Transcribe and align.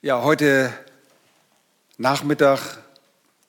Ja, 0.00 0.22
heute 0.22 0.72
Nachmittag 1.96 2.78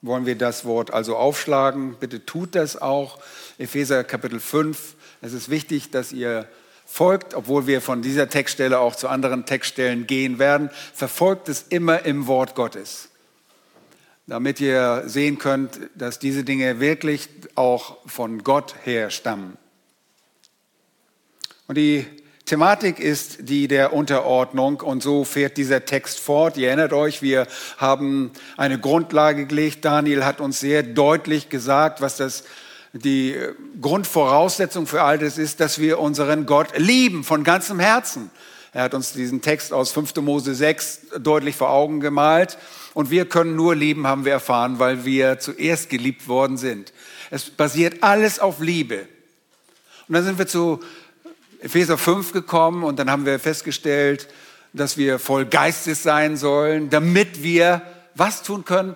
wollen 0.01 0.25
wir 0.25 0.35
das 0.35 0.65
Wort 0.65 0.91
also 0.91 1.15
aufschlagen. 1.15 1.95
Bitte 1.99 2.25
tut 2.25 2.55
das 2.55 2.75
auch. 2.75 3.19
Epheser 3.59 4.03
Kapitel 4.03 4.39
5. 4.39 4.95
Es 5.21 5.33
ist 5.33 5.49
wichtig, 5.49 5.91
dass 5.91 6.11
ihr 6.11 6.47
folgt, 6.87 7.35
obwohl 7.35 7.67
wir 7.67 7.81
von 7.83 8.01
dieser 8.01 8.29
Textstelle 8.29 8.79
auch 8.79 8.95
zu 8.95 9.09
anderen 9.09 9.45
Textstellen 9.45 10.07
gehen 10.07 10.39
werden. 10.39 10.71
Verfolgt 10.95 11.49
es 11.49 11.65
immer 11.69 12.03
im 12.05 12.25
Wort 12.25 12.55
Gottes, 12.55 13.09
damit 14.25 14.59
ihr 14.59 15.03
sehen 15.05 15.37
könnt, 15.37 15.79
dass 15.93 16.17
diese 16.17 16.43
Dinge 16.43 16.79
wirklich 16.79 17.29
auch 17.53 17.97
von 18.07 18.43
Gott 18.43 18.73
her 18.85 19.11
stammen. 19.11 19.55
Und 21.67 21.75
die 21.75 22.07
Thematik 22.49 22.99
ist 22.99 23.47
die 23.47 23.67
der 23.67 23.93
Unterordnung 23.93 24.81
und 24.81 25.03
so 25.03 25.23
fährt 25.23 25.55
dieser 25.55 25.85
Text 25.85 26.19
fort. 26.19 26.57
Ihr 26.57 26.69
erinnert 26.69 26.93
euch, 26.93 27.21
wir 27.21 27.45
haben 27.77 28.31
eine 28.57 28.79
Grundlage 28.79 29.45
gelegt. 29.45 29.85
Daniel 29.85 30.25
hat 30.25 30.41
uns 30.41 30.59
sehr 30.59 30.81
deutlich 30.81 31.49
gesagt, 31.49 32.01
was 32.01 32.17
das 32.17 32.45
die 32.91 33.37
Grundvoraussetzung 33.79 34.87
für 34.87 35.03
all 35.03 35.19
das 35.19 35.37
ist, 35.37 35.59
dass 35.59 35.77
wir 35.77 35.99
unseren 35.99 36.47
Gott 36.47 36.75
lieben 36.75 37.23
von 37.23 37.43
ganzem 37.43 37.79
Herzen. 37.79 38.31
Er 38.73 38.81
hat 38.81 38.95
uns 38.95 39.13
diesen 39.13 39.43
Text 39.43 39.71
aus 39.71 39.91
5. 39.91 40.15
Mose 40.15 40.55
6 40.55 41.01
deutlich 41.19 41.55
vor 41.55 41.69
Augen 41.69 41.99
gemalt. 41.99 42.57
Und 42.95 43.11
wir 43.11 43.25
können 43.29 43.55
nur 43.55 43.75
lieben, 43.75 44.07
haben 44.07 44.25
wir 44.25 44.31
erfahren, 44.31 44.79
weil 44.79 45.05
wir 45.05 45.37
zuerst 45.37 45.91
geliebt 45.91 46.27
worden 46.27 46.57
sind. 46.57 46.93
Es 47.29 47.51
basiert 47.51 48.01
alles 48.01 48.39
auf 48.39 48.59
Liebe. 48.59 49.07
Und 50.07 50.15
dann 50.15 50.25
sind 50.25 50.39
wir 50.39 50.47
zu 50.47 50.79
Epheser 51.59 51.97
5 51.97 52.31
gekommen 52.31 52.83
und 52.83 52.99
dann 52.99 53.09
haben 53.09 53.25
wir 53.25 53.39
festgestellt, 53.39 54.27
dass 54.73 54.97
wir 54.97 55.19
voll 55.19 55.45
Geistes 55.45 56.03
sein 56.03 56.37
sollen, 56.37 56.89
damit 56.89 57.43
wir 57.43 57.81
was 58.15 58.43
tun 58.43 58.65
können? 58.65 58.95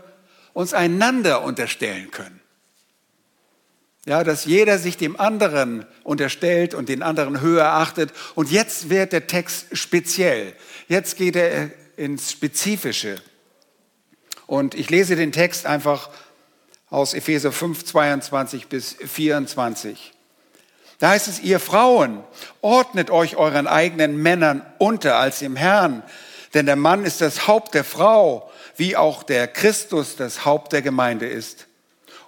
Uns 0.54 0.74
einander 0.74 1.44
unterstellen 1.44 2.12
können. 2.12 2.40
Ja, 4.06 4.24
dass 4.24 4.46
jeder 4.46 4.78
sich 4.80 4.98
dem 4.98 5.20
anderen 5.20 5.86
unterstellt 6.04 6.74
und 6.74 6.90
den 6.90 7.02
anderen 7.02 7.40
höher 7.40 7.68
achtet. 7.68 8.12
Und 8.36 8.52
jetzt 8.52 8.90
wird 8.90 9.14
der 9.14 9.28
Text 9.28 9.68
speziell. 9.72 10.54
Jetzt 10.90 11.18
geht 11.18 11.38
er 11.38 11.72
ins 11.96 12.32
Spezifische. 12.32 13.16
Und 14.46 14.76
ich 14.76 14.90
lese 14.90 15.16
den 15.16 15.32
Text 15.32 15.66
einfach 15.66 16.10
aus 16.90 17.14
Epheser 17.14 17.52
5, 17.52 17.86
22 17.86 18.68
bis 18.68 18.94
24. 18.94 20.14
Da 21.04 21.10
heißt 21.10 21.28
es, 21.28 21.42
ihr 21.42 21.60
Frauen, 21.60 22.24
ordnet 22.62 23.10
euch 23.12 23.36
euren 23.36 23.68
eigenen 23.68 24.16
Männern 24.16 24.66
unter 24.78 25.18
als 25.18 25.40
dem 25.40 25.58
Herrn, 25.58 26.02
denn 26.54 26.66
der 26.66 26.78
Mann 26.78 27.04
ist 27.04 27.20
das 27.20 27.46
Haupt 27.46 27.74
der 27.74 27.84
Frau, 27.84 28.50
wie 28.78 28.96
auch 28.96 29.24
der 29.24 29.50
Christus 29.50 30.16
das 30.16 30.46
Haupt 30.46 30.72
der 30.72 30.82
Gemeinde 30.82 31.28
ist. 31.28 31.68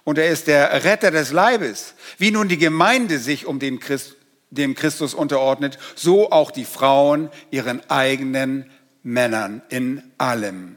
Und 0.04 0.18
er 0.18 0.28
ist 0.28 0.46
der 0.46 0.84
Retter 0.84 1.10
des 1.10 1.32
Leibes. 1.32 1.94
Wie 2.18 2.30
nun 2.30 2.48
die 2.48 2.58
Gemeinde 2.58 3.18
sich 3.18 3.46
um 3.46 3.60
den 3.60 3.80
Christ, 3.80 4.16
dem 4.50 4.74
Christus 4.74 5.14
unterordnet, 5.14 5.78
so 5.94 6.30
auch 6.30 6.50
die 6.50 6.66
Frauen 6.66 7.30
ihren 7.50 7.80
eigenen 7.88 8.70
Männern 9.02 9.62
in 9.70 10.02
allem. 10.18 10.76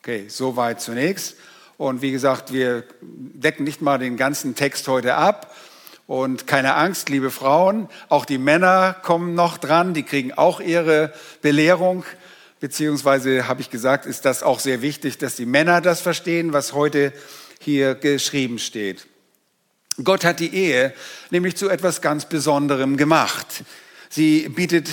Okay, 0.00 0.24
soweit 0.26 0.80
zunächst. 0.80 1.36
Und 1.78 2.02
wie 2.02 2.10
gesagt, 2.10 2.52
wir 2.52 2.82
decken 3.00 3.62
nicht 3.62 3.82
mal 3.82 3.98
den 3.98 4.16
ganzen 4.16 4.56
Text 4.56 4.88
heute 4.88 5.14
ab, 5.14 5.54
und 6.06 6.46
keine 6.46 6.74
Angst, 6.74 7.08
liebe 7.08 7.30
Frauen, 7.30 7.88
auch 8.08 8.24
die 8.24 8.38
Männer 8.38 8.94
kommen 9.02 9.34
noch 9.34 9.58
dran, 9.58 9.94
die 9.94 10.02
kriegen 10.02 10.32
auch 10.32 10.60
ihre 10.60 11.12
Belehrung. 11.40 12.04
Beziehungsweise 12.60 13.48
habe 13.48 13.60
ich 13.60 13.70
gesagt, 13.70 14.06
ist 14.06 14.24
das 14.24 14.42
auch 14.42 14.60
sehr 14.60 14.82
wichtig, 14.82 15.18
dass 15.18 15.36
die 15.36 15.46
Männer 15.46 15.80
das 15.80 16.00
verstehen, 16.00 16.52
was 16.52 16.72
heute 16.72 17.12
hier 17.60 17.94
geschrieben 17.94 18.58
steht. 18.58 19.06
Gott 20.02 20.24
hat 20.24 20.40
die 20.40 20.54
Ehe 20.54 20.94
nämlich 21.30 21.56
zu 21.56 21.68
etwas 21.68 22.00
ganz 22.00 22.24
Besonderem 22.24 22.96
gemacht. 22.96 23.64
Sie 24.08 24.48
bietet 24.48 24.88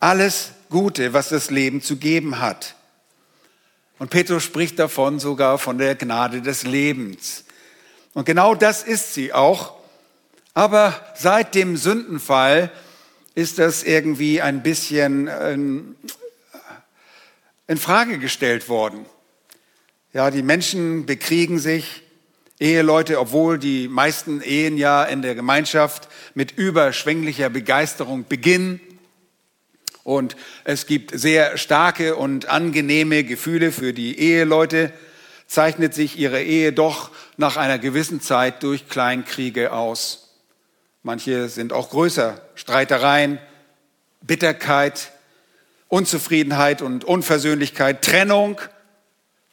alles 0.00 0.52
Gute, 0.70 1.12
was 1.12 1.28
das 1.28 1.50
Leben 1.50 1.82
zu 1.82 1.96
geben 1.96 2.40
hat. 2.40 2.76
Und 3.98 4.10
Petrus 4.10 4.42
spricht 4.42 4.78
davon 4.78 5.20
sogar 5.20 5.58
von 5.58 5.78
der 5.78 5.94
Gnade 5.94 6.42
des 6.42 6.64
Lebens. 6.64 7.44
Und 8.14 8.24
genau 8.24 8.54
das 8.54 8.82
ist 8.82 9.14
sie 9.14 9.32
auch. 9.32 9.81
Aber 10.54 11.00
seit 11.14 11.54
dem 11.54 11.76
Sündenfall 11.76 12.70
ist 13.34 13.58
das 13.58 13.82
irgendwie 13.82 14.42
ein 14.42 14.62
bisschen 14.62 15.28
ähm, 15.28 15.96
in 17.66 17.78
Frage 17.78 18.18
gestellt 18.18 18.68
worden. 18.68 19.06
Ja, 20.12 20.30
die 20.30 20.42
Menschen 20.42 21.06
bekriegen 21.06 21.58
sich, 21.58 22.02
Eheleute, 22.60 23.18
obwohl 23.18 23.58
die 23.58 23.88
meisten 23.88 24.40
Ehen 24.40 24.76
ja 24.76 25.02
in 25.04 25.22
der 25.22 25.34
Gemeinschaft 25.34 26.08
mit 26.34 26.52
überschwänglicher 26.52 27.48
Begeisterung 27.48 28.26
beginnen. 28.28 28.80
Und 30.04 30.36
es 30.64 30.86
gibt 30.86 31.18
sehr 31.18 31.56
starke 31.56 32.14
und 32.14 32.46
angenehme 32.46 33.24
Gefühle 33.24 33.72
für 33.72 33.92
die 33.92 34.18
Eheleute, 34.18 34.92
zeichnet 35.46 35.94
sich 35.94 36.18
ihre 36.18 36.42
Ehe 36.42 36.72
doch 36.72 37.10
nach 37.36 37.56
einer 37.56 37.78
gewissen 37.78 38.20
Zeit 38.20 38.62
durch 38.62 38.88
Kleinkriege 38.88 39.72
aus. 39.72 40.31
Manche 41.02 41.48
sind 41.48 41.72
auch 41.72 41.90
größer. 41.90 42.40
Streitereien, 42.54 43.38
Bitterkeit, 44.20 45.12
Unzufriedenheit 45.88 46.80
und 46.82 47.04
Unversöhnlichkeit, 47.04 48.02
Trennung 48.02 48.60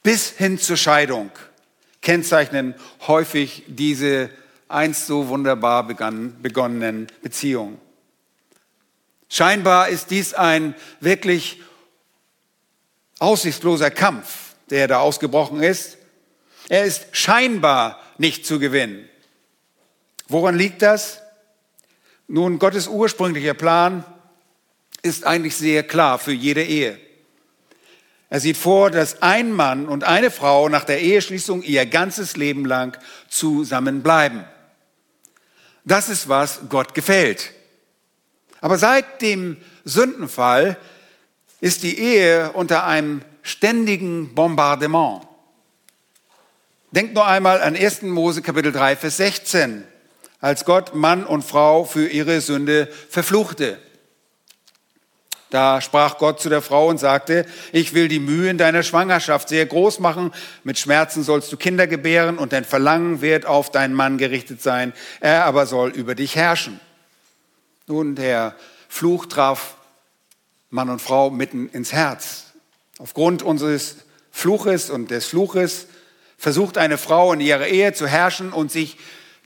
bis 0.04 0.30
hin 0.30 0.60
zur 0.60 0.78
Scheidung 0.78 1.32
kennzeichnen 2.02 2.76
häufig 3.08 3.64
diese 3.68 4.30
einst 4.68 5.08
so 5.08 5.28
wunderbar 5.28 5.86
begonnenen 5.86 7.08
Beziehungen. 7.22 7.80
Scheinbar 9.30 9.90
ist 9.90 10.12
dies 10.12 10.34
ein 10.34 10.76
wirklich 11.00 11.62
aussichtsloser 13.20 13.92
Kampf, 13.92 14.56
der 14.70 14.88
da 14.88 15.00
ausgebrochen 15.00 15.62
ist. 15.62 15.98
Er 16.68 16.86
ist 16.86 17.08
scheinbar 17.12 18.00
nicht 18.18 18.46
zu 18.46 18.60
gewinnen. 18.60 19.08
Woran 20.28 20.56
liegt 20.56 20.82
das? 20.82 21.22
Nun, 22.32 22.60
Gottes 22.60 22.88
ursprünglicher 22.88 23.56
Plan 23.56 24.06
ist 25.02 25.26
eigentlich 25.26 25.56
sehr 25.56 25.82
klar 25.82 26.20
für 26.20 26.32
jede 26.32 26.64
Ehe. 26.64 27.00
Er 28.30 28.40
sieht 28.40 28.56
vor, 28.56 28.92
dass 28.92 29.24
ein 29.24 29.52
Mann 29.52 29.88
und 29.88 30.04
eine 30.04 30.30
Frau 30.30 30.70
nach 30.70 30.84
der 30.84 31.02
Eheschließung 31.02 31.64
ihr 31.64 31.88
ganzes 31.88 32.38
Leben 32.38 32.66
lang 32.66 32.96
zusammenbleiben. 33.30 34.44
Das 35.86 36.08
ist, 36.08 36.30
was 36.30 36.60
Gott 36.70 36.94
gefällt. 36.94 37.52
Aber 38.62 38.78
seit 38.78 39.24
dem 39.24 39.58
Sündenfall 39.84 40.78
ist 41.62 41.82
die 41.82 41.98
Ehe 41.98 42.52
unter 42.52 42.86
einem 42.86 43.24
ständigen 43.42 44.36
Bombardement. 44.36 45.26
Denkt 46.92 47.16
nur 47.16 47.26
einmal 47.26 47.60
an 47.64 47.76
1. 47.76 48.04
Mose 48.04 48.44
Kapitel 48.44 48.72
3, 48.72 48.98
Vers 48.98 49.18
16 49.18 49.84
als 50.40 50.66
Gott 50.66 50.96
Mann 50.96 51.26
und 51.26 51.44
Frau 51.44 51.84
für 51.84 52.08
ihre 52.08 52.42
Sünde 52.42 52.88
verfluchte. 53.10 53.78
Da 55.50 55.82
sprach 55.82 56.20
Gott 56.20 56.40
zu 56.40 56.50
der 56.50 56.62
Frau 56.62 56.88
und 56.88 57.00
sagte, 57.00 57.46
ich 57.72 57.96
will 57.96 58.08
die 58.08 58.20
Mühen 58.20 58.60
deiner 58.60 58.84
Schwangerschaft 58.84 59.50
sehr 59.50 59.66
groß 59.66 60.00
machen, 60.00 60.32
mit 60.64 60.78
Schmerzen 60.78 61.24
sollst 61.24 61.52
du 61.52 61.58
Kinder 61.58 61.88
gebären 61.88 62.38
und 62.38 62.54
dein 62.54 62.66
Verlangen 62.66 63.22
wird 63.22 63.48
auf 63.48 63.72
deinen 63.72 63.96
Mann 63.96 64.20
gerichtet 64.20 64.62
sein, 64.62 64.94
er 65.22 65.46
aber 65.46 65.66
soll 65.66 65.90
über 65.90 66.14
dich 66.14 66.36
herrschen. 66.36 66.80
Nun, 67.88 68.14
der 68.14 68.56
Fluch 68.88 69.26
traf 69.26 69.76
Mann 70.70 70.92
und 70.92 71.02
Frau 71.02 71.32
mitten 71.32 71.68
ins 71.70 71.94
Herz. 71.94 72.46
Aufgrund 73.00 73.42
unseres 73.42 73.98
Fluches 74.32 74.92
und 74.92 75.10
des 75.10 75.26
Fluches 75.26 75.88
versucht 76.38 76.78
eine 76.78 77.00
Frau 77.00 77.34
in 77.34 77.42
ihrer 77.42 77.66
Ehe 77.66 77.94
zu 77.94 78.06
herrschen 78.06 78.54
und 78.54 78.72
sich 78.72 78.98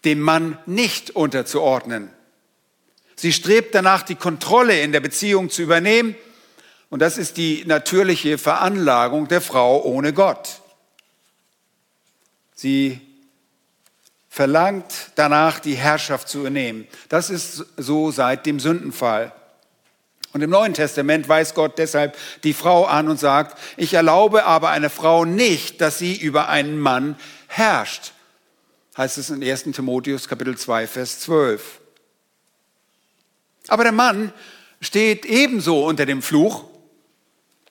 dem 0.05 0.19
Mann 0.19 0.57
nicht 0.65 1.11
unterzuordnen. 1.11 2.09
Sie 3.15 3.31
strebt 3.31 3.75
danach, 3.75 4.03
die 4.03 4.15
Kontrolle 4.15 4.81
in 4.81 4.91
der 4.91 4.99
Beziehung 4.99 5.49
zu 5.49 5.61
übernehmen. 5.61 6.15
Und 6.89 7.01
das 7.01 7.17
ist 7.17 7.37
die 7.37 7.63
natürliche 7.65 8.37
Veranlagung 8.37 9.27
der 9.27 9.41
Frau 9.41 9.83
ohne 9.83 10.13
Gott. 10.13 10.61
Sie 12.55 12.99
verlangt 14.29 15.11
danach, 15.15 15.59
die 15.59 15.75
Herrschaft 15.75 16.27
zu 16.27 16.39
übernehmen. 16.39 16.87
Das 17.09 17.29
ist 17.29 17.65
so 17.77 18.11
seit 18.11 18.45
dem 18.45 18.59
Sündenfall. 18.59 19.31
Und 20.33 20.41
im 20.41 20.49
Neuen 20.49 20.73
Testament 20.73 21.29
weist 21.29 21.53
Gott 21.53 21.77
deshalb 21.77 22.17
die 22.43 22.53
Frau 22.53 22.85
an 22.85 23.07
und 23.07 23.19
sagt, 23.19 23.57
ich 23.77 23.93
erlaube 23.93 24.45
aber 24.45 24.69
einer 24.69 24.89
Frau 24.89 25.25
nicht, 25.25 25.79
dass 25.81 25.99
sie 25.99 26.15
über 26.15 26.49
einen 26.49 26.79
Mann 26.79 27.15
herrscht 27.47 28.12
heißt 28.97 29.17
es 29.17 29.29
in 29.29 29.43
1 29.43 29.63
Timotheus 29.63 30.27
Kapitel 30.27 30.57
2, 30.57 30.87
Vers 30.87 31.19
12. 31.21 31.79
Aber 33.67 33.83
der 33.83 33.91
Mann 33.91 34.31
steht 34.81 35.25
ebenso 35.25 35.85
unter 35.85 36.05
dem 36.05 36.21
Fluch. 36.21 36.65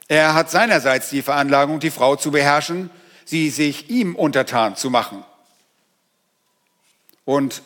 Er 0.09 0.35
hat 0.35 0.51
seinerseits 0.51 1.11
die 1.11 1.23
Veranlagung, 1.23 1.81
die 1.81 1.91
Frau 1.91 2.17
zu 2.17 2.31
beherrschen, 2.31 2.91
sie 3.25 3.51
sich 3.51 3.89
ihm 3.89 4.17
untertan 4.17 4.77
zu 4.77 4.91
machen. 4.91 5.25
Und 7.25 7.63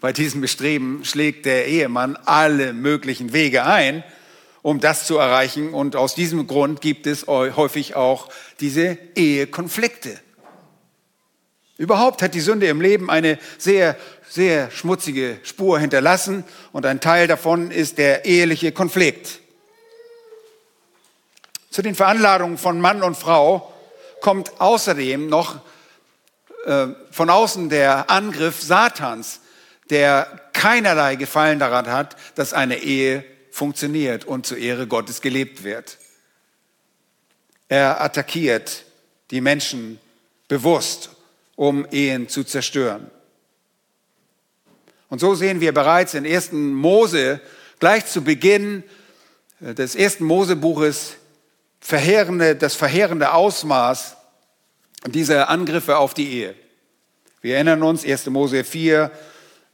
bei 0.00 0.12
diesem 0.12 0.40
Bestreben 0.40 1.04
schlägt 1.04 1.46
der 1.46 1.66
Ehemann 1.66 2.16
alle 2.24 2.72
möglichen 2.72 3.32
Wege 3.32 3.64
ein, 3.64 4.04
um 4.62 4.80
das 4.80 5.06
zu 5.06 5.16
erreichen. 5.16 5.72
Und 5.72 5.96
aus 5.96 6.14
diesem 6.14 6.46
Grund 6.46 6.80
gibt 6.80 7.06
es 7.06 7.26
häufig 7.26 7.96
auch 7.96 8.28
diese 8.60 8.98
Ehekonflikte. 9.14 10.20
Überhaupt 11.80 12.20
hat 12.20 12.34
die 12.34 12.40
Sünde 12.40 12.66
im 12.66 12.82
Leben 12.82 13.08
eine 13.08 13.38
sehr, 13.56 13.96
sehr 14.28 14.70
schmutzige 14.70 15.40
Spur 15.44 15.78
hinterlassen 15.78 16.44
und 16.72 16.84
ein 16.84 17.00
Teil 17.00 17.26
davon 17.26 17.70
ist 17.70 17.96
der 17.96 18.26
eheliche 18.26 18.70
Konflikt. 18.70 19.40
Zu 21.70 21.80
den 21.80 21.94
Veranladungen 21.94 22.58
von 22.58 22.82
Mann 22.82 23.02
und 23.02 23.16
Frau 23.16 23.72
kommt 24.20 24.60
außerdem 24.60 25.26
noch 25.26 25.60
äh, 26.66 26.88
von 27.10 27.30
außen 27.30 27.70
der 27.70 28.10
Angriff 28.10 28.60
Satans, 28.60 29.40
der 29.88 30.50
keinerlei 30.52 31.16
Gefallen 31.16 31.58
daran 31.58 31.86
hat, 31.86 32.14
dass 32.34 32.52
eine 32.52 32.76
Ehe 32.76 33.24
funktioniert 33.50 34.26
und 34.26 34.44
zur 34.44 34.58
Ehre 34.58 34.86
Gottes 34.86 35.22
gelebt 35.22 35.64
wird. 35.64 35.96
Er 37.68 38.02
attackiert 38.02 38.84
die 39.30 39.40
Menschen 39.40 39.98
bewusst, 40.46 41.12
um 41.60 41.86
Ehen 41.90 42.26
zu 42.26 42.42
zerstören. 42.42 43.10
Und 45.10 45.18
so 45.18 45.34
sehen 45.34 45.60
wir 45.60 45.74
bereits 45.74 46.14
in 46.14 46.24
1. 46.24 46.52
Mose 46.52 47.38
gleich 47.78 48.06
zu 48.06 48.24
Beginn 48.24 48.82
des 49.60 49.94
ersten 49.94 50.24
Mosebuches 50.24 51.16
verheerende, 51.78 52.56
das 52.56 52.76
verheerende 52.76 53.34
Ausmaß 53.34 54.16
dieser 55.08 55.50
Angriffe 55.50 55.98
auf 55.98 56.14
die 56.14 56.30
Ehe. 56.32 56.54
Wir 57.42 57.56
erinnern 57.56 57.82
uns, 57.82 58.06
1. 58.06 58.30
Mose 58.30 58.64
4, 58.64 59.10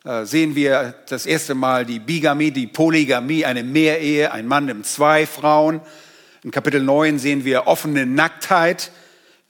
äh, 0.05 0.25
sehen 0.25 0.57
wir 0.57 0.97
das 1.09 1.25
erste 1.25 1.55
Mal 1.55 1.87
die 1.87 2.01
Bigamie, 2.01 2.51
die 2.51 2.67
Polygamie, 2.67 3.45
eine 3.45 3.63
Mehrehe, 3.63 4.33
ein 4.33 4.49
Mann 4.49 4.65
nimmt 4.65 4.87
zwei 4.87 5.25
Frauen. 5.25 5.81
In 6.43 6.51
Kapitel 6.51 6.83
9 6.83 7.21
sehen 7.21 7.45
wir 7.45 7.69
offene 7.69 8.07
Nacktheit. 8.07 8.91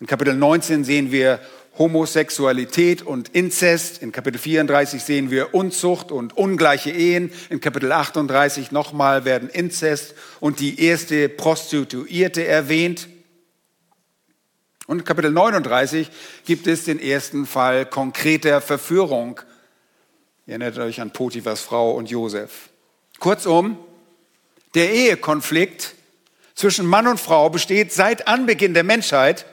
In 0.01 0.07
Kapitel 0.07 0.35
19 0.35 0.85
sehen 0.85 1.11
wir 1.11 1.41
Homosexualität 1.79 3.03
und 3.03 3.29
Inzest. 3.31 4.03
In 4.03 4.13
Kapitel 4.13 4.39
34 4.39 5.03
sehen 5.03 5.31
wir 5.31 5.55
Unzucht 5.55 6.11
und 6.13 6.37
ungleiche 6.37 6.91
Ehen. 6.91 7.33
In 7.51 7.61
Kapitel 7.61 7.93
38 7.93 8.73
nochmal 8.73 9.25
werden 9.25 9.49
Inzest 9.49 10.15
und 10.41 10.61
die 10.61 10.81
erste 10.81 11.29
Prostituierte 11.29 12.45
erwähnt. 12.45 13.09
Und 14.87 15.01
in 15.01 15.05
Kapitel 15.05 15.31
39 15.31 16.11
gibt 16.45 16.67
es 16.67 16.85
den 16.85 17.01
ersten 17.01 17.47
Fall 17.47 17.87
konkreter 17.87 18.61
Verführung 18.61 19.41
Ihr 20.49 20.53
erinnert 20.53 20.79
euch 20.79 21.01
an 21.01 21.11
Potiphas 21.11 21.61
Frau 21.61 21.91
und 21.91 22.09
Josef. 22.09 22.69
Kurzum, 23.19 23.77
der 24.77 24.93
Ehekonflikt 24.93 25.95
zwischen 26.55 26.87
Mann 26.87 27.09
und 27.09 27.19
Frau 27.19 27.51
besteht 27.51 27.93
seit 27.93 28.29
Anbeginn 28.29 28.73
der 28.73 28.85
Menschheit 28.85 29.45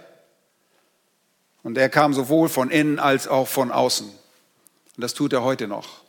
und 1.64 1.78
er 1.78 1.90
kam 1.90 2.14
sowohl 2.14 2.50
von 2.50 2.70
innen 2.70 3.00
als 3.00 3.28
auch 3.28 3.48
von 3.48 3.72
außen. 3.72 4.08
Und 4.08 5.02
das 5.02 5.14
tut 5.14 5.34
er 5.34 5.44
heute 5.44 5.68
noch. 5.68 6.04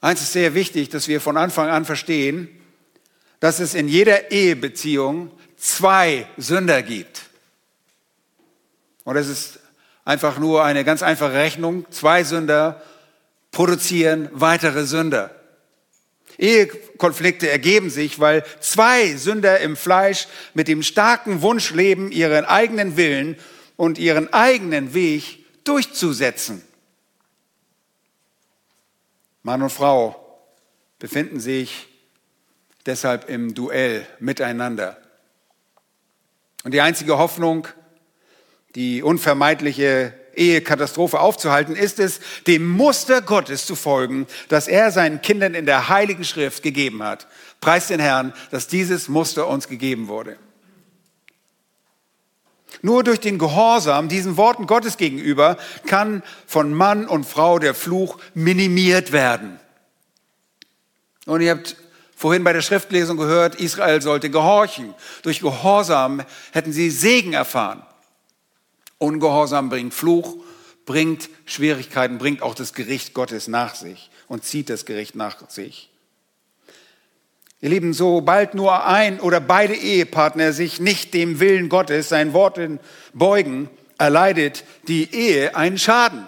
Eins 0.00 0.22
ist 0.22 0.32
sehr 0.32 0.54
wichtig, 0.54 0.88
dass 0.88 1.08
wir 1.08 1.20
von 1.20 1.36
Anfang 1.36 1.68
an 1.68 1.84
verstehen, 1.84 2.48
dass 3.40 3.60
es 3.60 3.74
in 3.74 3.88
jeder 3.88 4.30
Ehebeziehung 4.30 5.30
zwei 5.56 6.26
Sünder 6.36 6.82
gibt. 6.82 7.22
Und 9.04 9.16
es 9.16 9.28
ist 9.28 9.60
einfach 10.04 10.38
nur 10.38 10.64
eine 10.64 10.84
ganz 10.84 11.02
einfache 11.02 11.34
Rechnung. 11.34 11.86
Zwei 11.90 12.24
Sünder 12.24 12.82
produzieren 13.50 14.28
weitere 14.32 14.84
Sünder. 14.84 15.37
Ehekonflikte 16.38 17.50
ergeben 17.50 17.90
sich, 17.90 18.20
weil 18.20 18.44
zwei 18.60 19.16
Sünder 19.16 19.58
im 19.60 19.76
Fleisch 19.76 20.28
mit 20.54 20.68
dem 20.68 20.82
starken 20.82 21.42
Wunsch 21.42 21.72
leben, 21.72 22.12
ihren 22.12 22.44
eigenen 22.44 22.96
Willen 22.96 23.36
und 23.76 23.98
ihren 23.98 24.32
eigenen 24.32 24.94
Weg 24.94 25.44
durchzusetzen. 25.64 26.62
Mann 29.42 29.62
und 29.62 29.70
Frau 29.70 30.24
befinden 30.98 31.40
sich 31.40 31.88
deshalb 32.86 33.28
im 33.28 33.54
Duell 33.54 34.06
miteinander. 34.18 34.96
Und 36.64 36.72
die 36.72 36.80
einzige 36.80 37.18
Hoffnung, 37.18 37.66
die 38.74 39.02
unvermeidliche 39.02 40.12
Ehekatastrophe 40.38 41.20
aufzuhalten, 41.20 41.76
ist 41.76 41.98
es, 41.98 42.20
dem 42.46 42.68
Muster 42.68 43.20
Gottes 43.20 43.66
zu 43.66 43.76
folgen, 43.76 44.26
das 44.48 44.68
er 44.68 44.90
seinen 44.92 45.20
Kindern 45.20 45.54
in 45.54 45.66
der 45.66 45.88
Heiligen 45.88 46.24
Schrift 46.24 46.62
gegeben 46.62 47.02
hat. 47.02 47.26
Preis 47.60 47.88
den 47.88 48.00
Herrn, 48.00 48.32
dass 48.50 48.68
dieses 48.68 49.08
Muster 49.08 49.48
uns 49.48 49.68
gegeben 49.68 50.08
wurde. 50.08 50.38
Nur 52.82 53.02
durch 53.02 53.20
den 53.20 53.38
Gehorsam 53.38 54.08
diesen 54.08 54.36
Worten 54.36 54.66
Gottes 54.66 54.96
gegenüber 54.96 55.56
kann 55.86 56.22
von 56.46 56.72
Mann 56.72 57.06
und 57.06 57.24
Frau 57.24 57.58
der 57.58 57.74
Fluch 57.74 58.18
minimiert 58.34 59.10
werden. 59.10 59.58
Und 61.26 61.40
ihr 61.40 61.50
habt 61.50 61.76
vorhin 62.14 62.44
bei 62.44 62.52
der 62.52 62.62
Schriftlesung 62.62 63.16
gehört, 63.16 63.56
Israel 63.56 64.00
sollte 64.00 64.30
gehorchen. 64.30 64.94
Durch 65.22 65.40
Gehorsam 65.40 66.22
hätten 66.52 66.72
sie 66.72 66.90
Segen 66.90 67.32
erfahren. 67.32 67.82
Ungehorsam 68.98 69.68
bringt 69.68 69.94
Fluch, 69.94 70.36
bringt 70.84 71.28
Schwierigkeiten, 71.44 72.18
bringt 72.18 72.42
auch 72.42 72.54
das 72.54 72.74
Gericht 72.74 73.14
Gottes 73.14 73.48
nach 73.48 73.74
sich 73.74 74.10
und 74.26 74.44
zieht 74.44 74.68
das 74.68 74.84
Gericht 74.84 75.14
nach 75.14 75.48
sich. 75.50 75.90
Ihr 77.60 77.70
Lieben, 77.70 77.92
sobald 77.92 78.54
nur 78.54 78.86
ein 78.86 79.18
oder 79.20 79.40
beide 79.40 79.74
Ehepartner 79.74 80.52
sich 80.52 80.80
nicht 80.80 81.12
dem 81.14 81.40
Willen 81.40 81.68
Gottes, 81.68 82.08
seinen 82.08 82.32
Worten 82.32 82.78
beugen, 83.14 83.68
erleidet 83.98 84.64
die 84.86 85.12
Ehe 85.12 85.56
einen 85.56 85.78
Schaden. 85.78 86.26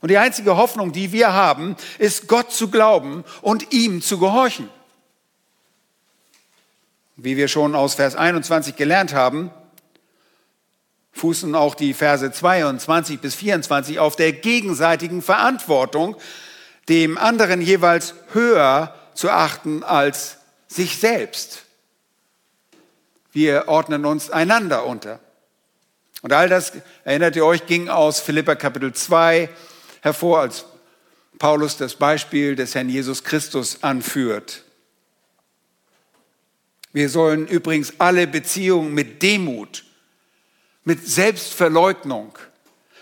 Und 0.00 0.10
die 0.10 0.18
einzige 0.18 0.56
Hoffnung, 0.56 0.90
die 0.90 1.12
wir 1.12 1.32
haben, 1.32 1.76
ist 1.98 2.26
Gott 2.26 2.52
zu 2.52 2.70
glauben 2.70 3.22
und 3.40 3.72
ihm 3.72 4.02
zu 4.02 4.18
gehorchen. 4.18 4.68
Wie 7.14 7.36
wir 7.36 7.46
schon 7.46 7.76
aus 7.76 7.94
Vers 7.94 8.16
21 8.16 8.74
gelernt 8.74 9.14
haben, 9.14 9.52
fußen 11.12 11.54
auch 11.54 11.74
die 11.74 11.94
Verse 11.94 12.30
22 12.30 13.20
bis 13.20 13.34
24 13.34 13.98
auf 13.98 14.16
der 14.16 14.32
gegenseitigen 14.32 15.22
Verantwortung, 15.22 16.16
dem 16.88 17.18
anderen 17.18 17.60
jeweils 17.60 18.14
höher 18.32 18.94
zu 19.14 19.30
achten 19.30 19.84
als 19.84 20.38
sich 20.66 20.98
selbst. 20.98 21.64
Wir 23.30 23.68
ordnen 23.68 24.04
uns 24.04 24.30
einander 24.30 24.84
unter. 24.84 25.20
Und 26.22 26.32
all 26.32 26.48
das, 26.48 26.72
erinnert 27.04 27.36
ihr 27.36 27.44
euch, 27.44 27.66
ging 27.66 27.88
aus 27.88 28.20
Philippa 28.20 28.54
Kapitel 28.54 28.92
2 28.92 29.48
hervor, 30.00 30.40
als 30.40 30.64
Paulus 31.38 31.76
das 31.76 31.94
Beispiel 31.94 32.54
des 32.56 32.74
Herrn 32.74 32.88
Jesus 32.88 33.24
Christus 33.24 33.82
anführt. 33.82 34.64
Wir 36.92 37.08
sollen 37.08 37.48
übrigens 37.48 37.94
alle 37.98 38.26
Beziehungen 38.26 38.92
mit 38.92 39.22
Demut 39.22 39.84
mit 40.84 41.06
Selbstverleugnung, 41.06 42.36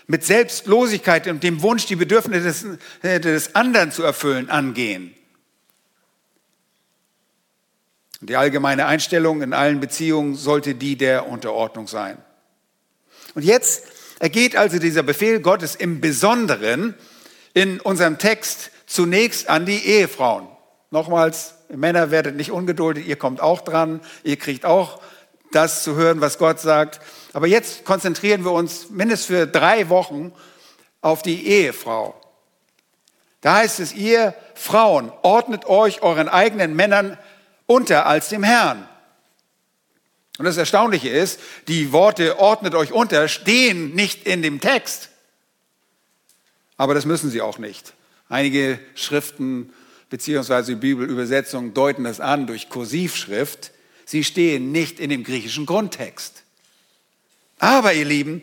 mit 0.07 0.25
Selbstlosigkeit 0.25 1.27
und 1.27 1.43
dem 1.43 1.61
Wunsch, 1.61 1.85
die 1.85 1.95
Bedürfnisse 1.95 2.43
des, 2.43 2.65
äh, 3.01 3.19
des 3.19 3.55
anderen 3.55 3.91
zu 3.91 4.03
erfüllen, 4.03 4.49
angehen. 4.49 5.15
Die 8.19 8.35
allgemeine 8.35 8.85
Einstellung 8.85 9.41
in 9.41 9.53
allen 9.53 9.79
Beziehungen 9.79 10.35
sollte 10.35 10.75
die 10.75 10.95
der 10.95 11.27
Unterordnung 11.27 11.87
sein. 11.87 12.17
Und 13.33 13.43
jetzt 13.43 13.85
ergeht 14.19 14.55
also 14.55 14.77
dieser 14.77 15.01
Befehl 15.01 15.39
Gottes 15.39 15.73
im 15.73 16.01
Besonderen 16.01 16.93
in 17.55 17.79
unserem 17.79 18.19
Text 18.19 18.69
zunächst 18.85 19.49
an 19.49 19.65
die 19.65 19.83
Ehefrauen. 19.85 20.47
Nochmals, 20.91 21.55
Männer 21.69 22.11
werdet 22.11 22.35
nicht 22.35 22.51
ungeduldig, 22.51 23.07
ihr 23.07 23.15
kommt 23.15 23.41
auch 23.41 23.61
dran, 23.61 24.01
ihr 24.23 24.37
kriegt 24.37 24.65
auch 24.65 25.01
das 25.51 25.83
zu 25.83 25.95
hören, 25.95 26.21
was 26.21 26.37
Gott 26.37 26.59
sagt. 26.59 26.99
Aber 27.33 27.47
jetzt 27.47 27.85
konzentrieren 27.85 28.43
wir 28.43 28.51
uns 28.51 28.89
mindestens 28.89 29.27
für 29.27 29.47
drei 29.47 29.89
Wochen 29.89 30.33
auf 31.01 31.21
die 31.21 31.47
Ehefrau. 31.47 32.15
Da 33.41 33.55
heißt 33.55 33.79
es, 33.79 33.93
ihr 33.93 34.35
Frauen, 34.53 35.11
ordnet 35.23 35.65
euch 35.65 36.03
euren 36.03 36.29
eigenen 36.29 36.75
Männern 36.75 37.17
unter 37.65 38.05
als 38.05 38.29
dem 38.29 38.43
Herrn. 38.43 38.87
Und 40.37 40.45
das 40.45 40.57
Erstaunliche 40.57 41.09
ist, 41.09 41.39
die 41.67 41.91
Worte 41.91 42.39
ordnet 42.39 42.75
euch 42.75 42.93
unter 42.93 43.27
stehen 43.27 43.93
nicht 43.95 44.25
in 44.25 44.41
dem 44.41 44.59
Text. 44.59 45.09
Aber 46.77 46.93
das 46.93 47.05
müssen 47.05 47.29
sie 47.29 47.41
auch 47.41 47.57
nicht. 47.57 47.93
Einige 48.29 48.79
Schriften 48.95 49.73
beziehungsweise 50.09 50.75
Bibelübersetzungen 50.75 51.73
deuten 51.73 52.03
das 52.03 52.19
an 52.19 52.47
durch 52.47 52.69
Kursivschrift. 52.69 53.71
Sie 54.11 54.25
stehen 54.25 54.73
nicht 54.73 54.99
in 54.99 55.09
dem 55.09 55.23
griechischen 55.23 55.65
Grundtext. 55.65 56.43
Aber 57.59 57.93
ihr 57.93 58.03
Lieben, 58.03 58.41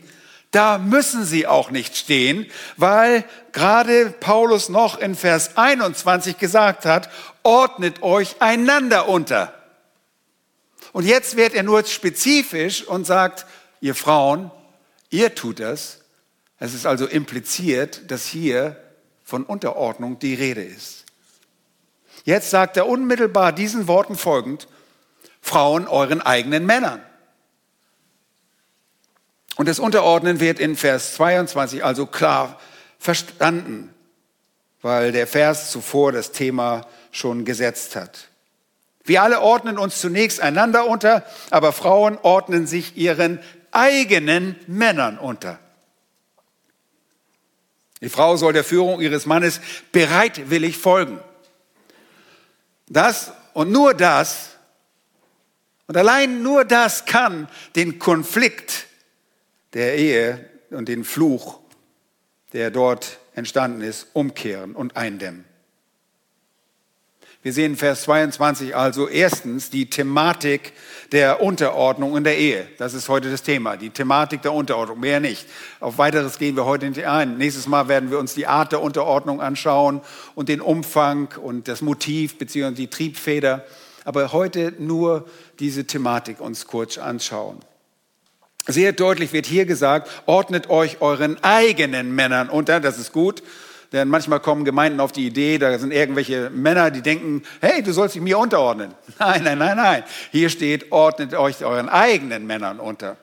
da 0.50 0.78
müssen 0.78 1.26
sie 1.26 1.46
auch 1.46 1.70
nicht 1.70 1.94
stehen, 1.94 2.50
weil 2.78 3.22
gerade 3.52 4.08
Paulus 4.18 4.70
noch 4.70 4.96
in 4.98 5.14
Vers 5.14 5.58
21 5.58 6.38
gesagt 6.38 6.86
hat, 6.86 7.10
ordnet 7.42 8.02
euch 8.02 8.40
einander 8.40 9.10
unter. 9.10 9.52
Und 10.94 11.04
jetzt 11.04 11.36
wird 11.36 11.52
er 11.52 11.64
nur 11.64 11.84
spezifisch 11.84 12.82
und 12.84 13.04
sagt, 13.04 13.44
ihr 13.82 13.94
Frauen, 13.94 14.50
ihr 15.10 15.34
tut 15.34 15.60
das. 15.60 15.98
Es 16.58 16.72
ist 16.72 16.86
also 16.86 17.06
impliziert, 17.06 18.10
dass 18.10 18.24
hier 18.24 18.82
von 19.22 19.44
Unterordnung 19.44 20.18
die 20.18 20.32
Rede 20.32 20.64
ist. 20.64 21.04
Jetzt 22.24 22.48
sagt 22.48 22.78
er 22.78 22.88
unmittelbar 22.88 23.52
diesen 23.52 23.86
Worten 23.86 24.16
folgend, 24.16 24.66
Frauen 25.48 25.88
euren 25.88 26.20
eigenen 26.20 26.66
Männern. 26.66 27.02
Und 29.56 29.66
das 29.66 29.78
Unterordnen 29.78 30.40
wird 30.40 30.60
in 30.60 30.76
Vers 30.76 31.14
22 31.14 31.82
also 31.82 32.04
klar 32.06 32.60
verstanden, 32.98 33.94
weil 34.82 35.10
der 35.10 35.26
Vers 35.26 35.70
zuvor 35.70 36.12
das 36.12 36.32
Thema 36.32 36.86
schon 37.10 37.46
gesetzt 37.46 37.96
hat. 37.96 38.28
Wir 39.04 39.22
alle 39.22 39.40
ordnen 39.40 39.78
uns 39.78 40.00
zunächst 40.00 40.40
einander 40.40 40.86
unter, 40.86 41.24
aber 41.50 41.72
Frauen 41.72 42.18
ordnen 42.22 42.66
sich 42.66 42.98
ihren 42.98 43.40
eigenen 43.72 44.54
Männern 44.66 45.18
unter. 45.18 45.58
Die 48.02 48.10
Frau 48.10 48.36
soll 48.36 48.52
der 48.52 48.64
Führung 48.64 49.00
ihres 49.00 49.24
Mannes 49.24 49.60
bereitwillig 49.92 50.76
folgen. 50.76 51.18
Das 52.86 53.32
und 53.54 53.72
nur 53.72 53.94
das 53.94 54.57
und 55.88 55.96
allein 55.96 56.42
nur 56.42 56.64
das 56.64 57.06
kann 57.06 57.48
den 57.74 57.98
Konflikt 57.98 58.86
der 59.72 59.96
Ehe 59.96 60.48
und 60.70 60.88
den 60.88 61.02
Fluch, 61.02 61.58
der 62.52 62.70
dort 62.70 63.18
entstanden 63.34 63.80
ist, 63.80 64.06
umkehren 64.12 64.74
und 64.74 64.96
eindämmen. 64.96 65.44
Wir 67.40 67.52
sehen 67.52 67.76
Vers 67.76 68.02
22 68.02 68.76
also 68.76 69.08
erstens 69.08 69.70
die 69.70 69.88
Thematik 69.88 70.72
der 71.12 71.40
Unterordnung 71.40 72.16
in 72.16 72.24
der 72.24 72.36
Ehe. 72.36 72.68
Das 72.76 72.92
ist 72.92 73.08
heute 73.08 73.30
das 73.30 73.42
Thema, 73.42 73.76
die 73.76 73.90
Thematik 73.90 74.42
der 74.42 74.52
Unterordnung, 74.52 75.00
mehr 75.00 75.20
nicht. 75.20 75.46
Auf 75.80 75.96
weiteres 75.96 76.38
gehen 76.38 76.56
wir 76.56 76.66
heute 76.66 76.88
nicht 76.88 77.06
ein. 77.06 77.38
Nächstes 77.38 77.66
Mal 77.66 77.88
werden 77.88 78.10
wir 78.10 78.18
uns 78.18 78.34
die 78.34 78.46
Art 78.46 78.72
der 78.72 78.82
Unterordnung 78.82 79.40
anschauen 79.40 80.02
und 80.34 80.50
den 80.50 80.60
Umfang 80.60 81.28
und 81.40 81.68
das 81.68 81.80
Motiv 81.80 82.36
bzw. 82.36 82.72
die 82.72 82.88
Triebfeder. 82.88 83.64
Aber 84.08 84.32
heute 84.32 84.72
nur 84.78 85.26
diese 85.58 85.84
Thematik 85.84 86.40
uns 86.40 86.66
kurz 86.66 86.96
anschauen. 86.96 87.58
Sehr 88.66 88.94
deutlich 88.94 89.34
wird 89.34 89.44
hier 89.44 89.66
gesagt, 89.66 90.08
ordnet 90.24 90.70
euch 90.70 91.02
euren 91.02 91.36
eigenen 91.44 92.14
Männern 92.14 92.48
unter, 92.48 92.80
das 92.80 92.98
ist 92.98 93.12
gut. 93.12 93.42
Denn 93.92 94.08
manchmal 94.08 94.40
kommen 94.40 94.64
Gemeinden 94.64 95.00
auf 95.00 95.12
die 95.12 95.26
Idee, 95.26 95.58
da 95.58 95.78
sind 95.78 95.92
irgendwelche 95.92 96.48
Männer, 96.48 96.90
die 96.90 97.02
denken, 97.02 97.42
hey, 97.60 97.82
du 97.82 97.92
sollst 97.92 98.14
dich 98.14 98.22
mir 98.22 98.38
unterordnen. 98.38 98.94
Nein, 99.18 99.42
nein, 99.44 99.58
nein, 99.58 99.76
nein. 99.76 100.04
Hier 100.32 100.48
steht, 100.48 100.90
ordnet 100.90 101.34
euch 101.34 101.62
euren 101.62 101.90
eigenen 101.90 102.46
Männern 102.46 102.80
unter. 102.80 103.18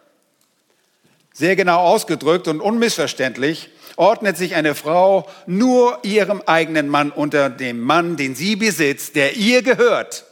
Sehr 1.34 1.56
genau 1.56 1.80
ausgedrückt 1.80 2.48
und 2.48 2.62
unmissverständlich 2.62 3.72
ordnet 3.96 4.38
sich 4.38 4.54
eine 4.54 4.75
Frau 4.75 5.27
nur 5.48 5.98
ihrem 6.04 6.44
eigenen 6.46 6.89
Mann 6.89 7.10
unter, 7.10 7.50
dem 7.50 7.82
Mann, 7.82 8.18
den 8.18 8.36
sie 8.36 8.56
besitzt, 8.56 9.15
der 9.15 9.36
ihr 9.36 9.63
gehört. 9.63 10.25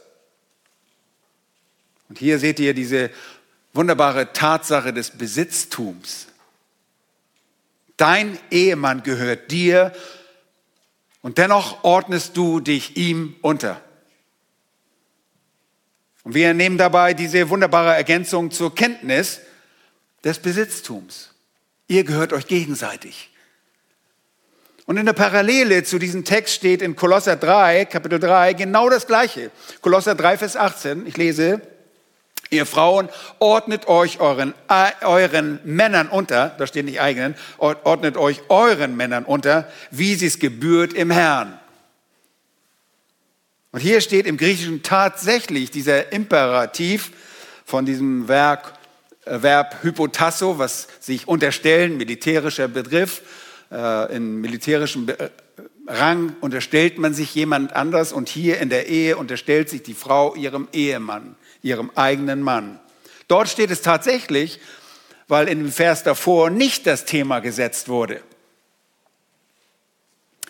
Und 2.08 2.18
hier 2.18 2.38
seht 2.38 2.60
ihr 2.60 2.74
diese 2.74 3.10
wunderbare 3.72 4.32
Tatsache 4.32 4.92
des 4.92 5.10
Besitztums. 5.10 6.28
Dein 7.96 8.38
Ehemann 8.50 9.02
gehört 9.02 9.50
dir 9.50 9.92
und 11.22 11.38
dennoch 11.38 11.84
ordnest 11.84 12.36
du 12.36 12.60
dich 12.60 12.96
ihm 12.96 13.36
unter. 13.40 13.80
Und 16.24 16.34
wir 16.34 16.54
nehmen 16.54 16.78
dabei 16.78 17.14
diese 17.14 17.50
wunderbare 17.50 17.94
Ergänzung 17.94 18.50
zur 18.50 18.74
Kenntnis 18.74 19.40
des 20.24 20.38
Besitztums. 20.38 21.30
Ihr 21.86 22.04
gehört 22.04 22.32
euch 22.32 22.46
gegenseitig. 22.46 23.30
Und 24.86 24.96
in 24.96 25.06
der 25.06 25.12
Parallele 25.12 25.82
zu 25.82 25.98
diesem 25.98 26.24
Text 26.24 26.54
steht 26.54 26.82
in 26.82 26.96
Kolosser 26.96 27.36
3, 27.36 27.86
Kapitel 27.86 28.18
3, 28.18 28.52
genau 28.54 28.90
das 28.90 29.06
Gleiche. 29.06 29.50
Kolosser 29.80 30.14
3, 30.14 30.38
Vers 30.38 30.56
18, 30.56 31.06
ich 31.06 31.16
lese, 31.16 31.62
Ihr 32.50 32.66
Frauen, 32.66 33.08
ordnet 33.38 33.88
euch 33.88 34.20
euren, 34.20 34.54
euren 35.02 35.60
Männern 35.64 36.08
unter, 36.08 36.54
da 36.58 36.66
steht 36.66 36.84
nicht 36.84 37.00
eigenen, 37.00 37.34
ordnet 37.58 38.16
euch 38.16 38.42
euren 38.48 38.96
Männern 38.96 39.24
unter, 39.24 39.68
wie 39.90 40.14
sie 40.14 40.26
es 40.26 40.38
gebührt 40.38 40.92
im 40.92 41.10
Herrn. 41.10 41.58
Und 43.72 43.80
hier 43.80 44.00
steht 44.00 44.26
im 44.26 44.36
Griechischen 44.36 44.84
tatsächlich 44.84 45.70
dieser 45.70 46.12
Imperativ 46.12 47.10
von 47.64 47.84
diesem 47.84 48.28
Werk, 48.28 48.74
äh, 49.24 49.42
Verb 49.42 49.82
hypotasso, 49.82 50.58
was 50.58 50.86
sich 51.00 51.26
unterstellen, 51.26 51.96
militärischer 51.96 52.68
Begriff, 52.68 53.22
äh, 53.72 54.14
in 54.14 54.40
militärischem 54.40 55.06
Be 55.06 55.30
Rang 55.86 56.34
unterstellt 56.40 56.96
man 56.98 57.12
sich 57.12 57.34
jemand 57.34 57.74
anders 57.74 58.14
und 58.14 58.30
hier 58.30 58.58
in 58.58 58.70
der 58.70 58.86
Ehe 58.88 59.18
unterstellt 59.18 59.68
sich 59.68 59.82
die 59.82 59.92
Frau 59.92 60.34
ihrem 60.34 60.66
Ehemann 60.72 61.36
ihrem 61.64 61.90
eigenen 61.96 62.42
Mann. 62.42 62.78
Dort 63.26 63.48
steht 63.48 63.70
es 63.70 63.82
tatsächlich, 63.82 64.60
weil 65.26 65.48
in 65.48 65.58
dem 65.58 65.72
Vers 65.72 66.02
davor 66.02 66.50
nicht 66.50 66.86
das 66.86 67.06
Thema 67.06 67.40
gesetzt 67.40 67.88
wurde. 67.88 68.22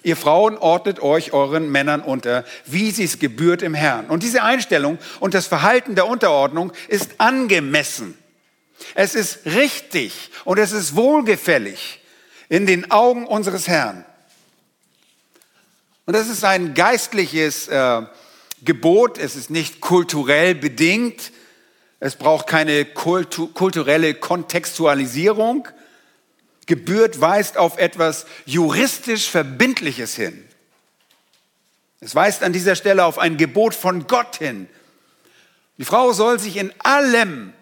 Ihr 0.02 0.16
Frauen 0.16 0.58
ordnet 0.58 1.00
euch 1.00 1.32
euren 1.32 1.70
Männern 1.70 2.02
unter, 2.02 2.44
wie 2.66 2.90
sie 2.90 3.04
es 3.04 3.20
gebührt 3.20 3.62
im 3.62 3.72
Herrn. 3.72 4.10
Und 4.10 4.22
diese 4.22 4.42
Einstellung 4.42 4.98
und 5.20 5.32
das 5.32 5.46
Verhalten 5.46 5.94
der 5.94 6.06
Unterordnung 6.06 6.72
ist 6.88 7.12
angemessen. 7.18 8.18
Es 8.94 9.14
ist 9.14 9.46
richtig 9.46 10.30
und 10.44 10.58
es 10.58 10.72
ist 10.72 10.94
wohlgefällig 10.94 12.00
in 12.50 12.66
den 12.66 12.90
Augen 12.90 13.26
unseres 13.26 13.66
Herrn. 13.66 14.04
Und 16.04 16.14
das 16.14 16.28
ist 16.28 16.44
ein 16.44 16.74
geistliches 16.74 17.68
äh, 17.68 18.02
Gebot, 18.64 19.18
es 19.18 19.36
ist 19.36 19.50
nicht 19.50 19.80
kulturell 19.80 20.54
bedingt, 20.54 21.32
es 22.00 22.16
braucht 22.16 22.46
keine 22.46 22.84
kultu 22.84 23.46
kulturelle 23.48 24.14
Kontextualisierung. 24.14 25.68
Gebührt 26.66 27.20
weist 27.20 27.56
auf 27.56 27.78
etwas 27.78 28.26
juristisch 28.44 29.30
Verbindliches 29.30 30.14
hin. 30.14 30.46
Es 32.00 32.14
weist 32.14 32.42
an 32.42 32.52
dieser 32.52 32.74
Stelle 32.74 33.04
auf 33.04 33.18
ein 33.18 33.38
Gebot 33.38 33.74
von 33.74 34.06
Gott 34.06 34.36
hin. 34.36 34.68
Die 35.78 35.84
Frau 35.84 36.12
soll 36.12 36.38
sich 36.38 36.58
in 36.58 36.72
allem, 36.78 37.54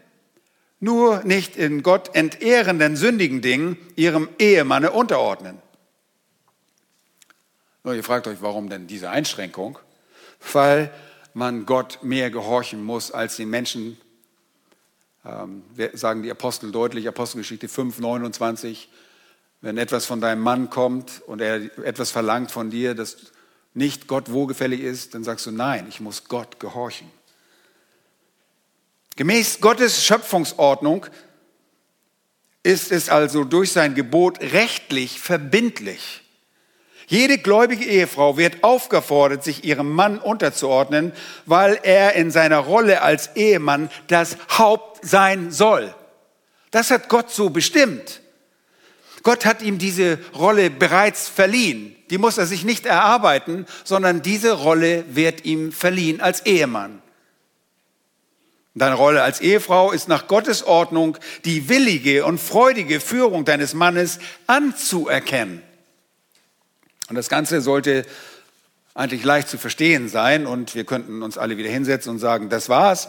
nur 0.81 1.23
nicht 1.23 1.57
in 1.57 1.85
Gott 1.85 2.15
entehrenden, 2.15 2.97
sündigen 2.97 3.41
Dingen, 3.41 3.77
ihrem 3.95 4.29
Ehemanne 4.41 4.91
unterordnen. 4.91 5.59
Nur 7.85 7.95
ihr 7.95 8.03
fragt 8.05 8.27
euch, 8.27 8.39
warum 8.41 8.69
denn 8.69 8.89
diese 8.89 9.11
Einschränkung? 9.11 9.79
Weil 10.53 10.93
man 11.35 11.67
Gott 11.67 12.01
mehr 12.03 12.31
gehorchen 12.31 12.83
muss 12.85 13.11
als 13.11 13.37
den 13.37 13.51
Menschen. 13.51 13.99
Ähm, 15.25 15.63
sagen 15.93 16.23
die 16.23 16.31
Apostel 16.31 16.73
deutlich, 16.73 17.07
Apostelgeschichte 17.09 17.69
5, 17.69 17.99
29. 17.99 18.89
Wenn 19.61 19.79
etwas 19.79 20.07
von 20.07 20.21
deinem 20.21 20.43
Mann 20.43 20.71
kommt 20.71 21.23
und 21.27 21.41
er 21.41 21.79
etwas 21.87 22.11
verlangt 22.11 22.51
von 22.51 22.71
dir, 22.71 22.95
das 22.95 23.17
nicht 23.75 24.09
Gott 24.09 24.31
wohlgefällig 24.31 24.81
ist, 24.81 25.15
dann 25.15 25.25
sagst 25.25 25.47
du, 25.47 25.51
nein, 25.51 25.87
ich 25.89 26.01
muss 26.01 26.25
Gott 26.25 26.61
gehorchen. 26.61 27.11
Gemäß 29.17 29.61
Gottes 29.61 30.05
Schöpfungsordnung 30.05 31.07
ist 32.63 32.93
es 32.93 33.09
also 33.09 33.45
durch 33.45 33.73
sein 33.73 33.95
Gebot 33.95 34.41
rechtlich 34.41 35.21
verbindlich. 35.21 36.22
Jede 37.13 37.37
gläubige 37.37 37.85
Ehefrau 37.85 38.39
wird 38.39 38.65
aufgefordert, 38.65 39.45
sich 39.45 39.65
ihrem 39.65 39.93
Mann 39.93 40.19
unterzuordnen, 40.19 41.13
weil 41.45 41.79
er 41.83 42.15
in 42.15 42.31
seiner 42.31 42.57
Rolle 42.57 43.03
als 43.03 43.37
Ehemann 43.37 43.91
das 44.07 44.39
Haupt 44.57 45.07
sein 45.07 45.51
soll. 45.51 45.95
Das 46.71 46.91
hat 46.91 47.11
Gott 47.11 47.31
so 47.31 47.51
bestimmt. 47.51 48.23
Gott 49.23 49.45
hat 49.45 49.61
ihm 49.61 49.77
diese 49.77 50.21
Rolle 50.35 50.71
bereits 50.71 51.29
verliehen. 51.29 51.95
Die 52.09 52.17
muss 52.17 52.39
er 52.39 52.47
sich 52.47 52.65
nicht 52.65 52.87
erarbeiten, 52.87 53.67
sondern 53.85 54.23
diese 54.23 54.53
Rolle 54.53 55.05
wird 55.15 55.45
ihm 55.45 55.71
verliehen 55.71 56.23
als 56.23 56.47
Ehemann. 56.47 57.03
Deine 58.75 58.95
Rolle 58.95 59.23
als 59.23 59.43
Ehefrau 59.43 59.93
ist 59.93 60.09
nach 60.09 60.29
Gottes 60.29 60.65
Ordnung 60.65 61.19
die 61.45 61.69
willige 61.69 62.25
und 62.25 62.41
freudige 62.41 63.01
Führung 63.01 63.45
deines 63.45 63.75
Mannes 63.75 64.19
anzuerkennen. 64.47 65.63
Und 67.13 67.17
das 67.17 67.29
Ganze 67.29 67.61
sollte 67.61 68.07
eigentlich 68.95 69.23
leicht 69.23 69.47
zu 69.51 69.59
verstehen 69.59 70.09
sein 70.09 70.47
und 70.47 70.75
wir 70.75 70.85
könnten 70.85 71.23
uns 71.23 71.37
alle 71.37 71.59
wieder 71.59 71.69
hinsetzen 71.69 72.13
und 72.13 72.19
sagen, 72.19 72.49
das 72.49 72.71
war's. 72.71 73.09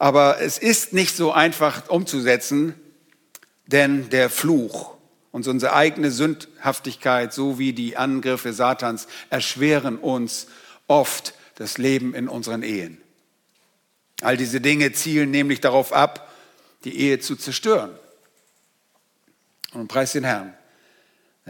Aber 0.00 0.40
es 0.40 0.58
ist 0.58 0.92
nicht 0.92 1.14
so 1.14 1.30
einfach 1.30 1.88
umzusetzen, 1.88 2.74
denn 3.66 4.10
der 4.10 4.28
Fluch 4.28 4.96
und 5.30 5.46
unsere 5.46 5.72
eigene 5.72 6.10
Sündhaftigkeit 6.10 7.32
sowie 7.32 7.72
die 7.72 7.96
Angriffe 7.96 8.52
Satans 8.52 9.06
erschweren 9.30 9.98
uns 9.98 10.48
oft 10.88 11.32
das 11.54 11.78
Leben 11.78 12.14
in 12.14 12.26
unseren 12.26 12.64
Ehen. 12.64 13.00
All 14.20 14.36
diese 14.36 14.60
Dinge 14.60 14.90
zielen 14.90 15.30
nämlich 15.30 15.60
darauf 15.60 15.92
ab, 15.92 16.34
die 16.82 16.98
Ehe 16.98 17.20
zu 17.20 17.36
zerstören. 17.36 17.92
Und 19.74 19.86
preis 19.86 20.10
den 20.10 20.24
Herrn. 20.24 20.57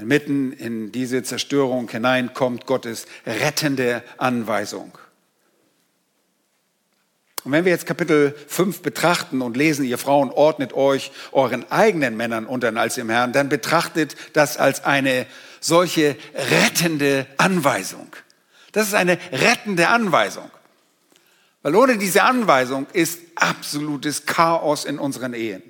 Mitten 0.07 0.53
in 0.53 0.93
diese 0.93 1.23
Zerstörung 1.23 1.91
hinein 1.91 2.33
kommt 2.35 2.67
Gottes 2.67 3.07
rettende 3.27 4.03
Anweisung. 4.17 4.97
Und 7.45 7.53
wenn 7.53 7.65
wir 7.65 7.73
jetzt 7.73 7.87
Kapitel 7.87 8.35
5 8.49 8.83
betrachten 8.83 9.41
und 9.41 9.57
lesen, 9.57 9.85
ihr 9.85 9.97
Frauen 9.97 10.31
ordnet 10.31 10.73
euch 10.75 11.13
euren 11.33 11.71
eigenen 11.71 12.17
Männern 12.17 12.45
unter 12.45 12.77
als 12.77 12.97
dem 12.97 13.09
Herrn, 13.09 13.33
dann 13.33 13.49
betrachtet 13.49 14.17
das 14.35 14.57
als 14.57 14.85
eine 14.85 15.27
solche 15.61 16.17
rettende 16.35 17.27
Anweisung. 17.37 18.15
Das 18.73 18.89
ist 18.89 18.95
eine 18.95 19.19
rettende 19.33 19.89
Anweisung. 19.89 20.51
Weil 21.63 21.75
ohne 21.75 21.97
diese 21.97 22.23
Anweisung 22.23 22.87
ist 22.93 23.21
absolutes 23.35 24.27
Chaos 24.27 24.85
in 24.85 24.99
unseren 24.99 25.33
Ehen. 25.33 25.63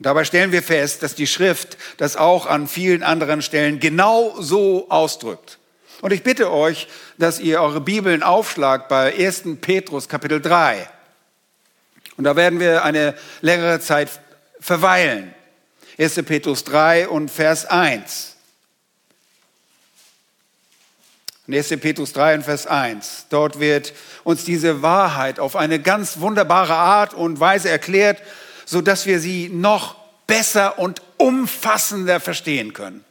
Und 0.00 0.06
dabei 0.06 0.24
stellen 0.24 0.50
wir 0.50 0.62
fest, 0.62 1.02
dass 1.02 1.14
die 1.14 1.26
Schrift 1.26 1.76
das 1.98 2.16
auch 2.16 2.46
an 2.46 2.68
vielen 2.68 3.02
anderen 3.02 3.42
Stellen 3.42 3.80
genau 3.80 4.34
so 4.40 4.88
ausdrückt. 4.88 5.58
Und 6.00 6.14
ich 6.14 6.22
bitte 6.22 6.50
euch, 6.50 6.88
dass 7.18 7.38
ihr 7.38 7.60
eure 7.60 7.82
Bibeln 7.82 8.22
aufschlagt 8.22 8.88
bei 8.88 9.14
1. 9.14 9.42
Petrus 9.60 10.08
Kapitel 10.08 10.40
3. 10.40 10.88
Und 12.16 12.24
da 12.24 12.34
werden 12.34 12.60
wir 12.60 12.82
eine 12.82 13.14
längere 13.42 13.78
Zeit 13.80 14.08
verweilen. 14.58 15.34
1. 15.98 16.14
Petrus 16.24 16.64
3 16.64 17.06
und 17.06 17.30
Vers 17.30 17.66
1. 17.66 18.36
1. 21.46 21.68
Petrus 21.78 22.14
3 22.14 22.36
und 22.36 22.44
Vers 22.44 22.66
1. 22.66 23.26
Dort 23.28 23.60
wird 23.60 23.92
uns 24.24 24.46
diese 24.46 24.80
Wahrheit 24.80 25.38
auf 25.38 25.56
eine 25.56 25.78
ganz 25.78 26.20
wunderbare 26.20 26.72
Art 26.72 27.12
und 27.12 27.38
Weise 27.38 27.68
erklärt, 27.68 28.22
so 28.70 28.80
dass 28.80 29.04
wir 29.04 29.18
sie 29.18 29.48
noch 29.48 29.96
besser 30.28 30.78
und 30.78 31.02
umfassender 31.16 32.20
verstehen 32.20 32.72
können. 32.72 33.04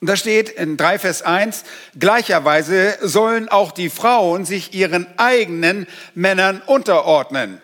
Und 0.00 0.06
da 0.06 0.16
steht 0.16 0.50
in 0.50 0.76
3 0.76 0.98
Vers 0.98 1.22
1, 1.22 1.64
gleicherweise 1.98 2.98
sollen 3.00 3.48
auch 3.48 3.72
die 3.72 3.88
Frauen 3.88 4.44
sich 4.44 4.74
ihren 4.74 5.06
eigenen 5.18 5.86
Männern 6.14 6.60
unterordnen. 6.60 7.62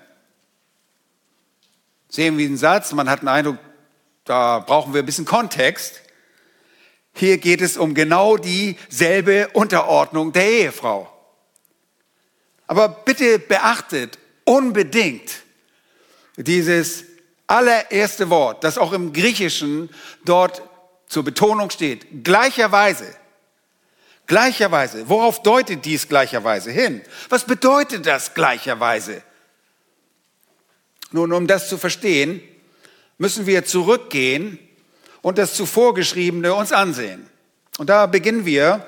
Sehen 2.09 2.39
wir 2.39 2.49
den 2.49 2.57
Satz, 2.57 2.91
man 2.93 3.11
hat 3.11 3.21
den 3.21 3.29
Eindruck, 3.29 3.59
da 4.25 4.61
brauchen 4.61 4.95
wir 4.95 5.03
ein 5.03 5.07
bisschen 5.07 5.27
Kontext. 5.27 6.01
Hier 7.13 7.37
geht 7.37 7.61
es 7.61 7.77
um 7.77 7.93
genau 7.93 8.39
dieselbe 8.39 9.49
Unterordnung 9.53 10.33
der 10.33 10.49
Ehefrau. 10.49 11.13
Aber 12.67 12.89
bitte 12.89 13.39
beachtet 13.39 14.19
unbedingt 14.45 15.43
dieses 16.37 17.05
allererste 17.47 18.31
Wort, 18.31 18.65
das 18.65 18.79
auch 18.79 18.93
im 18.93 19.13
Griechischen 19.13 19.91
dort 20.25 20.63
zur 21.09 21.25
Betonung 21.25 21.71
steht. 21.71 22.25
Gleicherweise. 22.25 23.15
Gleicherweise. 24.27 25.09
Worauf 25.09 25.43
deutet 25.43 25.85
dies 25.85 26.09
gleicherweise 26.09 26.71
hin? 26.71 27.03
Was 27.29 27.45
bedeutet 27.45 28.07
das 28.07 28.35
gleicherweise? 28.35 29.23
Nun, 31.13 31.33
um 31.33 31.47
das 31.47 31.69
zu 31.69 31.77
verstehen, 31.79 32.43
müssen 33.19 33.47
wir 33.47 33.65
zurückgehen 33.65 34.59
und 35.23 35.39
das 35.39 35.55
zuvor 35.55 35.95
geschriebene 35.95 36.55
uns 36.55 36.73
ansehen. 36.73 37.29
Und 37.79 37.91
da 37.91 38.07
beginnen 38.07 38.47
wir, 38.47 38.85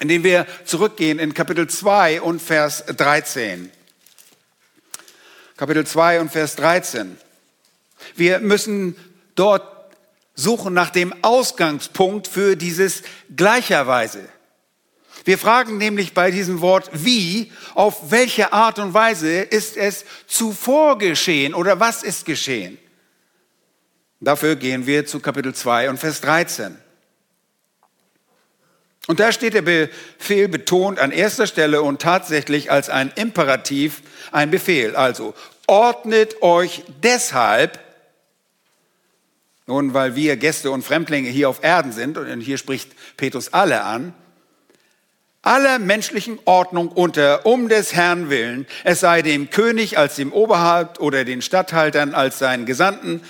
indem 0.00 0.24
wir 0.24 0.46
zurückgehen 0.64 1.18
in 1.18 1.34
Kapitel 1.34 1.68
2 1.68 2.22
und 2.22 2.42
Vers 2.42 2.84
13. 2.86 3.70
Kapitel 5.56 5.86
2 5.86 6.20
und 6.20 6.30
Vers 6.30 6.56
13. 6.56 7.16
Wir 8.14 8.40
müssen 8.40 8.94
dort 9.34 9.64
suchen 10.34 10.74
nach 10.74 10.90
dem 10.90 11.14
Ausgangspunkt 11.24 12.28
für 12.28 12.56
dieses 12.56 13.02
gleicherweise. 13.34 14.28
Wir 15.24 15.38
fragen 15.38 15.78
nämlich 15.78 16.12
bei 16.12 16.30
diesem 16.30 16.60
Wort 16.60 16.90
wie, 16.92 17.50
auf 17.74 18.10
welche 18.10 18.52
Art 18.52 18.78
und 18.78 18.92
Weise 18.92 19.40
ist 19.40 19.78
es 19.78 20.04
zuvor 20.26 20.98
geschehen 20.98 21.54
oder 21.54 21.80
was 21.80 22.02
ist 22.02 22.26
geschehen? 22.26 22.78
Dafür 24.20 24.56
gehen 24.56 24.86
wir 24.86 25.06
zu 25.06 25.20
Kapitel 25.20 25.54
2 25.54 25.88
und 25.88 25.98
Vers 25.98 26.20
13. 26.20 26.76
Und 29.06 29.20
da 29.20 29.30
steht 29.30 29.54
der 29.54 29.62
Befehl 29.62 30.48
betont 30.48 30.98
an 30.98 31.12
erster 31.12 31.46
Stelle 31.46 31.82
und 31.82 32.02
tatsächlich 32.02 32.70
als 32.70 32.90
ein 32.90 33.12
Imperativ 33.14 34.02
ein 34.32 34.50
Befehl. 34.50 34.96
Also 34.96 35.34
ordnet 35.66 36.42
euch 36.42 36.82
deshalb, 37.02 37.78
nun 39.66 39.94
weil 39.94 40.16
wir 40.16 40.36
Gäste 40.36 40.70
und 40.70 40.82
Fremdlinge 40.82 41.28
hier 41.28 41.48
auf 41.48 41.62
Erden 41.62 41.92
sind, 41.92 42.18
und 42.18 42.40
hier 42.40 42.58
spricht 42.58 42.90
Petrus 43.16 43.52
alle 43.52 43.82
an, 43.82 44.12
aller 45.42 45.78
menschlichen 45.78 46.40
Ordnung 46.44 46.88
unter, 46.88 47.46
um 47.46 47.68
des 47.68 47.94
Herrn 47.94 48.28
willen, 48.30 48.66
es 48.82 48.98
sei 48.98 49.22
dem 49.22 49.50
König 49.50 49.96
als 49.98 50.16
dem 50.16 50.32
Oberhaupt 50.32 50.98
oder 50.98 51.24
den 51.24 51.42
Statthaltern 51.42 52.14
als 52.14 52.40
seinen 52.40 52.66
Gesandten 52.66 53.22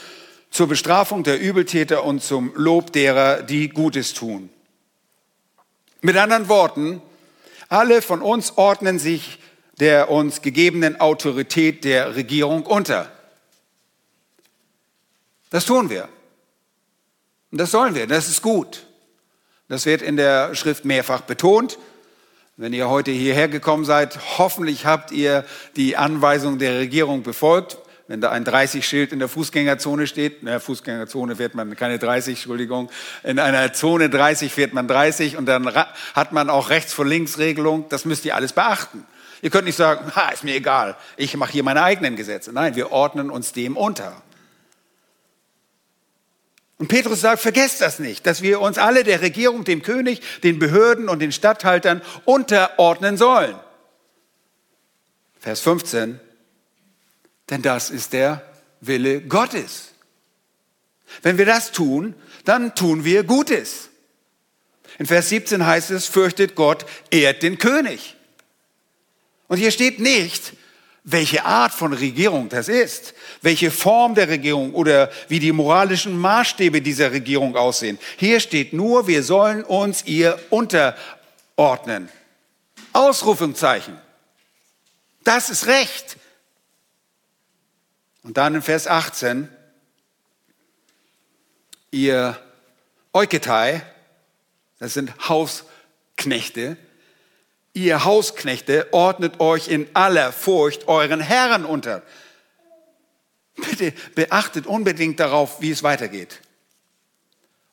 zur 0.51 0.69
Bestrafung 0.69 1.23
der 1.23 1.39
Übeltäter 1.39 2.05
und 2.05 2.23
zum 2.23 2.53
Lob 2.55 2.95
derer, 2.95 3.43
die 3.43 3.69
Gutes 3.69 4.15
tun. 4.15 4.49
Mit 6.01 6.17
anderen 6.17 6.49
Worten, 6.49 7.03
alle 7.69 8.03
von 8.03 8.23
uns 8.23 8.57
ordnen 8.57 8.99
sich 8.99 9.39
der 9.81 10.11
uns 10.11 10.41
gegebenen 10.41 11.01
Autorität 11.01 11.85
der 11.85 12.17
Regierung 12.17 12.65
unter. 12.65 13.11
Das 15.51 15.67
tun 15.67 15.91
wir. 15.91 16.09
Und 17.51 17.59
das 17.59 17.71
sollen 17.71 17.95
wir. 17.95 18.07
Das 18.07 18.29
ist 18.29 18.43
gut. 18.43 18.87
Das 19.69 19.85
wird 19.87 20.03
in 20.03 20.17
der 20.17 20.55
Schrift 20.55 20.85
mehrfach 20.85 21.23
betont. 21.23 21.79
Wenn 22.57 22.73
ihr 22.73 22.89
heute 22.89 23.11
hierher 23.11 23.49
gekommen 23.49 23.85
seid, 23.85 24.19
hoffentlich 24.39 24.87
habt 24.87 25.13
ihr 25.13 25.45
die 25.77 25.97
Anweisung 25.97 26.59
der 26.59 26.79
Regierung 26.79 27.23
befolgt 27.23 27.79
wenn 28.09 28.21
da 28.21 28.31
ein 28.31 28.45
30-Schild 28.45 29.13
in 29.13 29.19
der 29.19 29.29
Fußgängerzone 29.29 30.07
steht, 30.07 30.47
der 30.47 30.61
Fußgängerzone 30.61 31.37
fährt 31.37 31.55
man 31.55 31.75
keine 31.75 31.99
30, 31.99 32.37
Entschuldigung, 32.37 32.91
in 33.25 33.39
einer 33.39 33.73
Zone 33.73 34.09
30 34.09 34.53
fährt 34.53 34.73
man 34.73 34.87
30 34.87 35.37
und 35.37 35.47
dann 35.47 35.75
hat 35.75 36.33
man 36.33 36.49
auch 36.49 36.71
rechts 36.71 36.93
vor 36.93 37.05
links 37.05 37.39
Regelung, 37.39 37.89
das 37.89 38.05
müsst 38.05 38.25
ihr 38.25 38.37
alles 38.37 38.53
beachten. 38.53 39.05
Ihr 39.43 39.51
könnt 39.51 39.67
nicht 39.67 39.77
sagen, 39.77 40.15
ha, 40.15 40.31
ist 40.31 40.45
mir 40.45 40.55
egal, 40.55 40.97
ich 41.17 41.37
mache 41.37 41.53
hier 41.53 41.65
meine 41.65 41.83
eigenen 41.83 42.17
Gesetze. 42.17 42.53
Nein, 42.53 42.77
wir 42.77 42.93
ordnen 42.93 43.31
uns 43.31 43.53
dem 43.53 43.77
unter. 43.77 44.23
Und 46.79 46.89
Petrus 46.89 47.23
sagt, 47.23 47.41
vergesst 47.41 47.81
das 47.81 47.99
nicht, 47.99 48.27
dass 48.27 48.43
wir 48.43 48.61
uns 48.61 48.79
alle 48.79 49.03
der 49.03 49.23
Regierung, 49.23 49.65
dem 49.65 49.83
König, 49.83 50.21
den 50.43 50.59
Behörden 50.59 51.09
und 51.09 51.21
den 51.21 51.33
Statthaltern 51.33 52.03
unterordnen 52.25 53.17
sollen. 53.17 53.57
Vers 55.41 55.61
15, 55.61 56.21
denn 57.51 57.63
das 57.63 57.91
ist 57.91 58.13
der 58.13 58.43
Wille 58.81 59.21
Gottes. 59.23 59.93
Wenn 61.23 61.39
wir 61.39 61.47
das 61.47 61.73
tun, 61.73 62.15
dann 62.45 62.75
tun 62.75 63.05
wir 63.05 63.25
Gutes. 63.25 63.91
In 64.99 65.07
Vers 65.07 65.29
17 65.29 65.65
heißt 65.65 65.91
es, 65.91 66.07
fürchtet 66.07 66.55
Gott, 66.55 66.87
ehrt 67.11 67.43
den 67.43 67.59
König. 67.59 68.17
Und 69.49 69.59
hier 69.59 69.71
steht 69.71 70.01
nicht, 70.01 70.55
welche 71.05 71.45
Art 71.45 71.73
von 71.73 71.93
Regierung 71.93 72.49
das 72.49 72.69
ist, 72.69 73.15
welche 73.41 73.71
Form 73.71 74.17
der 74.17 74.29
Regierung 74.29 74.75
oder 74.75 75.11
wie 75.29 75.39
die 75.39 75.53
moralischen 75.53 76.19
Maßstäbe 76.19 76.83
dieser 76.83 77.13
Regierung 77.13 77.57
aussehen. 77.57 77.99
Hier 78.17 78.41
steht 78.41 78.73
nur, 78.73 79.07
wir 79.07 79.23
sollen 79.23 79.63
uns 79.63 80.05
ihr 80.07 80.39
unterordnen. 80.51 82.09
Ausrufungszeichen. 82.93 83.97
Das 85.23 85.49
ist 85.49 85.67
Recht. 85.67 86.17
Und 88.27 88.39
dann 88.39 88.57
in 88.57 88.63
Vers 88.63 88.89
18, 88.89 89.49
ihr 91.93 92.37
Euketai, 93.13 93.83
das 94.81 94.95
sind 94.95 95.29
Hausknechte, 95.29 96.77
ihr 97.73 98.05
Hausknechte 98.05 98.89
ordnet 98.93 99.39
euch 99.39 99.69
in 99.69 99.87
aller 99.95 100.33
Furcht 100.33 100.89
euren 100.89 101.21
Herren 101.21 101.65
unter. 101.65 102.03
Bitte 103.55 103.93
beachtet 104.17 104.67
unbedingt 104.67 105.21
darauf, 105.21 105.61
wie 105.61 105.71
es 105.71 105.85
weitergeht. 105.85 106.41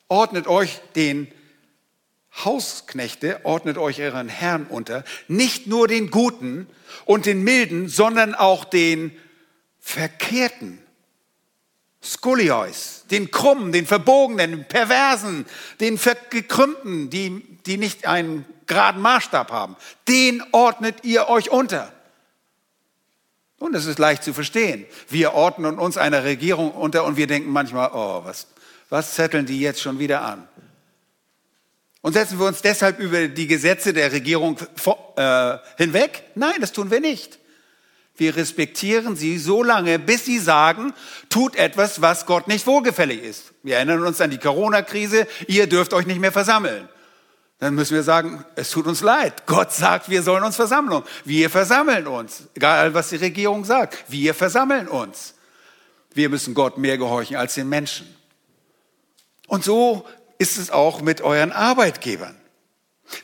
Ordnet 0.06 0.46
euch 0.46 0.80
den 0.94 1.32
Hausknechte, 2.44 3.40
ordnet 3.42 3.76
euch 3.76 4.00
euren 4.00 4.28
Herrn 4.28 4.66
unter, 4.68 5.02
nicht 5.26 5.66
nur 5.66 5.88
den 5.88 6.12
Guten 6.12 6.68
und 7.06 7.26
den 7.26 7.42
Milden, 7.42 7.88
sondern 7.88 8.36
auch 8.36 8.64
den 8.64 9.10
Verkehrten. 9.84 10.78
Skolios, 12.02 13.04
den 13.10 13.30
Krummen, 13.30 13.70
den 13.70 13.86
Verbogenen, 13.86 14.50
den 14.50 14.68
Perversen, 14.68 15.46
den 15.80 15.98
Gekrümmten, 16.30 17.10
die, 17.10 17.42
die 17.64 17.76
nicht 17.76 18.06
einen 18.06 18.44
geraden 18.66 19.00
Maßstab 19.00 19.52
haben. 19.52 19.76
Den 20.08 20.42
ordnet 20.52 21.04
ihr 21.04 21.28
euch 21.28 21.50
unter. 21.50 21.92
Und 23.58 23.72
das 23.72 23.86
ist 23.86 23.98
leicht 23.98 24.24
zu 24.24 24.34
verstehen. 24.34 24.84
Wir 25.08 25.32
ordnen 25.32 25.78
uns 25.78 25.96
einer 25.96 26.24
Regierung 26.24 26.72
unter 26.72 27.04
und 27.04 27.16
wir 27.16 27.26
denken 27.26 27.50
manchmal, 27.50 27.90
oh, 27.92 28.22
was, 28.24 28.48
was 28.88 29.14
zetteln 29.14 29.46
die 29.46 29.60
jetzt 29.60 29.80
schon 29.80 29.98
wieder 29.98 30.22
an? 30.22 30.48
Und 32.02 32.14
setzen 32.14 32.38
wir 32.38 32.46
uns 32.46 32.60
deshalb 32.60 32.98
über 32.98 33.28
die 33.28 33.46
Gesetze 33.46 33.92
der 33.92 34.12
Regierung 34.12 34.58
äh, 35.16 35.56
hinweg? 35.78 36.24
Nein, 36.34 36.56
das 36.60 36.72
tun 36.72 36.90
wir 36.90 37.00
nicht. 37.00 37.38
Wir 38.16 38.36
respektieren 38.36 39.16
sie 39.16 39.38
so 39.38 39.62
lange, 39.62 39.98
bis 39.98 40.24
sie 40.24 40.38
sagen, 40.38 40.94
tut 41.28 41.56
etwas, 41.56 42.00
was 42.00 42.26
Gott 42.26 42.46
nicht 42.46 42.66
wohlgefällig 42.66 43.22
ist. 43.22 43.52
Wir 43.62 43.76
erinnern 43.76 44.06
uns 44.06 44.20
an 44.20 44.30
die 44.30 44.38
Corona-Krise, 44.38 45.26
ihr 45.48 45.66
dürft 45.66 45.92
euch 45.92 46.06
nicht 46.06 46.20
mehr 46.20 46.32
versammeln. 46.32 46.88
Dann 47.58 47.74
müssen 47.74 47.94
wir 47.94 48.02
sagen, 48.02 48.44
es 48.56 48.70
tut 48.70 48.86
uns 48.86 49.00
leid. 49.00 49.46
Gott 49.46 49.72
sagt, 49.72 50.10
wir 50.10 50.22
sollen 50.22 50.44
uns 50.44 50.56
versammeln. 50.56 51.02
Wir 51.24 51.50
versammeln 51.50 52.06
uns. 52.06 52.44
Egal, 52.54 52.94
was 52.94 53.08
die 53.08 53.16
Regierung 53.16 53.64
sagt. 53.64 54.04
Wir 54.08 54.34
versammeln 54.34 54.86
uns. 54.86 55.34
Wir 56.12 56.28
müssen 56.28 56.54
Gott 56.54 56.78
mehr 56.78 56.98
gehorchen 56.98 57.36
als 57.36 57.54
den 57.54 57.68
Menschen. 57.68 58.06
Und 59.48 59.64
so 59.64 60.06
ist 60.38 60.58
es 60.58 60.70
auch 60.70 61.00
mit 61.00 61.20
euren 61.20 61.52
Arbeitgebern. 61.52 62.36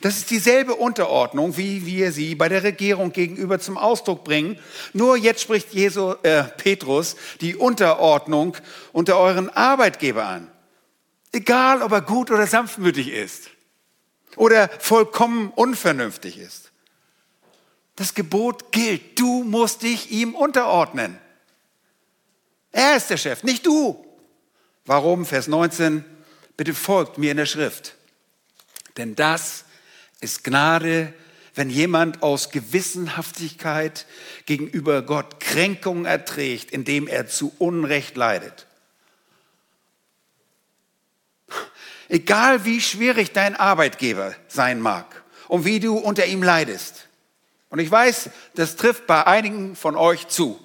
Das 0.01 0.17
ist 0.17 0.29
dieselbe 0.29 0.75
Unterordnung, 0.75 1.57
wie 1.57 1.85
wir 1.85 2.11
sie 2.11 2.35
bei 2.35 2.49
der 2.49 2.63
Regierung 2.63 3.11
gegenüber 3.11 3.59
zum 3.59 3.77
Ausdruck 3.77 4.23
bringen. 4.23 4.57
Nur 4.93 5.17
jetzt 5.17 5.41
spricht 5.41 5.73
Jesu, 5.73 6.13
äh, 6.23 6.43
Petrus 6.43 7.15
die 7.41 7.55
Unterordnung 7.55 8.55
unter 8.93 9.17
euren 9.17 9.49
Arbeitgeber 9.49 10.25
an. 10.25 10.49
Egal, 11.31 11.81
ob 11.81 11.91
er 11.91 12.01
gut 12.01 12.29
oder 12.29 12.45
sanftmütig 12.45 13.09
ist 13.09 13.49
oder 14.35 14.69
vollkommen 14.79 15.49
unvernünftig 15.49 16.37
ist. 16.37 16.71
Das 17.95 18.13
Gebot 18.13 18.71
gilt. 18.71 19.19
Du 19.19 19.43
musst 19.43 19.83
dich 19.83 20.11
ihm 20.11 20.35
unterordnen. 20.35 21.17
Er 22.71 22.95
ist 22.95 23.09
der 23.09 23.17
Chef, 23.17 23.43
nicht 23.43 23.65
du. 23.65 24.05
Warum? 24.85 25.25
Vers 25.25 25.47
19. 25.47 26.03
Bitte 26.57 26.73
folgt 26.73 27.17
mir 27.17 27.31
in 27.31 27.37
der 27.37 27.45
Schrift. 27.45 27.95
Denn 28.97 29.15
das 29.15 29.65
ist 30.21 30.43
Gnade, 30.43 31.13
wenn 31.53 31.69
jemand 31.69 32.23
aus 32.23 32.51
Gewissenhaftigkeit 32.51 34.05
gegenüber 34.45 35.01
Gott 35.01 35.39
Kränkung 35.39 36.05
erträgt, 36.05 36.71
indem 36.71 37.07
er 37.07 37.27
zu 37.27 37.53
Unrecht 37.57 38.15
leidet. 38.15 38.67
Egal 42.07 42.65
wie 42.65 42.81
schwierig 42.81 43.31
dein 43.31 43.55
Arbeitgeber 43.55 44.35
sein 44.47 44.79
mag 44.79 45.23
und 45.47 45.65
wie 45.65 45.79
du 45.79 45.97
unter 45.97 46.25
ihm 46.25 46.43
leidest. 46.43 47.07
Und 47.69 47.79
ich 47.79 47.89
weiß, 47.89 48.29
das 48.55 48.75
trifft 48.75 49.07
bei 49.07 49.25
einigen 49.25 49.75
von 49.75 49.95
euch 49.95 50.27
zu. 50.27 50.59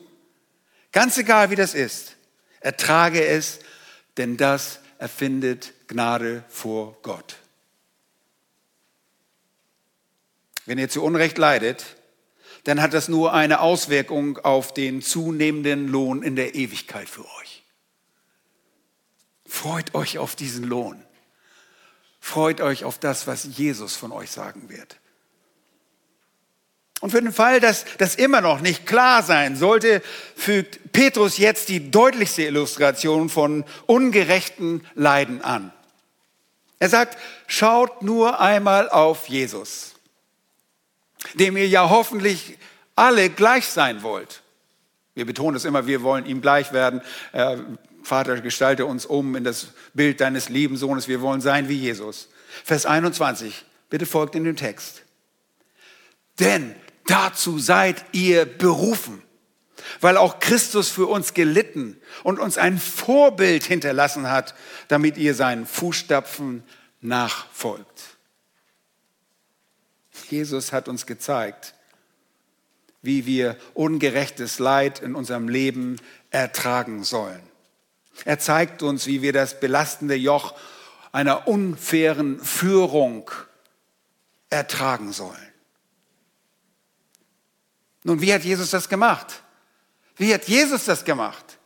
Ganz 0.92 1.16
egal 1.18 1.50
wie 1.50 1.56
das 1.56 1.74
ist, 1.74 2.16
ertrage 2.60 3.24
es, 3.24 3.60
denn 4.16 4.36
das 4.36 4.80
erfindet 4.98 5.72
Gnade 5.86 6.42
vor 6.48 6.96
Gott. 7.02 7.36
Wenn 10.66 10.78
ihr 10.78 10.88
zu 10.88 11.02
Unrecht 11.02 11.38
leidet, 11.38 11.96
dann 12.64 12.82
hat 12.82 12.92
das 12.92 13.08
nur 13.08 13.32
eine 13.32 13.60
Auswirkung 13.60 14.38
auf 14.38 14.74
den 14.74 15.00
zunehmenden 15.00 15.88
Lohn 15.88 16.22
in 16.22 16.36
der 16.36 16.54
Ewigkeit 16.56 17.08
für 17.08 17.24
euch. 17.24 17.62
Freut 19.46 19.94
euch 19.94 20.18
auf 20.18 20.34
diesen 20.34 20.64
Lohn. 20.64 21.00
Freut 22.20 22.60
euch 22.60 22.84
auf 22.84 22.98
das, 22.98 23.28
was 23.28 23.44
Jesus 23.44 23.94
von 23.94 24.10
euch 24.10 24.32
sagen 24.32 24.68
wird. 24.68 24.98
Und 27.00 27.10
für 27.10 27.20
den 27.20 27.32
Fall, 27.32 27.60
dass 27.60 27.84
das 27.98 28.16
immer 28.16 28.40
noch 28.40 28.60
nicht 28.60 28.86
klar 28.86 29.22
sein 29.22 29.54
sollte, 29.54 30.02
fügt 30.34 30.92
Petrus 30.92 31.38
jetzt 31.38 31.68
die 31.68 31.90
deutlichste 31.90 32.42
Illustration 32.42 33.28
von 33.28 33.64
ungerechten 33.86 34.84
Leiden 34.94 35.42
an. 35.42 35.72
Er 36.78 36.88
sagt, 36.88 37.16
schaut 37.46 38.02
nur 38.02 38.40
einmal 38.40 38.88
auf 38.88 39.28
Jesus, 39.28 39.95
dem 41.34 41.56
ihr 41.56 41.68
ja 41.68 41.90
hoffentlich 41.90 42.58
alle 42.94 43.30
gleich 43.30 43.66
sein 43.66 44.02
wollt. 44.02 44.42
Wir 45.14 45.24
betonen 45.24 45.56
es 45.56 45.64
immer, 45.64 45.86
wir 45.86 46.02
wollen 46.02 46.26
ihm 46.26 46.40
gleich 46.40 46.72
werden. 46.72 47.00
Äh, 47.32 47.56
Vater, 48.02 48.40
gestalte 48.40 48.86
uns 48.86 49.06
um 49.06 49.34
in 49.34 49.44
das 49.44 49.68
Bild 49.94 50.20
deines 50.20 50.48
lieben 50.48 50.76
Sohnes. 50.76 51.08
Wir 51.08 51.20
wollen 51.20 51.40
sein 51.40 51.68
wie 51.68 51.74
Jesus. 51.74 52.28
Vers 52.64 52.86
21, 52.86 53.64
bitte 53.90 54.06
folgt 54.06 54.34
in 54.34 54.44
den 54.44 54.56
Text. 54.56 55.02
Denn 56.38 56.74
Dazu 57.06 57.58
seid 57.58 58.04
ihr 58.12 58.44
berufen, 58.44 59.22
weil 60.00 60.16
auch 60.16 60.40
Christus 60.40 60.90
für 60.90 61.06
uns 61.06 61.34
gelitten 61.34 62.00
und 62.24 62.40
uns 62.40 62.58
ein 62.58 62.78
Vorbild 62.78 63.64
hinterlassen 63.64 64.28
hat, 64.30 64.54
damit 64.88 65.16
ihr 65.16 65.34
seinen 65.34 65.66
Fußstapfen 65.66 66.64
nachfolgt. 67.00 68.15
Jesus 70.30 70.72
hat 70.72 70.88
uns 70.88 71.06
gezeigt, 71.06 71.74
wie 73.02 73.26
wir 73.26 73.56
ungerechtes 73.74 74.58
Leid 74.58 75.00
in 75.00 75.14
unserem 75.14 75.48
Leben 75.48 76.00
ertragen 76.30 77.04
sollen. 77.04 77.42
Er 78.24 78.38
zeigt 78.38 78.82
uns, 78.82 79.06
wie 79.06 79.22
wir 79.22 79.32
das 79.32 79.60
belastende 79.60 80.14
Joch 80.14 80.54
einer 81.12 81.46
unfairen 81.46 82.40
Führung 82.40 83.30
ertragen 84.50 85.12
sollen. 85.12 85.36
Nun, 88.04 88.20
wie 88.20 88.32
hat 88.32 88.44
Jesus 88.44 88.70
das 88.70 88.88
gemacht? 88.88 89.42
Wie 90.16 90.32
hat 90.32 90.48
Jesus 90.48 90.84
das 90.84 91.04
gemacht? 91.04 91.58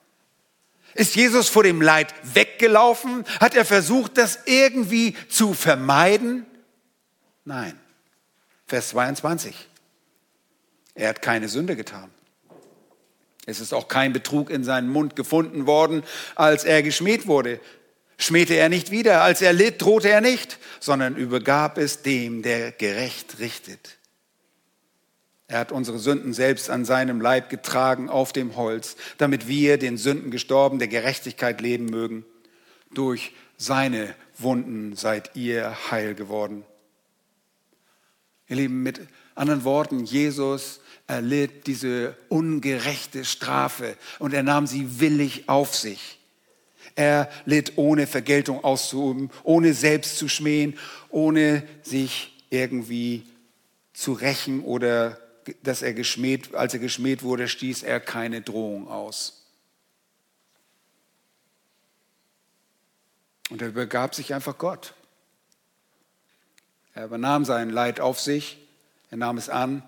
Ist 0.95 1.15
Jesus 1.15 1.49
vor 1.49 1.63
dem 1.63 1.81
Leid 1.81 2.13
weggelaufen? 2.35 3.25
Hat 3.39 3.55
er 3.55 3.65
versucht, 3.65 4.19
das 4.19 4.41
irgendwie 4.47 5.17
zu 5.29 5.55
vermeiden? 5.55 6.47
Nein. 7.45 7.79
Vers 8.71 8.91
22. 8.91 9.53
Er 10.95 11.09
hat 11.09 11.23
keine 11.23 11.49
Sünde 11.49 11.75
getan. 11.75 12.09
Es 13.45 13.59
ist 13.59 13.75
auch 13.75 13.89
kein 13.89 14.13
Betrug 14.13 14.49
in 14.49 14.63
seinem 14.63 14.91
Mund 14.91 15.17
gefunden 15.17 15.67
worden, 15.67 16.05
als 16.37 16.63
er 16.63 16.85
geschmäht 16.85 17.27
wurde. 17.27 17.59
Schmähte 18.17 18.55
er 18.55 18.69
nicht 18.69 18.93
wieder, 18.93 19.23
als 19.23 19.43
er 19.43 19.53
litt, 19.53 19.83
drohte 19.83 20.09
er 20.09 20.21
nicht, 20.21 20.61
sondern 20.79 21.17
übergab 21.17 21.79
es 21.79 22.03
dem, 22.03 22.43
der 22.43 22.71
gerecht 22.71 23.41
richtet. 23.41 23.99
Er 25.49 25.59
hat 25.59 25.73
unsere 25.73 25.99
Sünden 25.99 26.33
selbst 26.33 26.71
an 26.71 26.85
seinem 26.85 27.21
Leib 27.21 27.49
getragen 27.49 28.09
auf 28.09 28.33
dem 28.33 28.55
Holz, 28.55 28.95
damit 29.19 29.49
wir 29.49 29.79
den 29.79 29.97
Sünden 29.97 30.31
gestorben, 30.31 30.79
der 30.79 30.87
Gerechtigkeit 30.87 31.61
leben 31.61 31.87
mögen. 31.87 32.25
Durch 32.95 33.33
seine 33.57 34.15
Wunden 34.39 34.95
seid 34.95 35.35
ihr 35.35 35.91
heil 35.91 36.15
geworden. 36.15 36.65
Ihr 38.51 38.57
Lieben, 38.57 38.83
mit 38.83 39.01
anderen 39.37 39.63
Worten, 39.63 40.05
Jesus 40.05 40.81
erlitt 41.07 41.69
diese 41.69 42.17
ungerechte 42.29 43.25
Strafe 43.25 43.97
und 44.19 44.35
er 44.35 44.43
nahm 44.43 44.67
sie 44.67 45.01
willig 45.01 45.49
auf 45.49 45.77
sich. 45.77 46.19
Er 46.97 47.31
litt 47.45 47.79
ohne 47.79 48.09
Vergeltung 48.09 48.65
auszuüben, 48.65 49.31
ohne 49.45 49.73
selbst 49.73 50.19
zu 50.19 50.29
schmähen, 50.29 50.77
ohne 51.11 51.63
sich 51.83 52.37
irgendwie 52.51 53.25
zu 53.93 54.15
rächen 54.15 54.65
oder 54.65 55.21
dass 55.63 55.83
er 55.83 55.95
geschmäht, 55.95 56.53
als 56.53 56.75
er 56.75 56.81
geschmäht 56.81 57.23
wurde, 57.23 57.47
stieß 57.47 57.85
er 57.85 58.01
keine 58.01 58.43
Drohung 58.43 58.89
aus. 58.89 59.47
Und 63.49 63.63
er 63.63 63.69
übergab 63.69 64.15
sich 64.15 64.35
einfach 64.35 64.59
Gott. 64.59 64.95
Er 66.95 67.05
übernahm 67.05 67.45
sein 67.45 67.71
Leid 67.71 68.01
auf 68.01 68.21
sich, 68.21 68.59
er 69.11 69.17
nahm 69.17 69.39
es 69.39 69.49
an. 69.49 69.83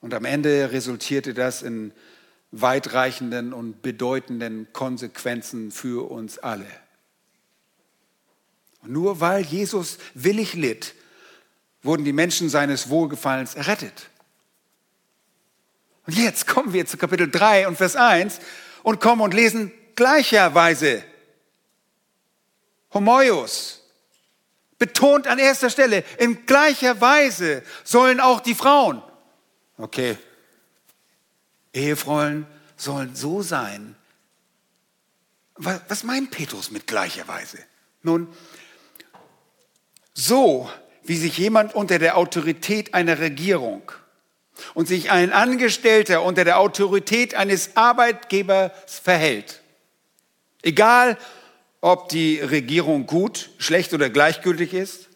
Und 0.00 0.14
am 0.14 0.24
Ende 0.24 0.72
resultierte 0.72 1.34
das 1.34 1.62
in 1.62 1.92
weitreichenden 2.50 3.52
und 3.52 3.82
bedeutenden 3.82 4.68
Konsequenzen 4.72 5.70
für 5.70 6.10
uns 6.10 6.38
alle. 6.38 6.66
Und 8.82 8.92
nur 8.92 9.20
weil 9.20 9.42
Jesus 9.42 9.98
willig 10.14 10.54
litt, 10.54 10.94
wurden 11.82 12.04
die 12.04 12.12
Menschen 12.12 12.48
seines 12.48 12.88
Wohlgefallens 12.88 13.54
errettet. 13.54 14.10
Und 16.06 16.16
jetzt 16.16 16.46
kommen 16.46 16.72
wir 16.72 16.86
zu 16.86 16.96
Kapitel 16.96 17.30
3 17.30 17.66
und 17.66 17.76
Vers 17.76 17.96
1 17.96 18.40
und 18.82 19.00
kommen 19.00 19.22
und 19.22 19.32
lesen 19.32 19.72
gleicherweise 19.94 21.02
Homoios, 22.92 23.83
Betont 24.78 25.26
an 25.26 25.38
erster 25.38 25.70
Stelle, 25.70 26.04
in 26.18 26.46
gleicher 26.46 27.00
Weise 27.00 27.62
sollen 27.84 28.20
auch 28.20 28.40
die 28.40 28.54
Frauen, 28.54 29.02
okay, 29.78 30.16
Ehefrauen 31.72 32.46
sollen 32.76 33.14
so 33.14 33.42
sein. 33.42 33.96
Was, 35.56 36.02
meint 36.02 36.30
Petrus 36.30 36.70
mit 36.70 36.86
gleicher 36.86 37.28
Weise? 37.28 37.58
Nun, 38.02 38.28
so 40.14 40.68
wie 41.04 41.16
sich 41.16 41.38
jemand 41.38 41.74
unter 41.74 41.98
der 41.98 42.16
Autorität 42.16 42.94
einer 42.94 43.18
Regierung 43.18 43.92
und 44.74 44.88
sich 44.88 45.10
ein 45.10 45.32
Angestellter 45.32 46.22
unter 46.22 46.44
der 46.44 46.58
Autorität 46.58 47.34
eines 47.34 47.76
Arbeitgebers 47.76 48.98
verhält, 49.02 49.62
egal 50.62 51.18
ob 51.84 52.08
die 52.08 52.40
Regierung 52.40 53.04
gut, 53.04 53.50
schlecht 53.58 53.92
oder 53.92 54.08
gleichgültig 54.08 54.72
ist, 54.72 55.10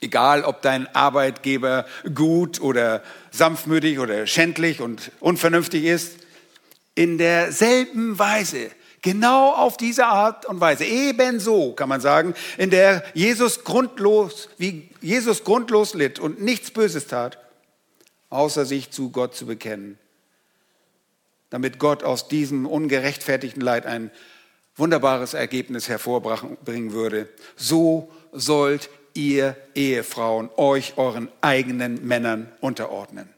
egal 0.00 0.42
ob 0.42 0.62
dein 0.62 0.92
Arbeitgeber 0.96 1.86
gut 2.12 2.60
oder 2.60 3.04
sanftmütig 3.30 4.00
oder 4.00 4.26
schändlich 4.26 4.80
und 4.80 5.12
unvernünftig 5.20 5.84
ist, 5.84 6.16
in 6.96 7.18
derselben 7.18 8.18
Weise 8.18 8.70
Genau 9.00 9.52
auf 9.52 9.76
diese 9.76 10.06
Art 10.06 10.46
und 10.46 10.60
Weise, 10.62 10.86
ebenso 10.86 11.74
kann 11.74 11.90
man 11.90 12.00
sagen, 12.00 12.32
in 12.56 12.70
der 12.70 13.04
Jesus 13.12 13.62
grundlos, 13.62 14.48
wie 14.56 14.88
Jesus 15.02 15.44
grundlos 15.44 15.92
litt 15.92 16.18
und 16.18 16.40
nichts 16.40 16.70
Böses 16.70 17.06
tat, 17.06 17.38
außer 18.30 18.64
sich 18.64 18.92
zu 18.92 19.10
Gott 19.10 19.34
zu 19.36 19.44
bekennen, 19.44 19.98
damit 21.50 21.78
Gott 21.78 22.02
aus 22.02 22.28
diesem 22.28 22.64
ungerechtfertigten 22.64 23.60
Leid 23.60 23.84
ein 23.84 24.10
wunderbares 24.76 25.34
Ergebnis 25.34 25.88
hervorbringen 25.88 26.92
würde. 26.92 27.28
So 27.56 28.10
sollt 28.32 28.90
ihr 29.14 29.56
Ehefrauen 29.74 30.50
euch 30.56 30.94
euren 30.96 31.28
eigenen 31.40 32.06
Männern 32.06 32.50
unterordnen. 32.60 33.28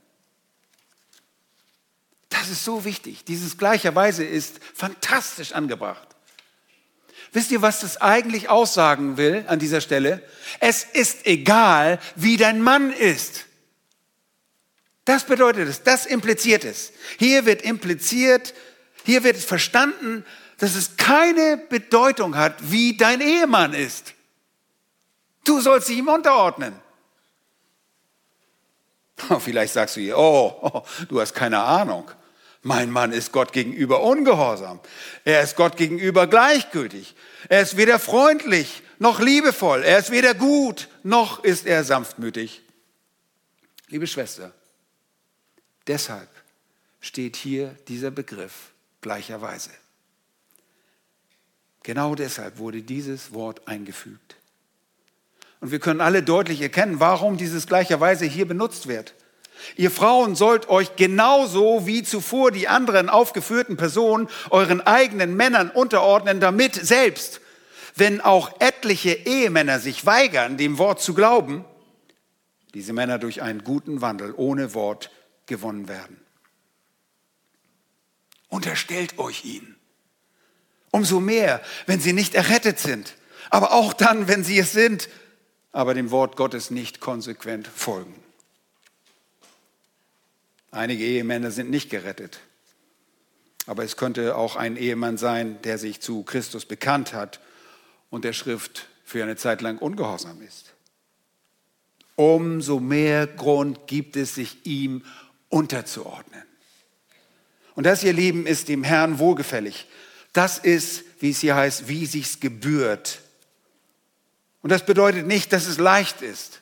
Das 2.31 2.49
ist 2.49 2.65
so 2.65 2.85
wichtig. 2.85 3.25
Dieses 3.25 3.59
gleicherweise 3.59 4.25
ist 4.25 4.61
fantastisch 4.75 5.53
angebracht. 5.53 6.09
Wisst 7.33 7.51
ihr, 7.51 7.61
was 7.61 7.81
das 7.81 7.99
eigentlich 8.01 8.49
aussagen 8.49 9.17
will 9.17 9.45
an 9.49 9.59
dieser 9.59 9.81
Stelle? 9.81 10.23
Es 10.61 10.85
ist 10.85 11.27
egal, 11.27 11.99
wie 12.15 12.37
dein 12.37 12.63
Mann 12.63 12.93
ist. 12.93 13.45
Das 15.05 15.25
bedeutet 15.25 15.69
es, 15.69 15.83
das 15.83 16.07
impliziert 16.07 16.65
es. 16.65 16.93
Hier 17.19 17.47
wird 17.47 17.63
impliziert, 17.63 18.55
hier 19.05 19.23
wird 19.23 19.37
verstanden, 19.37 20.25
dass 20.59 20.75
es 20.75 20.97
keine 20.97 21.57
Bedeutung 21.57 22.37
hat, 22.37 22.55
wie 22.71 22.97
dein 22.97 23.21
Ehemann 23.21 23.75
ist. 23.75 24.15
Du 25.45 25.61
sollst 25.61 25.89
dich 25.89 25.99
ihm 25.99 26.09
unterordnen. 26.09 26.75
Vielleicht 29.41 29.73
sagst 29.73 29.97
du 29.97 30.01
hier, 30.01 30.19
oh, 30.19 30.59
oh, 30.63 30.83
du 31.09 31.21
hast 31.21 31.35
keine 31.35 31.63
Ahnung. 31.63 32.11
Mein 32.63 32.91
Mann 32.91 33.13
ist 33.13 33.31
Gott 33.31 33.53
gegenüber 33.53 34.03
ungehorsam. 34.03 34.81
Er 35.25 35.43
ist 35.43 35.55
Gott 35.55 35.77
gegenüber 35.77 36.27
gleichgültig. 36.27 37.15
Er 37.49 37.63
ist 37.63 37.77
weder 37.77 38.01
freundlich 38.01 38.83
noch 38.99 39.21
liebevoll. 39.21 39.85
Er 39.85 39.99
ist 39.99 40.11
weder 40.11 40.35
gut 40.35 40.89
noch 41.05 41.45
ist 41.45 41.67
er 41.67 41.85
sanftmütig. 41.85 42.63
Liebe 43.87 44.09
Schwester, 44.09 44.53
deshalb 45.87 46.29
steht 47.01 47.37
hier 47.37 47.77
dieser 47.87 48.11
Begriff 48.11 48.73
gleicherweise. 49.01 49.71
Genau 51.87 52.17
deshalb 52.17 52.59
wurde 52.59 52.83
dieses 52.83 53.33
Wort 53.33 53.69
eingefügt. 53.69 54.35
Und 55.61 55.71
wir 55.71 55.79
können 55.79 56.01
alle 56.01 56.25
deutlich 56.25 56.61
erkennen, 56.61 56.99
warum 56.99 57.37
dieses 57.37 57.69
gleicherweise 57.69 58.25
hier 58.25 58.45
benutzt 58.45 58.89
wird. 58.89 59.15
Ihr 59.77 59.93
Frauen 59.93 60.35
sollt 60.35 60.69
euch 60.69 60.97
genauso 60.97 61.87
wie 61.87 62.03
zuvor 62.03 62.51
die 62.51 62.67
anderen 62.67 63.09
aufgeführten 63.09 63.77
Personen 63.77 64.29
euren 64.51 64.81
eigenen 64.81 65.37
Männern 65.37 65.71
unterordnen, 65.71 66.41
damit 66.41 66.75
selbst, 66.75 67.41
wenn 67.95 68.21
auch 68.21 68.61
etliche 68.61 69.13
Ehemänner 69.13 69.79
sich 69.79 70.05
weigern, 70.05 70.57
dem 70.57 70.79
Wort 70.79 71.01
zu 71.01 71.15
glauben, 71.15 71.65
diese 72.75 72.95
Männer 72.95 73.21
durch 73.21 73.43
einen 73.43 73.63
guten 73.63 74.01
Wandel 74.01 74.35
ohne 74.37 74.75
Wort 74.75 75.13
gewonnen 75.47 75.87
werden. 75.87 76.21
Unterstellt 78.49 79.21
euch 79.21 79.45
ihnen. 79.45 79.76
Umso 80.97 81.21
mehr, 81.21 81.61
wenn 81.85 82.01
sie 82.01 82.15
nicht 82.15 82.35
errettet 82.35 82.79
sind, 82.79 83.17
aber 83.51 83.73
auch 83.73 83.93
dann, 83.93 84.29
wenn 84.29 84.45
sie 84.45 84.59
es 84.59 84.73
sind, 84.73 85.11
aber 85.71 85.93
dem 85.93 86.11
Wort 86.11 86.37
Gottes 86.37 86.71
nicht 86.71 87.01
konsequent 87.01 87.67
folgen. 87.69 88.15
Einige 90.71 91.05
Ehemänner 91.05 91.51
sind 91.51 91.69
nicht 91.69 91.91
gerettet. 91.91 92.41
Aber 93.67 93.85
es 93.85 93.99
könnte 93.99 94.37
auch 94.37 94.57
ein 94.57 94.79
Ehemann 94.79 95.19
sein, 95.19 95.61
der 95.65 95.77
sich 95.77 96.01
zu 96.01 96.23
Christus 96.23 96.65
bekannt 96.65 97.13
hat 97.13 97.41
und 98.09 98.25
der 98.25 98.33
Schrift 98.33 98.87
für 99.05 99.23
eine 99.23 99.37
Zeit 99.37 99.61
lang 99.61 99.77
ungehorsam 99.77 100.41
ist. 100.41 100.73
Umso 102.15 102.81
mehr 102.81 103.27
Grund 103.27 103.87
gibt 103.87 104.17
es, 104.17 104.35
sich 104.35 104.65
ihm 104.65 105.05
unterzuordnen. 105.51 106.45
Und 107.75 107.85
das, 107.85 108.03
ihr 108.03 108.15
Lieben, 108.15 108.47
ist 108.47 108.69
dem 108.69 108.83
Herrn 108.83 109.19
wohlgefällig. 109.19 109.87
Das 110.37 110.59
ist, 110.59 111.03
wie 111.21 111.31
es 111.31 111.41
hier 111.41 111.57
heißt, 111.57 111.89
wie 111.89 112.05
sich's 112.05 112.41
gebührt. 112.41 113.21
Und 114.61 114.71
das 114.71 114.85
bedeutet 114.85 115.27
nicht, 115.27 115.51
dass 115.51 115.67
es 115.67 115.79
leicht 115.79 116.21
ist. 116.21 116.61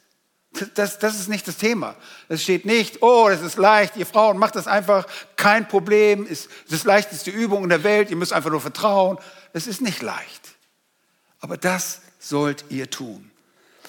Das, 0.77 1.01
das 1.01 1.19
ist 1.19 1.29
nicht 1.29 1.49
das 1.49 1.57
Thema. 1.57 1.97
Es 2.29 2.45
steht 2.45 2.67
nicht, 2.67 3.03
oh, 3.03 3.29
das 3.29 3.43
ist 3.43 3.59
leicht, 3.59 3.97
ihr 3.97 4.07
Frauen 4.07 4.39
macht 4.39 4.55
das 4.55 4.69
einfach, 4.69 5.09
kein 5.35 5.67
Problem, 5.67 6.25
ist 6.25 6.49
das 6.71 6.85
leichteste 6.85 7.33
Übung 7.33 7.65
in 7.65 7.69
der 7.69 7.83
Welt, 7.83 8.11
ihr 8.11 8.17
müsst 8.17 8.33
einfach 8.33 8.51
nur 8.51 8.61
vertrauen. 8.61 9.19
Es 9.53 9.67
ist 9.67 9.81
nicht 9.81 10.03
leicht. 10.03 10.55
Aber 11.41 11.57
das 11.57 12.01
sollt 12.21 12.67
ihr 12.69 12.89
tun. 12.89 13.29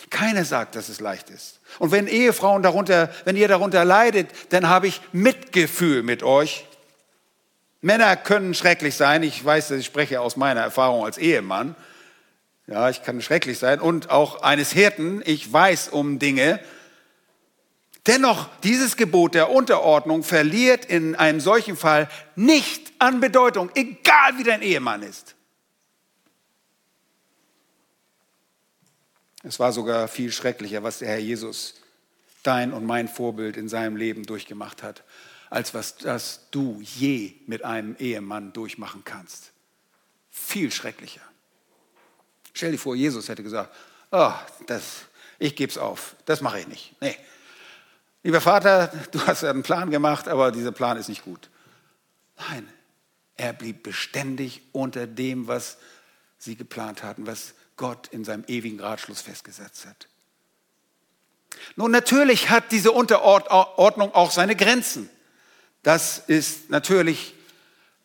Keiner 0.10 0.45
sagt, 0.45 0.74
dass 0.74 0.89
es 0.89 1.00
leicht 1.00 1.30
ist. 1.30 1.60
Und 1.78 1.91
wenn 1.91 2.08
Ehefrauen 2.08 2.63
darunter, 2.63 3.13
wenn 3.26 3.36
ihr 3.36 3.48
darunter 3.48 3.86
leidet, 3.86 4.32
dann 4.50 4.67
habe 4.67 4.88
ich 4.88 5.00
Mitgefühl 5.12 6.02
mit 6.02 6.24
euch. 6.24 6.65
Männer 7.86 8.15
können 8.15 8.56
schrecklich 8.56 8.95
sein. 8.95 9.21
Ich 9.21 9.45
weiß, 9.45 9.69
ich 9.69 9.86
spreche 9.86 10.19
aus 10.19 10.38
meiner 10.38 10.62
Erfahrung 10.62 11.06
als 11.06 11.19
Ehemann. 11.19 11.76
Ja, 12.65 12.89
ich 12.89 13.04
kann 13.04 13.21
schrecklich 13.21 13.60
sein. 13.60 13.80
Und 13.80 14.10
auch 14.10 14.41
eines 14.41 14.71
Hirten, 14.71 15.21
ich 15.24 15.54
weiß 15.54 15.89
um 15.89 16.17
Dinge. 16.17 16.60
Dennoch, 18.08 18.50
dieses 18.63 18.98
Gebot 18.98 19.36
der 19.36 19.52
Unterordnung 19.52 20.24
verliert 20.24 20.86
in 20.86 21.13
einem 21.13 21.39
solchen 21.39 21.78
Fall 21.78 22.10
nicht 22.36 22.91
an 22.98 23.19
Bedeutung, 23.19 23.69
egal 23.76 24.36
wie 24.38 24.43
dein 24.43 24.63
Ehemann 24.63 25.04
ist. 25.04 25.36
Es 29.43 29.60
war 29.60 29.71
sogar 29.71 30.08
viel 30.08 30.32
schrecklicher, 30.32 30.82
was 30.82 31.00
der 31.00 31.10
Herr 31.10 31.19
Jesus, 31.19 31.76
dein 32.41 32.74
und 32.74 32.84
mein 32.84 33.08
Vorbild 33.08 33.58
in 33.58 33.69
seinem 33.69 33.95
Leben 33.95 34.26
durchgemacht 34.26 34.82
hat, 34.82 35.04
als 35.50 35.74
was 35.74 35.98
das 35.98 36.48
du 36.52 36.82
je 36.82 37.34
mit 37.48 37.64
einem 37.64 37.96
Ehemann 37.98 38.54
durchmachen 38.54 39.04
kannst. 39.04 39.52
Viel 40.32 40.72
schrecklicher. 40.72 41.22
Stell 42.54 42.72
dir 42.72 42.78
vor, 42.78 42.96
Jesus 42.96 43.30
hätte 43.30 43.44
gesagt, 43.44 43.76
oh, 44.12 44.34
das, 44.68 45.04
ich 45.40 45.56
gebe 45.56 45.72
es 45.72 45.78
auf, 45.78 46.16
das 46.26 46.42
mache 46.42 46.60
ich 46.60 46.68
nicht. 46.68 46.96
Nee. 47.02 47.18
Lieber 48.24 48.42
Vater, 48.42 48.88
du 49.12 49.26
hast 49.28 49.44
einen 49.44 49.64
Plan 49.64 49.92
gemacht, 49.92 50.28
aber 50.28 50.52
dieser 50.52 50.72
Plan 50.72 50.98
ist 50.98 51.10
nicht 51.10 51.24
gut. 51.24 51.50
Nein, 52.38 52.68
er 53.38 53.54
blieb 53.54 53.84
beständig 53.84 54.62
unter 54.72 55.08
dem, 55.08 55.48
was 55.48 55.78
sie 56.38 56.56
geplant 56.56 57.04
hatten, 57.04 57.28
was 57.28 57.54
Gott 57.78 58.08
in 58.08 58.24
seinem 58.24 58.46
ewigen 58.48 58.80
Ratschluss 58.80 59.22
festgesetzt 59.22 59.86
hat. 59.86 60.08
Nun, 61.76 61.92
natürlich 61.92 62.50
hat 62.50 62.72
diese 62.72 62.92
Unterordnung 62.92 64.14
auch 64.14 64.32
seine 64.32 64.56
Grenzen. 64.56 65.10
Das 65.86 66.17
ist 66.17 66.71
natürlich 66.71 67.36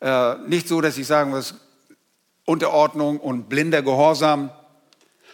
äh, 0.01 0.35
nicht 0.47 0.67
so, 0.67 0.81
dass 0.81 0.99
ich 0.99 1.07
sagen 1.07 1.31
muss, 1.31 1.55
Unterordnung 2.45 3.19
und 3.19 3.49
blinder 3.49 3.81
Gehorsam. 3.81 4.51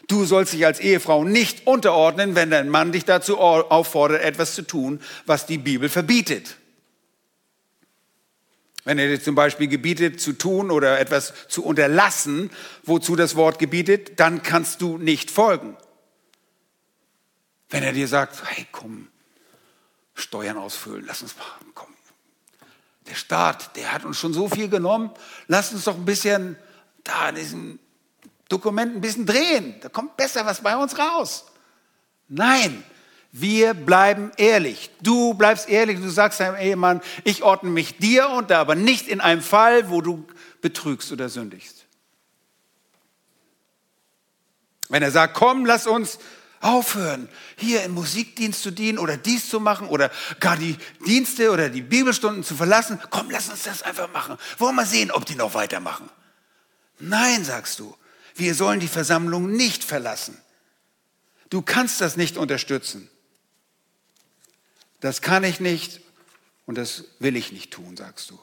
Du 0.08 0.24
sollst 0.24 0.54
dich 0.54 0.66
als 0.66 0.80
Ehefrau 0.80 1.26
nicht 1.26 1.68
unterordnen, 1.68 2.36
wenn 2.36 2.50
dein 2.50 2.70
Mann 2.70 2.94
dich 2.94 3.04
dazu 3.04 3.38
auffordert, 3.38 4.22
etwas 4.22 4.56
zu 4.56 4.62
tun, 4.62 5.02
was 5.26 5.46
die 5.46 5.58
Bibel 5.58 5.90
verbietet. 5.90 6.56
Wenn 8.86 8.98
er 8.98 9.10
dir 9.10 9.22
zum 9.22 9.36
Beispiel 9.36 9.68
gebietet 9.68 10.22
zu 10.22 10.32
tun 10.32 10.72
oder 10.72 11.02
etwas 11.02 11.34
zu 11.50 11.66
unterlassen, 11.66 12.50
wozu 12.84 13.18
das 13.18 13.36
Wort 13.36 13.60
gebietet, 13.60 14.22
dann 14.22 14.42
kannst 14.42 14.82
du 14.82 14.98
nicht 14.98 15.32
folgen. 15.32 15.76
Wenn 17.68 17.84
er 17.84 17.92
dir 17.92 18.08
sagt, 18.08 18.42
hey 18.46 18.66
komm, 18.72 19.10
Steuern 20.14 20.56
ausfüllen, 20.56 21.04
lass 21.06 21.22
uns 21.22 21.36
machen, 21.36 21.72
komm. 21.74 21.97
Der 23.08 23.16
Staat, 23.16 23.76
der 23.76 23.94
hat 23.94 24.04
uns 24.06 24.18
schon 24.18 24.34
so 24.34 24.50
viel 24.50 24.70
genommen, 24.70 25.12
lass 25.48 25.72
uns 25.72 25.86
doch 25.86 25.96
ein 25.96 26.06
bisschen 26.06 26.58
da 27.04 27.30
in 27.30 27.36
diesem 27.36 27.80
Dokument 28.50 28.96
ein 28.96 29.02
bisschen 29.02 29.26
drehen. 29.26 29.76
Da 29.82 29.90
kommt 29.90 30.18
besser 30.18 30.46
was 30.46 30.62
bei 30.62 30.76
uns 30.76 30.98
raus. 30.98 31.46
Nein, 32.28 32.84
wir 33.32 33.74
bleiben 33.74 34.32
ehrlich. 34.38 34.90
Du 35.02 35.34
bleibst 35.34 35.70
ehrlich. 35.70 36.00
Du 36.00 36.10
sagst 36.10 36.40
deinem 36.40 36.58
Ehemann, 36.58 37.02
ich 37.24 37.44
ordne 37.44 37.70
mich 37.70 37.98
dir 37.98 38.30
unter, 38.30 38.58
aber 38.58 38.76
nicht 38.76 39.08
in 39.08 39.22
einem 39.22 39.42
Fall, 39.42 39.90
wo 39.90 40.02
du 40.02 40.26
betrügst 40.62 41.12
oder 41.12 41.30
sündigst. 41.30 41.86
Wenn 44.90 45.04
er 45.04 45.12
sagt, 45.12 45.34
komm, 45.34 45.66
lass 45.66 45.88
uns 45.88 46.20
aufhören, 46.62 47.30
hier 47.56 47.84
im 47.84 47.94
Musikdienst 47.94 48.62
zu 48.62 48.72
dienen 48.72 48.98
oder 48.98 49.18
dies 49.18 49.50
zu 49.50 49.60
machen 49.60 49.88
oder 49.88 50.12
gar 50.40 50.58
die 50.58 50.78
Dienste 51.06 51.52
oder 51.52 51.70
die 51.70 51.82
Bibelstunden 51.82 52.44
zu 52.44 52.56
verlassen, 52.56 53.00
komm, 53.10 53.30
lass 53.30 53.50
uns 53.50 53.64
das 53.64 53.84
einfach 53.84 54.12
machen. 54.12 54.38
Wollen 54.58 54.76
wir 54.76 54.86
sehen, 54.86 55.12
ob 55.12 55.26
die 55.26 55.36
noch 55.36 55.54
weitermachen. 55.54 56.10
Nein, 57.00 57.44
sagst 57.44 57.80
du, 57.80 57.96
wir 58.36 58.56
sollen 58.56 58.80
die 58.80 58.88
Versammlung 58.88 59.52
nicht 59.52 59.84
verlassen. 59.84 60.38
Du 61.50 61.62
kannst 61.62 62.02
das 62.02 62.18
nicht 62.18 62.38
unterstützen. 62.38 63.10
Das 65.00 65.22
kann 65.22 65.44
ich 65.44 65.60
nicht 65.60 66.02
und 66.66 66.78
das 66.78 67.06
will 67.20 67.36
ich 67.36 67.52
nicht 67.52 67.72
tun, 67.72 67.96
sagst 67.96 68.32
du. 68.32 68.40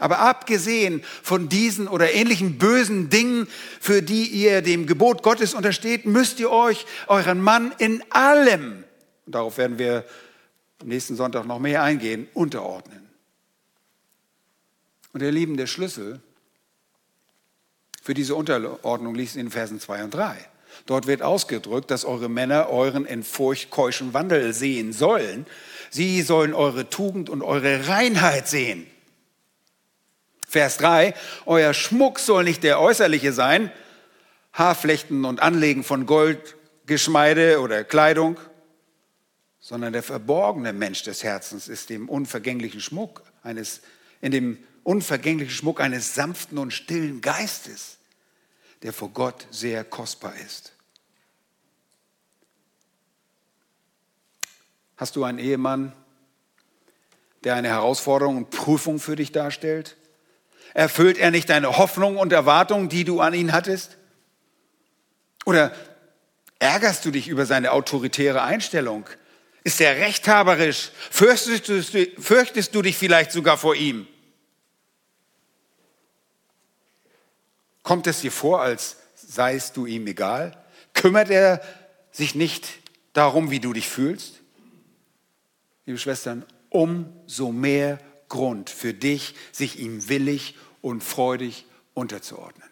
Aber 0.00 0.18
abgesehen 0.18 1.02
von 1.22 1.48
diesen 1.48 1.86
oder 1.86 2.12
ähnlichen 2.12 2.58
bösen 2.58 3.10
Dingen, 3.10 3.46
für 3.80 4.02
die 4.02 4.24
ihr 4.24 4.62
dem 4.62 4.86
Gebot 4.86 5.22
Gottes 5.22 5.54
untersteht, 5.54 6.06
müsst 6.06 6.40
ihr 6.40 6.50
euch 6.50 6.86
euren 7.06 7.40
Mann 7.40 7.72
in 7.78 8.02
allem, 8.10 8.84
und 9.26 9.34
darauf 9.34 9.58
werden 9.58 9.78
wir 9.78 10.04
nächsten 10.82 11.14
Sonntag 11.14 11.46
noch 11.46 11.58
mehr 11.58 11.82
eingehen, 11.82 12.28
unterordnen. 12.34 13.08
Und 15.12 15.22
ihr 15.22 15.32
Lieben, 15.32 15.56
der 15.56 15.66
Schlüssel 15.66 16.20
für 18.02 18.14
diese 18.14 18.34
Unterordnung 18.34 19.14
liegt 19.14 19.36
in 19.36 19.50
Versen 19.50 19.78
2 19.78 20.04
und 20.04 20.14
3. 20.14 20.36
Dort 20.86 21.06
wird 21.06 21.22
ausgedrückt, 21.22 21.90
dass 21.90 22.04
eure 22.04 22.28
Männer 22.28 22.70
euren 22.70 23.04
in 23.04 23.22
Furcht 23.22 23.70
keuschen 23.70 24.14
Wandel 24.14 24.52
sehen 24.52 24.92
sollen. 24.92 25.46
Sie 25.90 26.22
sollen 26.22 26.54
eure 26.54 26.88
Tugend 26.88 27.28
und 27.28 27.42
eure 27.42 27.88
Reinheit 27.88 28.48
sehen. 28.48 28.86
Vers 30.50 30.78
3, 30.78 31.14
euer 31.46 31.72
Schmuck 31.72 32.18
soll 32.18 32.42
nicht 32.42 32.64
der 32.64 32.80
äußerliche 32.80 33.32
sein, 33.32 33.70
Haarflechten 34.52 35.24
und 35.24 35.40
Anlegen 35.40 35.84
von 35.84 36.06
Gold, 36.06 36.56
Geschmeide 36.86 37.60
oder 37.60 37.84
Kleidung, 37.84 38.36
sondern 39.60 39.92
der 39.92 40.02
verborgene 40.02 40.72
Mensch 40.72 41.04
des 41.04 41.22
Herzens 41.22 41.68
ist 41.68 41.88
dem 41.88 42.08
unvergänglichen 42.08 42.80
Schmuck 42.80 43.22
eines, 43.44 43.82
in 44.20 44.32
dem 44.32 44.58
unvergänglichen 44.82 45.54
Schmuck 45.54 45.80
eines 45.80 46.16
sanften 46.16 46.58
und 46.58 46.72
stillen 46.72 47.20
Geistes, 47.20 47.98
der 48.82 48.92
vor 48.92 49.10
Gott 49.10 49.46
sehr 49.52 49.84
kostbar 49.84 50.34
ist. 50.34 50.72
Hast 54.96 55.14
du 55.14 55.22
einen 55.22 55.38
Ehemann, 55.38 55.92
der 57.44 57.54
eine 57.54 57.68
Herausforderung 57.68 58.36
und 58.36 58.50
Prüfung 58.50 58.98
für 58.98 59.14
dich 59.14 59.30
darstellt? 59.30 59.96
Erfüllt 60.74 61.18
er 61.18 61.30
nicht 61.30 61.50
deine 61.50 61.76
Hoffnung 61.78 62.16
und 62.16 62.32
Erwartungen, 62.32 62.88
die 62.88 63.04
du 63.04 63.20
an 63.20 63.34
ihn 63.34 63.52
hattest? 63.52 63.96
Oder 65.44 65.72
ärgerst 66.58 67.04
du 67.04 67.10
dich 67.10 67.28
über 67.28 67.46
seine 67.46 67.72
autoritäre 67.72 68.42
Einstellung? 68.42 69.06
Ist 69.64 69.80
er 69.80 69.96
rechthaberisch? 69.96 70.90
Fürchtest 71.10 71.68
du, 71.68 71.82
fürchtest 72.20 72.74
du 72.74 72.82
dich 72.82 72.96
vielleicht 72.96 73.32
sogar 73.32 73.58
vor 73.58 73.74
ihm? 73.74 74.06
Kommt 77.82 78.06
es 78.06 78.20
dir 78.20 78.32
vor, 78.32 78.60
als 78.60 78.96
seist 79.16 79.76
du 79.76 79.86
ihm 79.86 80.06
egal? 80.06 80.56
Kümmert 80.94 81.30
er 81.30 81.60
sich 82.12 82.34
nicht 82.34 82.68
darum, 83.12 83.50
wie 83.50 83.60
du 83.60 83.72
dich 83.72 83.88
fühlst? 83.88 84.40
Liebe 85.86 85.98
Schwestern, 85.98 86.44
umso 86.68 87.50
mehr 87.50 87.98
Grund 88.30 88.70
für 88.70 88.94
dich, 88.94 89.34
sich 89.52 89.78
ihm 89.78 90.08
willig 90.08 90.56
und 90.80 91.04
freudig 91.04 91.66
unterzuordnen. 91.92 92.70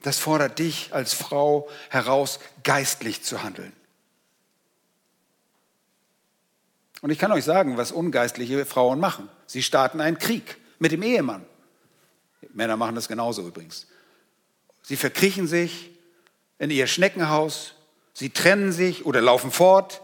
Das 0.00 0.18
fordert 0.18 0.58
dich 0.58 0.94
als 0.94 1.12
Frau 1.12 1.68
heraus, 1.90 2.38
geistlich 2.62 3.22
zu 3.22 3.42
handeln. 3.42 3.72
Und 7.02 7.10
ich 7.10 7.18
kann 7.18 7.32
euch 7.32 7.44
sagen, 7.44 7.76
was 7.76 7.92
ungeistliche 7.92 8.64
Frauen 8.64 8.98
machen. 8.98 9.28
Sie 9.46 9.62
starten 9.62 10.00
einen 10.00 10.18
Krieg 10.18 10.56
mit 10.78 10.92
dem 10.92 11.02
Ehemann. 11.02 11.44
Männer 12.54 12.76
machen 12.76 12.94
das 12.94 13.08
genauso 13.08 13.46
übrigens. 13.46 13.86
Sie 14.82 14.96
verkriechen 14.96 15.46
sich 15.46 15.90
in 16.58 16.70
ihr 16.70 16.86
Schneckenhaus, 16.86 17.74
sie 18.12 18.30
trennen 18.30 18.72
sich 18.72 19.04
oder 19.06 19.20
laufen 19.20 19.50
fort, 19.50 20.00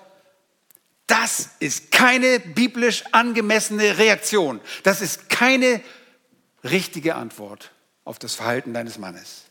das 1.11 1.51
ist 1.59 1.91
keine 1.91 2.39
biblisch 2.41 3.05
angemessene 3.13 3.99
Reaktion. 3.99 4.61
Das 4.85 5.01
ist 5.01 5.29
keine 5.29 5.81
richtige 6.63 7.17
Antwort 7.17 7.73
auf 8.05 8.19
das 8.19 8.35
Verhalten 8.35 8.73
deines 8.73 8.99
Mannes. 8.99 9.45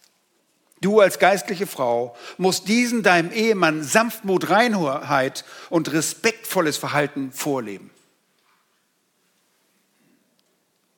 Du 0.81 1.01
als 1.01 1.19
geistliche 1.19 1.67
Frau 1.67 2.15
musst 2.37 2.67
diesen 2.69 3.03
deinem 3.03 3.31
Ehemann 3.31 3.83
Sanftmut, 3.83 4.49
Reinheit 4.49 5.43
und 5.69 5.91
respektvolles 5.91 6.77
Verhalten 6.77 7.31
vorleben. 7.33 7.91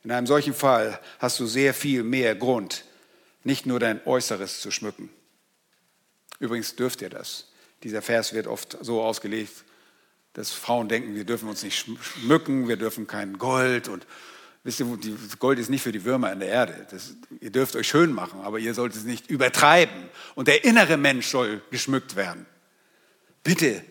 In 0.03 0.11
einem 0.11 0.27
solchen 0.27 0.53
Fall 0.53 0.99
hast 1.19 1.39
du 1.39 1.47
sehr 1.47 1.73
viel 1.73 2.03
mehr 2.03 2.35
Grund, 2.35 2.85
nicht 3.43 3.65
nur 3.65 3.79
dein 3.79 4.05
Äußeres 4.05 4.61
zu 4.61 4.69
schmücken. 4.69 5.09
Übrigens 6.39 6.75
dürft 6.75 7.01
ihr 7.01 7.09
das. 7.09 7.47
Dieser 7.83 8.01
Vers 8.01 8.33
wird 8.33 8.47
oft 8.47 8.77
so 8.81 9.01
ausgelegt, 9.01 9.63
dass 10.33 10.51
Frauen 10.51 10.87
denken, 10.87 11.15
wir 11.15 11.25
dürfen 11.25 11.49
uns 11.49 11.63
nicht 11.63 11.85
schmücken, 12.01 12.67
wir 12.67 12.77
dürfen 12.77 13.07
kein 13.07 13.37
Gold 13.37 13.87
und 13.87 14.05
wisst 14.63 14.79
ihr, 14.79 14.87
Gold 15.39 15.59
ist 15.59 15.69
nicht 15.69 15.81
für 15.81 15.91
die 15.91 16.05
Würmer 16.05 16.31
in 16.31 16.39
der 16.39 16.49
Erde. 16.49 16.87
Das, 16.91 17.15
ihr 17.39 17.51
dürft 17.51 17.75
euch 17.75 17.87
schön 17.87 18.13
machen, 18.13 18.41
aber 18.41 18.59
ihr 18.59 18.73
sollt 18.73 18.95
es 18.95 19.03
nicht 19.03 19.29
übertreiben. 19.29 20.09
Und 20.35 20.47
der 20.47 20.63
innere 20.63 20.97
Mensch 20.97 21.27
soll 21.27 21.61
geschmückt 21.71 22.15
werden. 22.15 22.45
Bitte, 23.43 23.83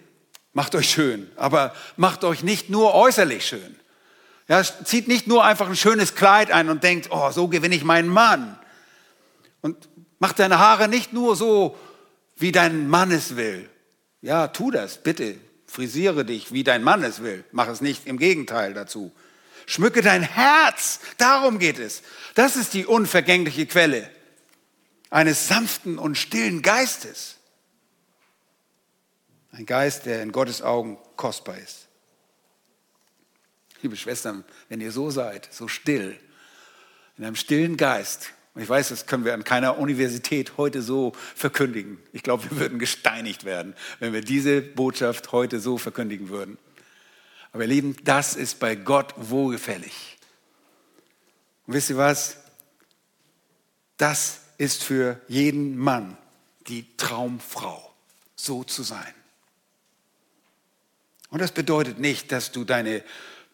macht 0.53 0.75
euch 0.75 0.91
schön, 0.91 1.31
aber 1.37 1.75
macht 1.97 2.25
euch 2.25 2.43
nicht 2.43 2.71
nur 2.71 2.95
äußerlich 2.95 3.45
schön. 3.45 3.77
Ja, 4.49 4.63
zieht 4.65 5.07
nicht 5.07 5.27
nur 5.27 5.45
einfach 5.45 5.69
ein 5.69 5.77
schönes 5.77 6.15
Kleid 6.15 6.51
ein 6.51 6.71
und 6.71 6.83
denkt, 6.83 7.09
oh, 7.11 7.31
so 7.31 7.49
gewinne 7.49 7.75
ich 7.75 7.85
meinen 7.85 8.09
Mann. 8.09 8.59
Und 9.61 9.89
macht 10.19 10.39
deine 10.39 10.59
Haare 10.59 10.89
nicht 10.89 11.13
nur 11.13 11.37
so, 11.37 11.79
wie 12.37 12.51
dein 12.51 12.89
Mann 12.89 13.13
es 13.13 13.37
will. 13.37 13.69
Ja, 14.23 14.49
tu 14.49 14.71
das, 14.71 14.99
bitte. 14.99 15.37
Frisiere 15.71 16.25
dich, 16.25 16.53
wie 16.53 16.65
dein 16.65 16.83
Mann 16.83 17.05
es 17.05 17.23
will. 17.23 17.45
Mach 17.53 17.69
es 17.69 17.81
nicht 17.81 18.09
im 18.09 18.19
Gegenteil 18.19 18.75
dazu. 18.75 19.13
Schmücke 19.67 20.03
dein 20.03 20.23
Herz. 20.23 20.99
Darum 21.17 21.61
geht 21.61 21.79
es. 21.79 22.03
Das 22.35 22.57
ist 22.57 22.75
die 22.75 22.87
unvergängliche 22.87 23.67
Quelle 23.67 24.11
eines 25.11 25.47
sanften 25.47 25.97
und 25.99 26.17
stillen 26.17 26.63
Geistes. 26.63 27.37
Ein 29.53 29.65
Geist, 29.65 30.07
der 30.07 30.25
in 30.25 30.33
Gottes 30.33 30.61
Augen 30.61 30.99
kostbar 31.15 31.59
ist. 31.59 31.87
Liebe 33.81 33.97
Schwestern, 33.97 34.45
wenn 34.69 34.81
ihr 34.81 34.91
so 34.91 35.11
seid, 35.11 35.49
so 35.53 35.69
still, 35.69 36.19
in 37.17 37.25
einem 37.25 37.37
stillen 37.37 37.77
Geist, 37.77 38.33
und 38.61 38.65
ich 38.65 38.69
weiß, 38.69 38.91
das 38.91 39.07
können 39.07 39.25
wir 39.25 39.33
an 39.33 39.43
keiner 39.43 39.79
Universität 39.79 40.59
heute 40.59 40.83
so 40.83 41.15
verkündigen. 41.35 41.97
Ich 42.13 42.23
glaube, 42.23 42.45
wir 42.51 42.59
würden 42.59 42.79
gesteinigt 42.79 43.47
werden, 43.47 43.75
wenn 44.01 44.13
wir 44.13 44.21
diese 44.21 44.61
Botschaft 44.61 45.33
heute 45.33 45.61
so 45.61 45.79
verkündigen 45.79 46.29
würden. 46.29 46.59
Aber 47.53 47.63
ihr 47.63 47.69
Lieben, 47.69 47.97
das 48.05 48.37
ist 48.37 48.61
bei 48.61 48.75
Gott 48.75 49.15
wohlgefällig. 49.17 50.19
Und 51.67 51.73
wisst 51.73 51.89
ihr 51.89 51.97
was? 51.97 52.37
Das 53.97 54.43
ist 54.59 54.85
für 54.85 55.19
jeden 55.27 55.79
Mann 55.79 56.19
die 56.67 56.85
Traumfrau, 56.99 57.95
so 58.37 58.63
zu 58.63 58.83
sein. 58.83 59.15
Und 61.31 61.41
das 61.41 61.53
bedeutet 61.53 61.99
nicht, 61.99 62.31
dass 62.31 62.53
du 62.53 62.65
deine 62.65 63.03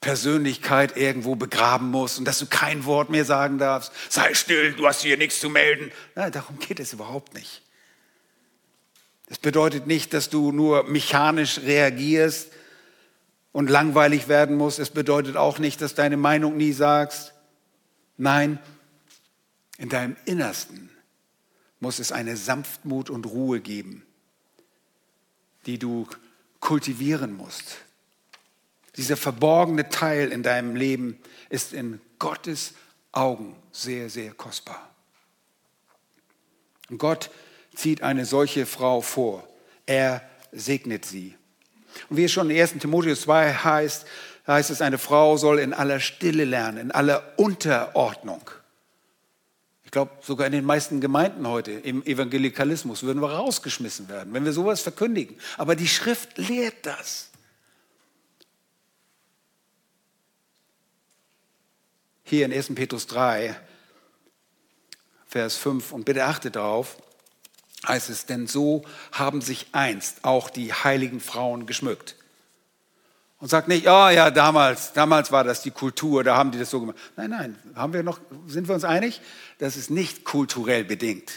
Persönlichkeit 0.01 0.97
irgendwo 0.97 1.37
begraben 1.37 1.91
musst 1.91 2.19
und 2.19 2.27
dass 2.27 2.39
du 2.39 2.47
kein 2.47 2.85
Wort 2.85 3.11
mehr 3.11 3.25
sagen 3.25 3.59
darfst. 3.59 3.93
Sei 4.09 4.35
still, 4.35 4.73
du 4.75 4.87
hast 4.87 5.03
hier 5.03 5.17
nichts 5.17 5.41
zu 5.41 5.49
melden. 5.51 5.91
Nein, 6.15 6.33
darum 6.33 6.59
geht 6.59 6.81
es 6.81 6.93
überhaupt 6.93 7.35
nicht. 7.35 7.63
Das 9.29 9.39
bedeutet 9.39 9.87
nicht, 9.87 10.15
dass 10.15 10.31
du 10.31 10.53
nur 10.53 10.85
mechanisch 10.85 11.59
reagierst 11.59 12.53
und 13.53 13.69
langweilig 13.69 14.29
werden 14.29 14.57
musst. 14.57 14.79
Es 14.79 14.91
bedeutet 14.91 15.37
auch 15.37 15.59
nicht, 15.59 15.81
dass 15.81 15.95
deine 15.95 16.17
Meinung 16.17 16.57
nie 16.57 16.73
sagst. 16.73 17.33
Nein, 18.17 18.61
in 19.79 19.89
deinem 19.89 20.17
Innersten 20.25 20.91
muss 21.81 21.99
es 21.99 22.13
eine 22.13 22.37
Sanftmut 22.37 23.11
und 23.11 23.27
Ruhe 23.27 23.61
geben, 23.61 24.07
die 25.67 25.79
du 25.79 26.07
kultivieren 26.61 27.37
musst 27.37 27.79
dieser 28.97 29.17
verborgene 29.17 29.89
Teil 29.89 30.33
in 30.33 30.43
deinem 30.43 30.77
Leben 30.77 31.19
ist 31.49 31.73
in 31.73 32.01
Gottes 32.19 32.75
Augen 33.13 33.57
sehr, 33.73 34.11
sehr 34.11 34.33
kostbar. 34.33 34.91
Und 36.89 36.99
Gott 36.99 37.31
zieht 37.75 38.03
eine 38.03 38.25
solche 38.25 38.67
Frau 38.67 39.01
vor. 39.01 39.47
Er 39.87 40.23
segnet 40.53 41.05
sie. 41.05 41.37
Und 42.09 42.17
wie 42.17 42.25
es 42.25 42.33
schon 42.33 42.51
in 42.51 42.61
1. 42.61 42.75
Timotheus 42.79 43.23
2 43.23 43.53
heißt, 43.53 44.07
heißt 44.47 44.71
es, 44.71 44.81
eine 44.81 44.99
Frau 44.99 45.37
soll 45.37 45.59
in 45.59 45.75
aller 45.75 46.01
Stille 46.01 46.45
lernen, 46.45 46.79
in 46.79 46.91
aller 46.91 47.35
Unterordnung. 47.37 48.51
Ich 49.85 49.91
glaube, 49.91 50.13
sogar 50.21 50.47
in 50.47 50.53
den 50.53 50.65
meisten 50.65 51.01
Gemeinden 51.01 51.47
heute 51.47 51.73
im 51.73 52.05
Evangelikalismus 52.05 53.03
würden 53.03 53.23
wir 53.23 53.31
rausgeschmissen 53.31 54.09
werden, 54.09 54.33
wenn 54.35 54.45
wir 54.45 54.53
sowas 54.53 54.81
verkündigen. 54.81 55.37
Aber 55.57 55.77
die 55.77 55.89
Schrift 55.89 56.39
lehrt 56.39 56.85
das. 56.85 57.31
Hier 62.29 62.45
in 62.45 62.53
1. 62.53 62.75
Petrus 62.75 63.07
3, 63.07 63.55
Vers 65.29 65.57
5, 65.59 65.93
und 65.93 66.05
bitte 66.05 66.25
achtet 66.25 66.57
darauf, 66.57 66.97
heißt 67.87 68.11
es, 68.11 68.27
denn 68.27 68.49
so 68.49 68.83
haben 69.13 69.41
sich 69.41 69.69
einst 69.71 70.25
auch 70.25 70.51
die 70.51 70.73
heiligen 70.73 71.21
Frauen 71.21 71.67
geschmückt. 71.67 72.17
Und 73.39 73.47
sagt 73.47 73.69
nicht, 73.69 73.87
oh 73.87 74.09
ja, 74.09 74.33
damals, 74.33 74.93
damals 74.93 75.31
war 75.31 75.45
das 75.45 75.63
die 75.63 75.71
Kultur, 75.71 76.25
da 76.25 76.37
haben 76.37 76.51
die 76.51 76.59
das 76.59 76.69
so 76.69 76.81
gemacht. 76.81 76.97
Nein, 77.15 77.31
nein, 77.31 77.59
haben 77.77 77.93
wir 77.93 78.03
noch, 78.03 78.19
sind 78.49 78.67
wir 78.67 78.75
uns 78.75 78.83
einig? 78.83 79.21
Das 79.59 79.77
ist 79.77 79.91
nicht 79.91 80.25
kulturell 80.25 80.83
bedingt. 80.83 81.31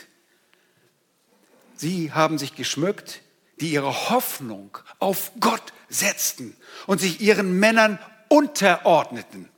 Sie 1.75 2.13
haben 2.13 2.39
sich 2.39 2.55
geschmückt, 2.55 3.21
die 3.61 3.73
ihre 3.73 4.09
Hoffnung 4.09 4.75
auf 4.97 5.33
Gott 5.39 5.71
setzten 5.87 6.57
und 6.87 6.99
sich 6.99 7.21
ihren 7.21 7.59
Männern 7.59 7.99
unterordneten. 8.27 9.49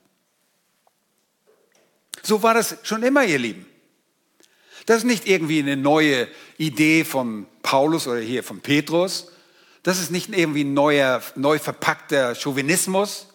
So 2.24 2.44
war 2.44 2.54
das 2.54 2.78
schon 2.84 3.04
immer, 3.04 3.26
ihr 3.26 3.40
Lieben. 3.40 3.66
Das 4.86 4.98
ist 4.98 5.04
nicht 5.04 5.28
irgendwie 5.28 5.60
eine 5.60 5.78
neue 5.78 6.28
Idee 6.58 7.04
von 7.04 7.46
Paulus 7.62 8.08
oder 8.08 8.20
hier 8.20 8.44
von 8.44 8.62
Petrus. 8.62 9.32
Das 9.84 10.00
ist 10.00 10.12
nicht 10.12 10.30
irgendwie 10.30 10.64
ein 10.64 10.74
neuer, 10.74 11.22
neu 11.36 11.60
verpackter 11.60 12.36
Chauvinismus. 12.36 13.28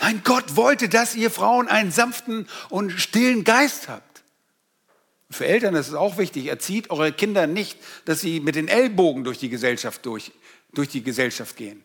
Nein, 0.00 0.22
Gott 0.24 0.56
wollte, 0.56 0.88
dass 0.88 1.16
ihr 1.16 1.30
Frauen 1.30 1.68
einen 1.68 1.90
sanften 1.90 2.48
und 2.68 2.92
stillen 2.92 3.44
Geist 3.44 3.88
habt. 3.88 4.22
Für 5.30 5.46
Eltern 5.46 5.74
ist 5.74 5.88
es 5.88 5.94
auch 5.94 6.16
wichtig, 6.16 6.46
erzieht 6.46 6.90
eure 6.90 7.12
Kinder 7.12 7.46
nicht, 7.46 7.78
dass 8.04 8.20
sie 8.20 8.40
mit 8.40 8.54
den 8.54 8.68
Ellbogen 8.68 9.24
durch 9.24 9.38
die 9.38 9.50
Gesellschaft, 9.50 10.06
durch, 10.06 10.32
durch 10.72 10.88
die 10.88 11.02
Gesellschaft 11.02 11.56
gehen. 11.56 11.84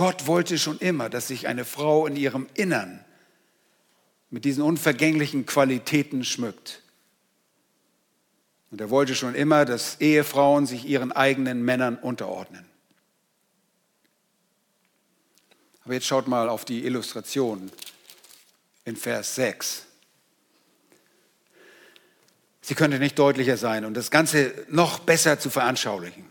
Gott 0.00 0.26
wollte 0.26 0.58
schon 0.58 0.78
immer, 0.78 1.10
dass 1.10 1.28
sich 1.28 1.46
eine 1.46 1.66
Frau 1.66 2.06
in 2.06 2.16
ihrem 2.16 2.48
Innern 2.54 3.04
mit 4.30 4.46
diesen 4.46 4.62
unvergänglichen 4.62 5.44
Qualitäten 5.44 6.24
schmückt. 6.24 6.80
Und 8.70 8.80
er 8.80 8.88
wollte 8.88 9.14
schon 9.14 9.34
immer, 9.34 9.66
dass 9.66 10.00
Ehefrauen 10.00 10.64
sich 10.64 10.86
ihren 10.86 11.12
eigenen 11.12 11.62
Männern 11.62 11.98
unterordnen. 11.98 12.64
Aber 15.84 15.92
jetzt 15.92 16.06
schaut 16.06 16.28
mal 16.28 16.48
auf 16.48 16.64
die 16.64 16.86
Illustration 16.86 17.70
in 18.86 18.96
Vers 18.96 19.34
6. 19.34 19.84
Sie 22.62 22.74
könnte 22.74 22.98
nicht 22.98 23.18
deutlicher 23.18 23.58
sein 23.58 23.84
und 23.84 23.92
das 23.92 24.10
Ganze 24.10 24.64
noch 24.70 25.00
besser 25.00 25.38
zu 25.38 25.50
veranschaulichen. 25.50 26.24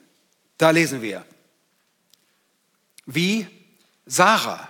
Da 0.58 0.72
lesen 0.72 1.04
wir, 1.04 1.24
wie 3.06 3.59
Sarah 4.10 4.68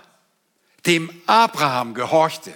dem 0.86 1.10
Abraham 1.26 1.94
gehorchte 1.94 2.52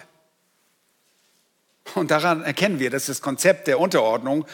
und 1.95 2.11
daran 2.11 2.43
erkennen 2.43 2.79
wir, 2.79 2.91
dass 2.91 3.07
das 3.07 3.21
Konzept 3.21 3.67
der 3.67 3.79
Unterordnung 3.79 4.47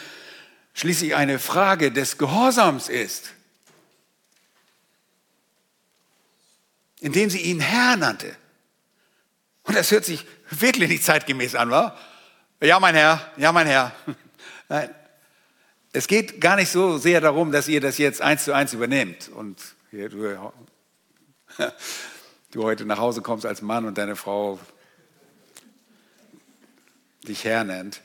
schließlich 0.73 1.15
eine 1.15 1.39
Frage 1.39 1.91
des 1.91 2.17
Gehorsams 2.17 2.89
ist, 2.89 3.33
indem 6.99 7.29
sie 7.29 7.41
ihn 7.41 7.59
Herr 7.59 7.97
nannte. 7.97 8.35
Und 9.63 9.75
das 9.75 9.91
hört 9.91 10.05
sich 10.05 10.25
wirklich 10.49 10.89
nicht 10.89 11.03
zeitgemäß 11.03 11.55
an, 11.55 11.71
wa? 11.71 11.97
Ja, 12.61 12.79
mein 12.79 12.95
Herr, 12.95 13.31
ja, 13.37 13.51
mein 13.51 13.67
Herr. 13.67 13.91
Nein, 14.69 14.93
es 15.93 16.07
geht 16.07 16.39
gar 16.39 16.55
nicht 16.55 16.69
so 16.69 16.97
sehr 16.97 17.19
darum, 17.19 17.51
dass 17.51 17.67
ihr 17.67 17.81
das 17.81 17.97
jetzt 17.97 18.21
eins 18.21 18.45
zu 18.45 18.53
eins 18.53 18.73
übernehmt 18.73 19.29
und 19.29 19.59
hier, 19.89 20.09
du, 20.09 20.53
du 22.51 22.63
heute 22.63 22.85
nach 22.85 22.99
Hause 22.99 23.21
kommst 23.21 23.45
als 23.45 23.61
Mann 23.61 23.85
und 23.85 23.97
deine 23.97 24.15
Frau 24.15 24.59
dich 27.27 27.45
Herr 27.45 27.63
nennt. 27.63 28.01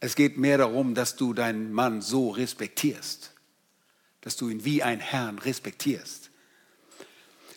Es 0.00 0.14
geht 0.14 0.38
mehr 0.38 0.58
darum, 0.58 0.94
dass 0.94 1.16
du 1.16 1.32
deinen 1.32 1.72
Mann 1.72 2.00
so 2.00 2.30
respektierst, 2.30 3.32
dass 4.20 4.36
du 4.36 4.48
ihn 4.48 4.64
wie 4.64 4.82
ein 4.82 5.00
Herrn 5.00 5.38
respektierst. 5.38 6.30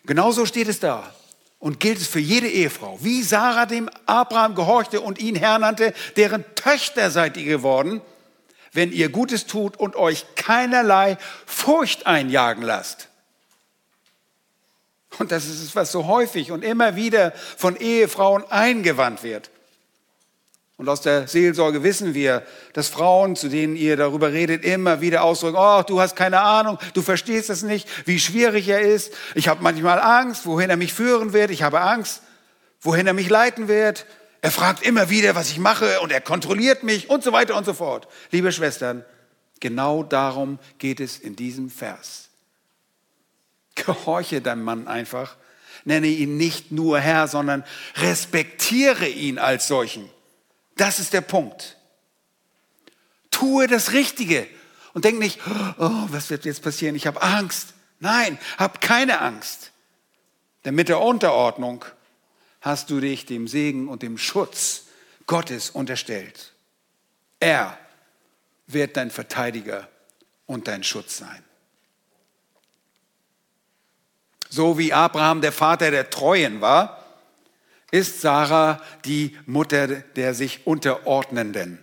Genauso 0.06 0.46
steht 0.46 0.68
es 0.68 0.80
da 0.80 1.14
und 1.60 1.80
gilt 1.80 2.00
es 2.00 2.08
für 2.08 2.20
jede 2.20 2.48
Ehefrau. 2.48 2.98
Wie 3.02 3.22
Sarah 3.22 3.66
dem 3.66 3.90
Abraham 4.06 4.56
gehorchte 4.56 5.02
und 5.02 5.20
ihn 5.20 5.36
Herr 5.36 5.60
nannte, 5.60 5.94
deren 6.16 6.44
Töchter 6.56 7.12
seid 7.12 7.38
ihr 7.38 7.46
geworden, 7.46 8.02
wenn 8.72 8.92
ihr 8.92 9.10
Gutes 9.10 9.46
tut 9.46 9.78
und 9.78 9.96
euch 9.96 10.26
keinerlei 10.36 11.18
Furcht 11.46 12.08
einjagen 12.08 12.64
lasst. 12.64 13.09
Und 15.20 15.32
das 15.32 15.46
ist 15.46 15.62
es, 15.62 15.76
was 15.76 15.92
so 15.92 16.08
häufig 16.08 16.52
und 16.52 16.64
immer 16.64 16.96
wieder 16.96 17.34
von 17.58 17.76
Ehefrauen 17.76 18.44
eingewandt 18.50 19.22
wird. 19.22 19.52
Und 20.78 20.88
aus 20.88 21.02
der 21.02 21.28
Seelsorge 21.28 21.84
wissen 21.84 22.14
wir, 22.14 22.42
dass 22.72 22.88
Frauen, 22.88 23.36
zu 23.36 23.50
denen 23.50 23.76
ihr 23.76 23.98
darüber 23.98 24.32
redet, 24.32 24.64
immer 24.64 25.02
wieder 25.02 25.24
ausdrücken, 25.24 25.58
oh, 25.60 25.84
du 25.86 26.00
hast 26.00 26.16
keine 26.16 26.40
Ahnung, 26.40 26.78
du 26.94 27.02
verstehst 27.02 27.50
es 27.50 27.64
nicht, 27.64 27.86
wie 28.08 28.18
schwierig 28.18 28.70
er 28.70 28.80
ist. 28.80 29.14
Ich 29.36 29.50
habe 29.50 29.62
manchmal 29.62 30.00
Angst, 30.00 30.46
wohin 30.46 30.70
er 30.70 30.78
mich 30.78 30.94
führen 30.94 31.34
wird. 31.34 31.52
Ich 31.52 31.64
habe 31.64 31.82
Angst, 31.82 32.22
wohin 32.80 33.08
er 33.08 33.14
mich 33.14 33.28
leiten 33.28 33.68
wird. 33.68 34.06
Er 34.42 34.52
fragt 34.52 34.82
immer 34.82 35.10
wieder, 35.10 35.36
was 35.36 35.50
ich 35.50 35.60
mache 35.60 36.00
und 36.00 36.14
er 36.14 36.22
kontrolliert 36.22 36.84
mich 36.84 37.10
und 37.10 37.26
so 37.26 37.34
weiter 37.34 37.58
und 37.58 37.66
so 37.66 37.74
fort. 37.74 38.08
Liebe 38.32 38.54
Schwestern, 38.54 39.04
genau 39.60 40.04
darum 40.04 40.60
geht 40.78 41.02
es 41.02 41.20
in 41.20 41.36
diesem 41.36 41.70
Vers. 41.70 42.29
Gehorche 43.86 44.42
deinem 44.42 44.64
Mann 44.64 44.88
einfach, 44.88 45.36
nenne 45.86 46.08
ihn 46.08 46.38
nicht 46.38 46.72
nur 46.72 47.00
Herr, 47.00 47.28
sondern 47.28 47.64
respektiere 47.96 49.08
ihn 49.08 49.38
als 49.38 49.68
solchen. 49.68 50.10
Das 50.76 51.00
ist 51.00 51.14
der 51.14 51.22
Punkt. 51.22 51.78
Tue 53.32 53.68
das 53.68 53.94
Richtige 53.94 54.48
und 54.94 55.06
denk 55.06 55.20
nicht, 55.20 55.40
oh, 55.78 56.06
was 56.08 56.30
wird 56.30 56.46
jetzt 56.46 56.62
passieren? 56.62 56.96
Ich 56.96 57.08
habe 57.08 57.22
Angst. 57.22 57.74
Nein, 58.00 58.38
hab 58.58 58.82
keine 58.82 59.20
Angst. 59.22 59.72
Denn 60.66 60.76
mit 60.76 60.90
der 60.90 61.00
Unterordnung 61.00 61.86
hast 62.62 62.90
du 62.90 63.00
dich 63.00 63.26
dem 63.26 63.48
Segen 63.48 63.88
und 63.88 64.02
dem 64.02 64.18
Schutz 64.18 64.84
Gottes 65.26 65.70
unterstellt. 65.70 66.54
Er 67.40 67.78
wird 68.68 68.98
dein 68.98 69.12
Verteidiger 69.12 69.88
und 70.46 70.68
dein 70.68 70.84
Schutz 70.84 71.18
sein. 71.18 71.44
So 74.50 74.78
wie 74.78 74.92
Abraham 74.94 75.42
der 75.42 75.52
Vater 75.52 75.92
der 75.92 76.10
Treuen 76.10 76.60
war, 76.60 77.06
ist 77.92 78.22
Sarah 78.22 78.82
die 79.06 79.38
Mutter 79.46 79.88
der 79.88 80.34
sich 80.34 80.66
Unterordnenden. 80.66 81.80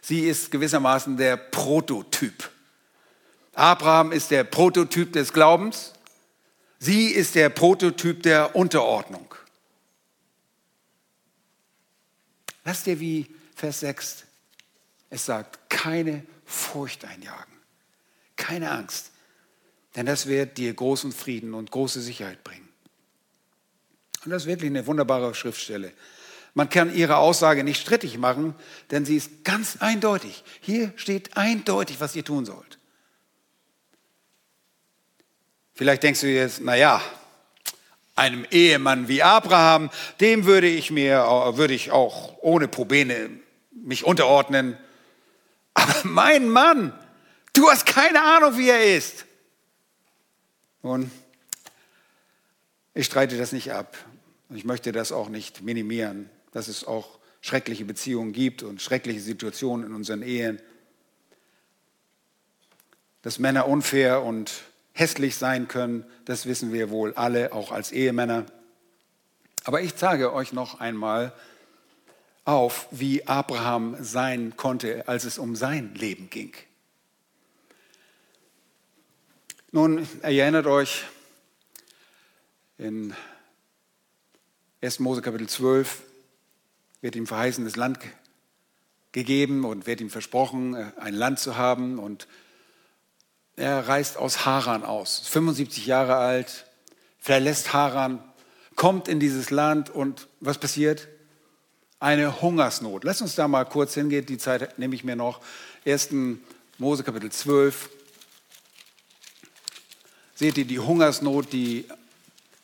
Sie 0.00 0.20
ist 0.20 0.50
gewissermaßen 0.50 1.16
der 1.16 1.36
Prototyp. 1.36 2.50
Abraham 3.54 4.12
ist 4.12 4.30
der 4.30 4.44
Prototyp 4.44 5.12
des 5.12 5.32
Glaubens. 5.32 5.92
Sie 6.78 7.08
ist 7.08 7.34
der 7.34 7.48
Prototyp 7.48 8.22
der 8.22 8.54
Unterordnung. 8.54 9.34
Lass 12.64 12.82
dir 12.82 13.00
wie 13.00 13.26
Vers 13.54 13.80
6 13.80 14.24
es 15.08 15.24
sagt, 15.24 15.70
keine 15.70 16.26
Furcht 16.44 17.04
einjagen, 17.04 17.54
keine 18.36 18.70
Angst, 18.70 19.10
denn 19.96 20.06
das 20.06 20.26
wird 20.26 20.58
dir 20.58 20.72
großen 20.74 21.10
Frieden 21.10 21.54
und 21.54 21.70
große 21.70 22.00
Sicherheit 22.00 22.44
bringen. 22.44 22.68
Und 24.24 24.30
das 24.30 24.42
ist 24.42 24.48
wirklich 24.48 24.70
eine 24.70 24.86
wunderbare 24.86 25.34
Schriftstelle. 25.34 25.92
Man 26.52 26.68
kann 26.68 26.94
ihre 26.94 27.16
Aussage 27.16 27.64
nicht 27.64 27.80
strittig 27.80 28.18
machen, 28.18 28.54
denn 28.90 29.04
sie 29.04 29.16
ist 29.16 29.44
ganz 29.44 29.76
eindeutig. 29.80 30.44
Hier 30.60 30.92
steht 30.96 31.36
eindeutig, 31.36 32.00
was 32.00 32.16
ihr 32.16 32.24
tun 32.24 32.44
sollt. 32.44 32.78
Vielleicht 35.74 36.02
denkst 36.02 36.20
du 36.20 36.28
jetzt, 36.28 36.60
naja, 36.62 37.02
einem 38.14 38.46
Ehemann 38.50 39.08
wie 39.08 39.22
Abraham, 39.22 39.90
dem 40.20 40.46
würde 40.46 40.68
ich 40.68 40.90
mir, 40.90 41.18
würde 41.56 41.74
ich 41.74 41.90
auch 41.90 42.38
ohne 42.40 42.68
Probleme 42.68 43.30
mich 43.70 44.04
unterordnen. 44.04 44.78
Aber 45.74 45.94
mein 46.04 46.48
Mann, 46.48 46.98
du 47.52 47.68
hast 47.68 47.84
keine 47.84 48.22
Ahnung, 48.22 48.56
wie 48.56 48.70
er 48.70 48.96
ist. 48.96 49.25
Nun, 50.82 51.10
ich 52.94 53.06
streite 53.06 53.36
das 53.36 53.52
nicht 53.52 53.72
ab. 53.72 53.96
Und 54.48 54.56
ich 54.56 54.64
möchte 54.64 54.92
das 54.92 55.12
auch 55.12 55.28
nicht 55.28 55.62
minimieren. 55.62 56.30
Das 56.52 56.68
ist 56.68 56.86
auch 56.86 57.18
schreckliche 57.40 57.84
Beziehungen 57.84 58.32
gibt 58.32 58.62
und 58.62 58.80
schreckliche 58.80 59.20
Situationen 59.20 59.86
in 59.86 59.94
unseren 59.94 60.22
Ehen. 60.22 60.60
Dass 63.22 63.38
Männer 63.38 63.68
unfair 63.68 64.22
und 64.22 64.52
hässlich 64.92 65.36
sein 65.36 65.68
können, 65.68 66.04
das 66.24 66.46
wissen 66.46 66.72
wir 66.72 66.90
wohl 66.90 67.12
alle, 67.14 67.52
auch 67.52 67.72
als 67.72 67.92
Ehemänner. 67.92 68.46
Aber 69.64 69.80
ich 69.80 69.96
zeige 69.96 70.32
euch 70.32 70.52
noch 70.52 70.80
einmal 70.80 71.32
auf, 72.44 72.86
wie 72.92 73.26
Abraham 73.26 73.96
sein 74.00 74.56
konnte, 74.56 75.08
als 75.08 75.24
es 75.24 75.38
um 75.38 75.56
sein 75.56 75.94
Leben 75.96 76.30
ging. 76.30 76.52
Nun, 79.72 80.06
erinnert 80.22 80.66
euch, 80.66 81.04
in 82.78 83.14
1. 84.80 85.00
Mose 85.00 85.22
Kapitel 85.22 85.48
12 85.48 86.02
wird 87.00 87.16
ihm 87.16 87.26
verheißen, 87.26 87.64
das 87.64 87.74
Land 87.74 87.98
gegeben 89.10 89.64
und 89.64 89.88
wird 89.88 90.00
ihm 90.00 90.08
versprochen, 90.08 90.74
äh, 90.74 90.92
ein 90.98 91.14
Land 91.14 91.40
zu 91.40 91.56
haben. 91.56 91.98
Und 91.98 92.28
er 93.56 93.88
reist 93.88 94.18
aus 94.18 94.46
Haran 94.46 94.84
aus, 94.84 95.26
75 95.26 95.84
Jahre 95.84 96.14
alt, 96.14 96.66
verlässt 97.18 97.72
Haran, 97.72 98.22
kommt 98.76 99.08
in 99.08 99.18
dieses 99.18 99.50
Land 99.50 99.90
und 99.90 100.28
was 100.38 100.58
passiert? 100.58 101.08
Eine 101.98 102.40
Hungersnot. 102.40 103.02
Lass 103.02 103.20
uns 103.20 103.34
da 103.34 103.48
mal 103.48 103.64
kurz 103.64 103.94
hingehen, 103.94 104.26
die 104.26 104.38
Zeit 104.38 104.78
nehme 104.78 104.94
ich 104.94 105.02
mir 105.02 105.16
noch. 105.16 105.40
1. 105.84 106.10
Mose 106.78 107.02
Kapitel 107.02 107.32
12. 107.32 107.95
Seht 110.36 110.58
ihr 110.58 110.66
die 110.66 110.80
Hungersnot, 110.80 111.54
die 111.54 111.86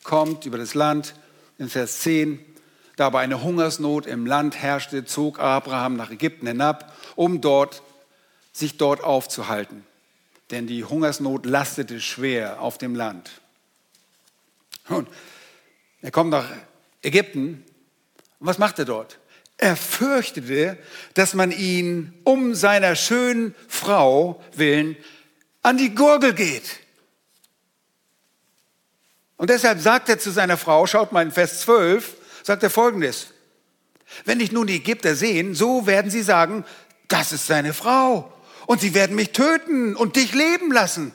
kommt 0.03 0.45
über 0.45 0.59
das 0.59 0.75
Land 0.75 1.15
in 1.57 1.69
Vers 1.69 2.01
10. 2.01 2.39
Da 2.97 3.07
aber 3.07 3.17
eine 3.17 3.41
Hungersnot 3.41 4.05
im 4.05 4.27
Land 4.27 4.61
herrschte, 4.61 5.05
zog 5.05 5.39
Abraham 5.39 5.95
nach 5.95 6.11
Ägypten 6.11 6.45
hinab, 6.45 6.95
um 7.15 7.41
dort, 7.41 7.81
sich 8.51 8.77
dort 8.77 9.03
aufzuhalten. 9.03 9.83
Denn 10.51 10.67
die 10.67 10.83
Hungersnot 10.83 11.47
lastete 11.47 11.99
schwer 11.99 12.61
auf 12.61 12.77
dem 12.77 12.93
Land. 12.93 13.41
Und 14.89 15.07
er 16.03 16.11
kommt 16.11 16.29
nach 16.29 16.51
Ägypten. 17.01 17.63
Und 18.39 18.47
was 18.47 18.59
macht 18.59 18.77
er 18.77 18.85
dort? 18.85 19.17
Er 19.57 19.75
fürchtete, 19.75 20.77
dass 21.15 21.33
man 21.33 21.51
ihn 21.51 22.13
um 22.23 22.53
seiner 22.53 22.95
schönen 22.95 23.55
Frau 23.67 24.43
willen 24.53 24.95
an 25.63 25.79
die 25.79 25.95
Gurgel 25.95 26.35
geht. 26.35 26.82
Und 29.37 29.49
deshalb 29.49 29.79
sagt 29.79 30.09
er 30.09 30.19
zu 30.19 30.31
seiner 30.31 30.57
Frau, 30.57 30.85
schaut 30.87 31.11
mal 31.11 31.23
in 31.23 31.31
Vers 31.31 31.61
12, 31.61 32.15
sagt 32.43 32.63
er 32.63 32.69
folgendes. 32.69 33.27
Wenn 34.25 34.39
dich 34.39 34.51
nun 34.51 34.67
die 34.67 34.75
Ägypter 34.75 35.15
sehen, 35.15 35.55
so 35.55 35.87
werden 35.87 36.11
sie 36.11 36.21
sagen, 36.21 36.65
das 37.07 37.31
ist 37.31 37.47
seine 37.47 37.73
Frau. 37.73 38.31
Und 38.67 38.81
sie 38.81 38.93
werden 38.93 39.15
mich 39.15 39.31
töten 39.31 39.95
und 39.95 40.15
dich 40.15 40.33
leben 40.33 40.71
lassen. 40.71 41.13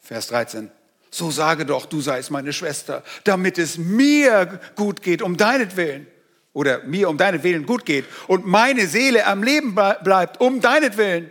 Vers 0.00 0.28
13. 0.28 0.70
So 1.10 1.30
sage 1.30 1.66
doch, 1.66 1.86
du 1.86 2.00
seist 2.00 2.30
meine 2.30 2.52
Schwester, 2.52 3.02
damit 3.24 3.58
es 3.58 3.78
mir 3.78 4.60
gut 4.76 5.02
geht, 5.02 5.22
um 5.22 5.36
deinetwillen. 5.36 6.06
Oder 6.52 6.82
mir 6.84 7.08
um 7.08 7.16
deinetwillen 7.16 7.64
gut 7.64 7.84
geht 7.84 8.06
und 8.26 8.44
meine 8.44 8.88
Seele 8.88 9.26
am 9.26 9.42
Leben 9.42 9.74
bleibt, 9.74 10.40
um 10.40 10.60
deinetwillen. 10.60 11.30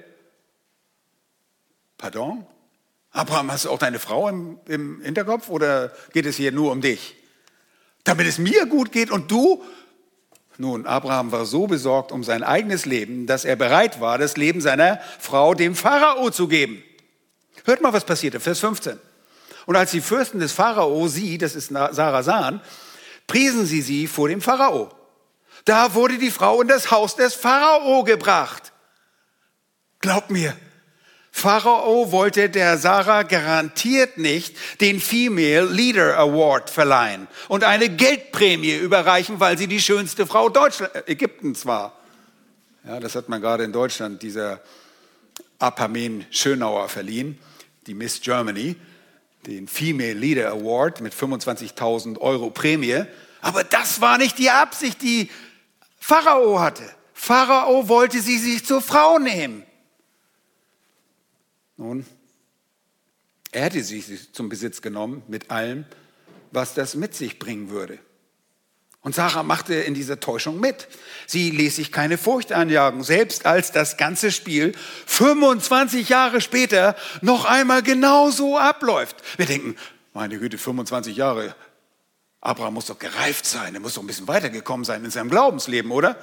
Pardon? 1.98 2.46
Abraham, 3.12 3.52
hast 3.52 3.66
du 3.66 3.70
auch 3.70 3.80
deine 3.80 4.00
Frau 4.00 4.30
im, 4.30 4.60
im 4.68 5.02
Hinterkopf 5.02 5.50
oder 5.50 5.92
geht 6.14 6.26
es 6.26 6.36
hier 6.36 6.52
nur 6.52 6.72
um 6.72 6.82
dich? 6.82 7.16
Damit 8.04 8.28
es 8.28 8.38
mir 8.38 8.66
gut 8.66 8.92
geht 8.92 9.12
und 9.12 9.32
du? 9.32 9.64
Nun, 10.58 10.86
Abraham 10.86 11.32
war 11.32 11.46
so 11.46 11.68
besorgt 11.68 12.12
um 12.12 12.24
sein 12.24 12.44
eigenes 12.44 12.86
Leben, 12.86 13.28
dass 13.28 13.46
er 13.46 13.56
bereit 13.56 14.02
war, 14.02 14.18
das 14.18 14.36
Leben 14.36 14.62
seiner 14.62 15.00
Frau 15.20 15.54
dem 15.54 15.74
Pharao 15.74 16.30
zu 16.32 16.48
geben. 16.48 16.84
Hört 17.66 17.82
mal, 17.82 17.94
was 17.94 18.06
passierte, 18.06 18.40
Vers 18.40 18.60
15. 18.60 19.00
Und 19.66 19.76
als 19.76 19.92
die 19.92 20.02
Fürsten 20.02 20.40
des 20.40 20.52
Pharao 20.52 21.08
sie, 21.08 21.38
das 21.38 21.56
ist 21.56 21.70
Sarah, 21.70 22.24
sahen, 22.24 22.62
priesen 23.28 23.66
sie 23.66 23.82
sie 23.82 24.08
vor 24.08 24.28
dem 24.28 24.42
Pharao. 24.42 24.92
Da 25.66 25.94
wurde 25.94 26.18
die 26.18 26.32
Frau 26.32 26.62
in 26.62 26.68
das 26.68 26.92
Haus 26.92 27.16
des 27.16 27.36
Pharao 27.36 28.04
gebracht. 28.04 28.74
Glaubt 30.00 30.32
mir, 30.32 30.56
Pharao 31.40 32.12
wollte 32.12 32.50
der 32.50 32.78
Sarah 32.78 33.24
garantiert 33.24 34.18
nicht 34.18 34.58
den 34.82 35.00
Female 35.00 35.66
Leader 35.66 36.18
Award 36.18 36.70
verleihen 36.70 37.30
und 37.48 37.64
eine 37.64 37.88
Geldprämie 37.88 38.76
überreichen, 38.76 39.40
weil 39.40 39.58
sie 39.58 39.68
die 39.68 39.80
schönste 39.80 40.28
Frau 40.28 40.50
Deutschland, 40.50 40.94
äh, 40.96 41.04
Ägyptens 41.08 41.66
war. 41.66 41.98
Ja, 42.86 43.00
das 43.00 43.16
hat 43.16 43.30
man 43.30 43.40
gerade 43.40 43.64
in 43.64 43.72
Deutschland 43.72 44.22
dieser 44.22 44.60
Apamen 45.60 46.26
Schönauer 46.30 46.90
verliehen, 46.90 47.40
die 47.88 47.94
Miss 47.94 48.20
Germany, 48.20 48.76
den 49.48 49.70
Female 49.70 50.14
Leader 50.14 50.52
Award 50.52 51.00
mit 51.00 51.14
25.000 51.14 52.18
Euro 52.20 52.50
Prämie. 52.50 53.06
Aber 53.42 53.64
das 53.64 54.02
war 54.02 54.18
nicht 54.18 54.38
die 54.40 54.50
Absicht, 54.50 55.02
die 55.02 55.30
Pharao 56.02 56.60
hatte. 56.60 56.84
Pharao 57.14 57.88
wollte 57.88 58.20
sie 58.20 58.38
sich 58.38 58.66
zur 58.66 58.82
Frau 58.82 59.20
nehmen. 59.20 59.64
Nun, 61.80 62.06
er 63.54 63.64
hätte 63.64 63.82
sie 63.82 64.04
zum 64.34 64.50
Besitz 64.50 64.82
genommen 64.82 65.24
mit 65.30 65.50
allem, 65.50 65.86
was 66.52 66.74
das 66.74 66.96
mit 66.96 67.16
sich 67.16 67.40
bringen 67.40 67.70
würde. 67.70 68.00
Und 69.00 69.16
Sarah 69.16 69.44
machte 69.44 69.76
in 69.76 69.94
dieser 69.94 70.20
Täuschung 70.20 70.60
mit. 70.60 70.90
Sie 71.26 71.52
ließ 71.52 71.78
sich 71.78 71.94
keine 71.94 72.18
Furcht 72.18 72.52
anjagen, 72.52 73.02
selbst 73.02 73.46
als 73.46 73.72
das 73.72 73.96
ganze 73.96 74.34
Spiel 74.34 74.74
25 75.06 76.10
Jahre 76.10 76.42
später 76.42 76.98
noch 77.22 77.46
einmal 77.46 77.82
genauso 77.82 78.58
abläuft. 78.58 79.16
Wir 79.38 79.46
denken, 79.46 79.78
meine 80.14 80.38
Güte, 80.38 80.58
25 80.58 81.16
Jahre, 81.16 81.56
Abraham 82.42 82.74
muss 82.74 82.88
doch 82.88 83.00
gereift 83.00 83.46
sein, 83.46 83.74
er 83.74 83.80
muss 83.80 83.94
doch 83.94 84.04
ein 84.04 84.08
bisschen 84.08 84.28
weitergekommen 84.28 84.84
sein 84.84 85.06
in 85.06 85.12
seinem 85.12 85.30
Glaubensleben, 85.30 85.92
oder? 85.92 86.18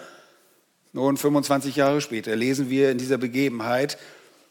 Nun, 0.92 1.16
25 1.16 1.76
Jahre 1.76 2.02
später 2.02 2.36
lesen 2.36 2.68
wir 2.68 2.90
in 2.90 2.98
dieser 2.98 3.16
Begebenheit, 3.16 3.96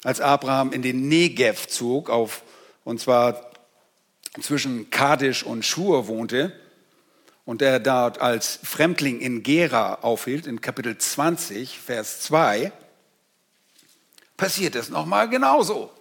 als 0.06 0.22
Abraham 0.22 0.72
in 0.72 0.84
den 0.84 1.08
Negev 1.08 1.68
zog, 1.68 2.12
auf, 2.12 2.43
und 2.84 3.01
zwar 3.01 3.49
zwischen 4.39 4.91
Kadesh 4.91 5.41
und 5.41 5.66
Schur 5.66 6.06
wohnte, 6.06 6.53
und 7.43 7.64
er 7.64 7.80
dort 7.80 8.22
als 8.22 8.60
Fremdling 8.64 9.20
in 9.20 9.41
Gera 9.41 9.95
aufhielt, 9.95 10.45
in 10.45 10.62
Kapitel 10.62 10.95
20, 10.95 11.80
Vers 11.80 12.22
2, 12.22 12.72
passiert 14.38 14.76
es 14.76 14.89
nochmal 14.89 15.28
genauso. 15.28 15.91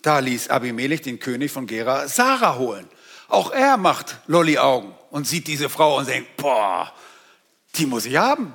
Da 0.00 0.18
ließ 0.18 0.48
Abimelech 0.48 1.02
den 1.02 1.20
König 1.20 1.52
von 1.52 1.66
Gera 1.66 2.08
Sarah 2.08 2.56
holen. 2.56 2.88
Auch 3.28 3.52
er 3.52 3.76
macht 3.76 4.18
Lolli-Augen 4.28 4.94
und 5.10 5.28
sieht 5.28 5.46
diese 5.46 5.68
Frau 5.68 5.98
und 5.98 6.08
denkt, 6.08 6.38
boah, 6.38 6.90
die 7.74 7.84
muss 7.84 8.06
ich 8.06 8.16
haben. 8.16 8.54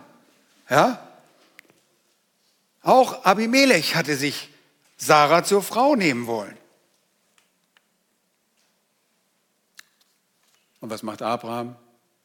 Ja? 0.72 1.07
Auch 2.88 3.26
Abimelech 3.26 3.96
hatte 3.96 4.16
sich 4.16 4.48
Sarah 4.96 5.44
zur 5.44 5.62
Frau 5.62 5.98
nehmen 5.98 6.26
wollen. 6.26 6.56
Und 10.80 10.90
was 10.90 11.04
macht 11.04 11.22
Abraham? 11.22 11.76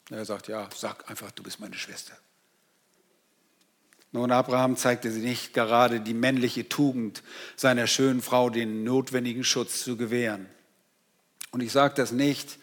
Er 0.09 0.23
sagt, 0.23 0.47
ja, 0.47 0.69
sag 0.73 1.09
einfach, 1.09 1.31
du 1.31 1.43
bist 1.43 1.59
meine 1.59 1.75
Schwester. 1.75 2.13
Nun, 4.13 4.31
Abraham 4.31 4.77
zeigte 4.77 5.11
sie 5.11 5.19
nicht 5.19 5.53
gerade 5.53 5.99
die 5.99 6.13
männliche 6.13 6.69
Tugend 6.69 7.23
seiner 7.57 7.85
schönen 7.85 8.21
Frau, 8.21 8.49
den 8.49 8.85
notwendigen 8.85 9.43
Schutz 9.43 9.83
zu 9.83 9.97
gewähren. 9.97 10.45
Und 11.51 11.59
ich 11.59 11.73
sage 11.73 11.95
das 11.95 12.13
nicht, 12.13 12.57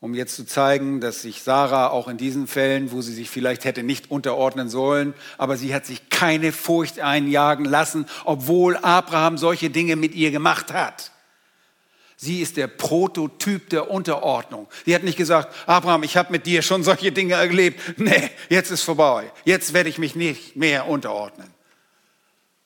um 0.00 0.14
jetzt 0.14 0.36
zu 0.36 0.46
zeigen, 0.46 1.00
dass 1.00 1.22
sich 1.22 1.42
Sarah 1.42 1.88
auch 1.88 2.06
in 2.06 2.18
diesen 2.18 2.46
Fällen, 2.46 2.92
wo 2.92 3.02
sie 3.02 3.12
sich 3.12 3.30
vielleicht 3.30 3.64
hätte 3.64 3.82
nicht 3.82 4.10
unterordnen 4.10 4.68
sollen, 4.68 5.12
aber 5.38 5.56
sie 5.56 5.74
hat 5.74 5.86
sich 5.86 6.08
keine 6.08 6.52
Furcht 6.52 7.00
einjagen 7.00 7.64
lassen, 7.64 8.06
obwohl 8.24 8.76
Abraham 8.76 9.38
solche 9.38 9.70
Dinge 9.70 9.96
mit 9.96 10.14
ihr 10.14 10.30
gemacht 10.30 10.72
hat. 10.72 11.10
Sie 12.20 12.40
ist 12.40 12.56
der 12.56 12.66
Prototyp 12.66 13.70
der 13.70 13.90
Unterordnung. 13.90 14.66
Sie 14.84 14.94
hat 14.94 15.04
nicht 15.04 15.16
gesagt, 15.16 15.54
Abraham, 15.68 16.02
ich 16.02 16.16
habe 16.16 16.32
mit 16.32 16.46
dir 16.46 16.62
schon 16.62 16.82
solche 16.82 17.12
Dinge 17.12 17.34
erlebt. 17.34 17.96
Nee, 17.96 18.30
jetzt 18.48 18.72
ist 18.72 18.82
vorbei. 18.82 19.30
Jetzt 19.44 19.72
werde 19.72 19.88
ich 19.88 19.98
mich 19.98 20.16
nicht 20.16 20.56
mehr 20.56 20.88
unterordnen. 20.88 21.48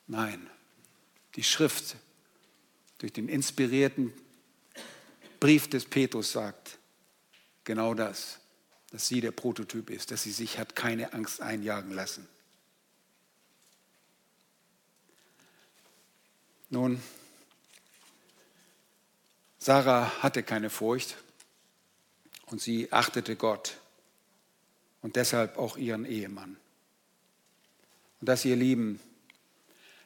Nein, 0.07 0.49
die 1.37 1.43
Schrift 1.43 1.97
durch 2.99 3.13
den 3.13 3.29
inspirierten 3.29 4.13
Brief 5.39 5.69
des 5.69 5.85
Petrus 5.85 6.33
sagt, 6.33 6.79
genau 7.65 7.95
das, 7.95 8.41
dass 8.91 9.07
sie 9.09 9.21
der 9.21 9.33
Prototyp 9.33 9.91
ist, 9.91 10.11
dass 10.11 10.23
sie 10.23 10.33
sich 10.33 10.59
hat 10.59 10.77
keine 10.77 11.13
Angst 11.13 11.41
einjagen 11.41 11.93
lassen. 11.93 12.29
Nun, 16.71 17.03
Sarah 19.59 20.23
hatte 20.23 20.43
keine 20.43 20.71
Furcht 20.71 21.17
und 22.47 22.61
sie 22.61 22.93
achtete 22.93 23.37
Gott. 23.37 23.77
und 25.03 25.17
deshalb 25.17 25.59
auch 25.59 25.77
ihren 25.77 26.05
Ehemann. 26.05 26.57
Und 28.21 28.29
das, 28.29 28.45
ihr 28.45 28.57
Lieben, 28.57 29.01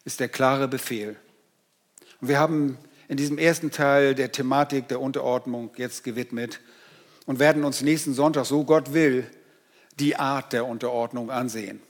ist 0.05 0.21
der 0.21 0.29
klare 0.29 0.69
Befehl. 0.69 1.17
Und 2.21 2.29
wir 2.29 2.39
haben 2.39 2.79
in 3.09 3.17
diesem 3.17 3.39
ersten 3.39 3.71
Teil 3.71 4.15
der 4.15 4.33
Thematik 4.33 4.89
der 4.89 5.01
Unterordnung 5.01 5.71
jetzt 5.77 6.03
gewidmet 6.03 6.61
und 7.27 7.39
werden 7.39 7.65
uns 7.65 7.83
nächsten 7.83 8.15
Sonntag, 8.15 8.47
so 8.47 8.65
Gott 8.65 8.93
will, 8.93 9.29
die 9.99 10.17
Art 10.17 10.53
der 10.53 10.67
Unterordnung 10.67 11.31
ansehen. 11.31 11.83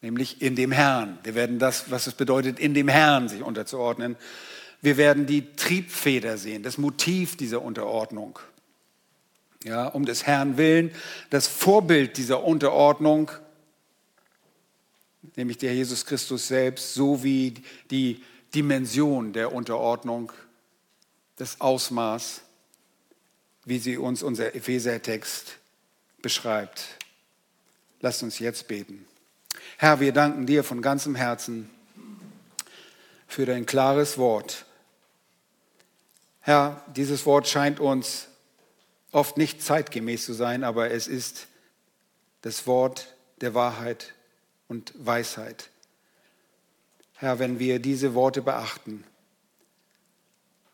Nämlich 0.00 0.42
in 0.42 0.54
dem 0.54 0.70
Herrn. 0.70 1.18
Wir 1.22 1.34
werden 1.34 1.58
das, 1.58 1.90
was 1.90 2.06
es 2.06 2.14
bedeutet, 2.14 2.58
in 2.58 2.74
dem 2.74 2.88
Herrn 2.88 3.28
sich 3.28 3.42
unterzuordnen. 3.42 4.16
Wir 4.82 4.98
werden 4.98 5.24
die 5.24 5.56
Triebfeder 5.56 6.36
sehen, 6.36 6.62
das 6.62 6.76
Motiv 6.76 7.36
dieser 7.36 7.62
Unterordnung. 7.62 8.38
Ja, 9.64 9.86
um 9.86 10.04
des 10.04 10.26
Herrn 10.26 10.58
willen, 10.58 10.90
das 11.30 11.46
Vorbild 11.46 12.18
dieser 12.18 12.44
Unterordnung, 12.44 13.30
nämlich 15.36 15.56
der 15.56 15.72
Jesus 15.72 16.04
Christus 16.04 16.48
selbst, 16.48 16.92
sowie 16.92 17.54
die 17.90 18.22
Dimension 18.54 19.32
der 19.32 19.54
Unterordnung, 19.54 20.32
das 21.36 21.62
Ausmaß, 21.62 22.43
wie 23.64 23.78
sie 23.78 23.96
uns 23.96 24.22
unser 24.22 24.54
Epheser-Text 24.54 25.58
beschreibt. 26.20 26.84
Lasst 28.00 28.22
uns 28.22 28.38
jetzt 28.38 28.68
beten. 28.68 29.06
Herr, 29.78 30.00
wir 30.00 30.12
danken 30.12 30.46
dir 30.46 30.64
von 30.64 30.82
ganzem 30.82 31.14
Herzen 31.14 31.70
für 33.26 33.46
dein 33.46 33.66
klares 33.66 34.18
Wort. 34.18 34.66
Herr, 36.40 36.84
dieses 36.94 37.24
Wort 37.26 37.48
scheint 37.48 37.80
uns 37.80 38.28
oft 39.12 39.38
nicht 39.38 39.62
zeitgemäß 39.62 40.26
zu 40.26 40.34
sein, 40.34 40.64
aber 40.64 40.90
es 40.90 41.06
ist 41.06 41.46
das 42.42 42.66
Wort 42.66 43.14
der 43.40 43.54
Wahrheit 43.54 44.12
und 44.68 44.92
Weisheit. 44.96 45.70
Herr, 47.14 47.38
wenn 47.38 47.58
wir 47.58 47.78
diese 47.78 48.14
Worte 48.14 48.42
beachten, 48.42 49.04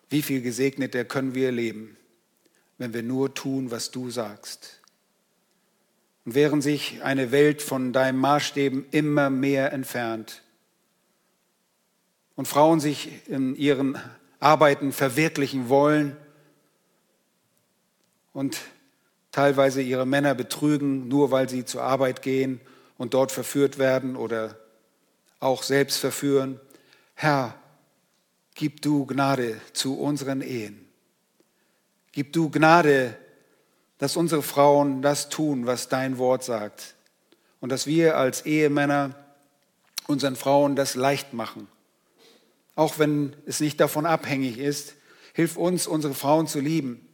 wie 0.09 0.23
viel 0.23 0.43
gesegneter 0.43 1.05
können 1.05 1.35
wir 1.35 1.53
leben, 1.53 1.97
wenn 2.81 2.95
wir 2.95 3.03
nur 3.03 3.35
tun, 3.35 3.71
was 3.71 3.91
du 3.91 4.09
sagst. 4.09 4.81
Und 6.25 6.35
während 6.35 6.63
sich 6.63 7.03
eine 7.03 7.31
Welt 7.31 7.61
von 7.61 7.93
deinem 7.93 8.19
Maßstäben 8.19 8.87
immer 8.91 9.29
mehr 9.29 9.75
entfernt 9.75 10.43
und 12.37 12.49
Frauen 12.49 12.81
sich 12.81 13.29
in 13.29 13.55
ihren 13.55 13.99
Arbeiten 14.39 14.93
verwirklichen 14.93 15.69
wollen 15.69 16.17
und 18.33 18.59
teilweise 19.31 19.83
ihre 19.83 20.07
Männer 20.07 20.35
betrügen, 20.35 21.07
nur 21.07 21.31
weil 21.31 21.51
sie 21.51 21.67
zur 21.67 21.83
Arbeit 21.83 22.23
gehen 22.23 22.63
und 22.97 23.13
dort 23.13 23.31
verführt 23.31 23.77
werden 23.77 24.17
oder 24.17 24.59
auch 25.39 25.65
selbst 25.65 25.99
verführen. 25.99 26.59
Herr, 27.15 27.61
gib 28.55 28.81
du 28.81 29.05
Gnade 29.05 29.61
zu 29.75 29.99
unseren 30.01 30.41
Ehen. 30.41 30.90
Gib 32.13 32.33
du 32.33 32.51
Gnade 32.51 33.17
dass 34.01 34.17
unsere 34.17 34.43
Frauen 34.43 35.03
das 35.03 35.29
tun, 35.29 35.67
was 35.67 35.91
dein 35.91 36.17
Wort 36.17 36.43
sagt. 36.43 36.95
Und 37.61 37.71
dass 37.71 37.87
wir 37.87 38.17
als 38.17 38.47
Ehemänner 38.47 39.15
unseren 40.07 40.37
Frauen 40.37 40.75
das 40.75 40.95
leicht 40.95 41.35
machen. 41.35 41.69
Auch 42.75 42.99
wenn 42.99 43.37
es 43.45 43.61
nicht 43.61 43.79
davon 43.79 44.07
abhängig 44.07 44.57
ist, 44.57 44.95
hilf 45.35 45.59
uns, 45.59 45.87
unsere 45.87 46.15
Frauen 46.15 46.47
zu 46.47 46.61
lieben, 46.61 47.07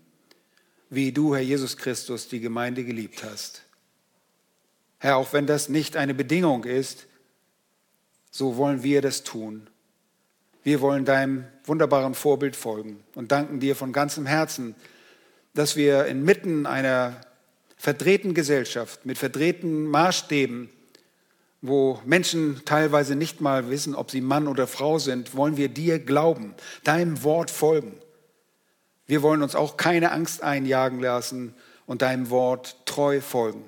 wie 0.88 1.10
du, 1.10 1.34
Herr 1.34 1.42
Jesus 1.42 1.76
Christus, 1.76 2.28
die 2.28 2.38
Gemeinde 2.38 2.84
geliebt 2.84 3.24
hast. 3.24 3.62
Herr, 4.98 5.16
auch 5.16 5.32
wenn 5.32 5.48
das 5.48 5.68
nicht 5.68 5.96
eine 5.96 6.14
Bedingung 6.14 6.62
ist, 6.62 7.06
so 8.30 8.56
wollen 8.56 8.84
wir 8.84 9.02
das 9.02 9.24
tun. 9.24 9.66
Wir 10.66 10.80
wollen 10.80 11.04
deinem 11.04 11.44
wunderbaren 11.62 12.16
Vorbild 12.16 12.56
folgen 12.56 12.98
und 13.14 13.30
danken 13.30 13.60
dir 13.60 13.76
von 13.76 13.92
ganzem 13.92 14.26
Herzen, 14.26 14.74
dass 15.54 15.76
wir 15.76 16.06
inmitten 16.06 16.66
einer 16.66 17.20
verdrehten 17.76 18.34
Gesellschaft 18.34 19.06
mit 19.06 19.16
verdrehten 19.16 19.86
Maßstäben, 19.86 20.68
wo 21.62 22.00
Menschen 22.04 22.62
teilweise 22.64 23.14
nicht 23.14 23.40
mal 23.40 23.70
wissen, 23.70 23.94
ob 23.94 24.10
sie 24.10 24.20
Mann 24.20 24.48
oder 24.48 24.66
Frau 24.66 24.98
sind, 24.98 25.36
wollen 25.36 25.56
wir 25.56 25.68
dir 25.68 26.00
glauben, 26.00 26.52
deinem 26.82 27.22
Wort 27.22 27.52
folgen. 27.52 27.92
Wir 29.06 29.22
wollen 29.22 29.42
uns 29.42 29.54
auch 29.54 29.76
keine 29.76 30.10
Angst 30.10 30.42
einjagen 30.42 30.98
lassen 30.98 31.54
und 31.86 32.02
deinem 32.02 32.28
Wort 32.30 32.74
treu 32.86 33.20
folgen. 33.20 33.62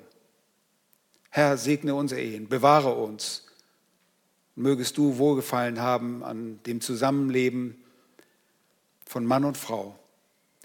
Herr, 1.29 1.57
segne 1.57 1.95
unsere 1.95 2.19
Ehen, 2.19 2.49
bewahre 2.49 2.93
uns. 2.93 3.48
Mögest 4.59 4.97
du 4.97 5.17
Wohlgefallen 5.17 5.79
haben 5.79 6.21
an 6.21 6.59
dem 6.65 6.81
Zusammenleben 6.81 7.81
von 9.05 9.25
Mann 9.25 9.45
und 9.45 9.55
Frau. 9.55 9.97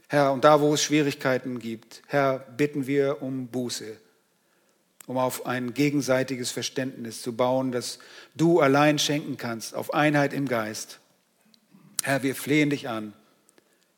Herr, 0.09 0.33
und 0.33 0.43
da, 0.43 0.61
wo 0.61 0.75
es 0.75 0.83
Schwierigkeiten 0.83 1.61
gibt, 1.61 2.03
Herr, 2.09 2.41
bitten 2.41 2.89
wir 2.89 3.23
um 3.23 3.47
Buße, 3.47 3.97
um 5.07 5.17
auf 5.17 5.47
ein 5.47 5.75
gegenseitiges 5.75 6.51
Verständnis 6.51 7.23
zu 7.23 7.37
bauen, 7.37 7.71
das 7.71 8.01
du 8.35 8.59
allein 8.59 8.99
schenken 8.99 9.37
kannst, 9.37 9.77
auf 9.77 9.95
Einheit 9.95 10.33
im 10.33 10.49
Geist. 10.49 10.99
Herr, 12.03 12.25
wir 12.25 12.35
flehen 12.35 12.71
dich 12.71 12.89
an. 12.89 13.13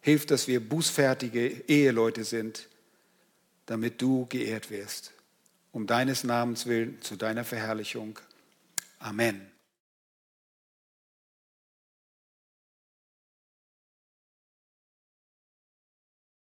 Hilf, 0.03 0.27
dass 0.27 0.47
wir 0.47 0.61
bußfertige 0.61 1.65
Eheleute 1.69 2.25
sind, 2.25 2.69
damit 3.65 4.03
du 4.03 4.27
geehrt 4.27 4.71
wirst. 4.71 5.15
Um 5.73 5.87
deines 5.87 6.23
Namens 6.23 6.67
willen, 6.67 7.01
zu 7.01 7.17
deiner 7.17 7.45
Verherrlichung. 7.45 8.19
Amen. 8.99 9.56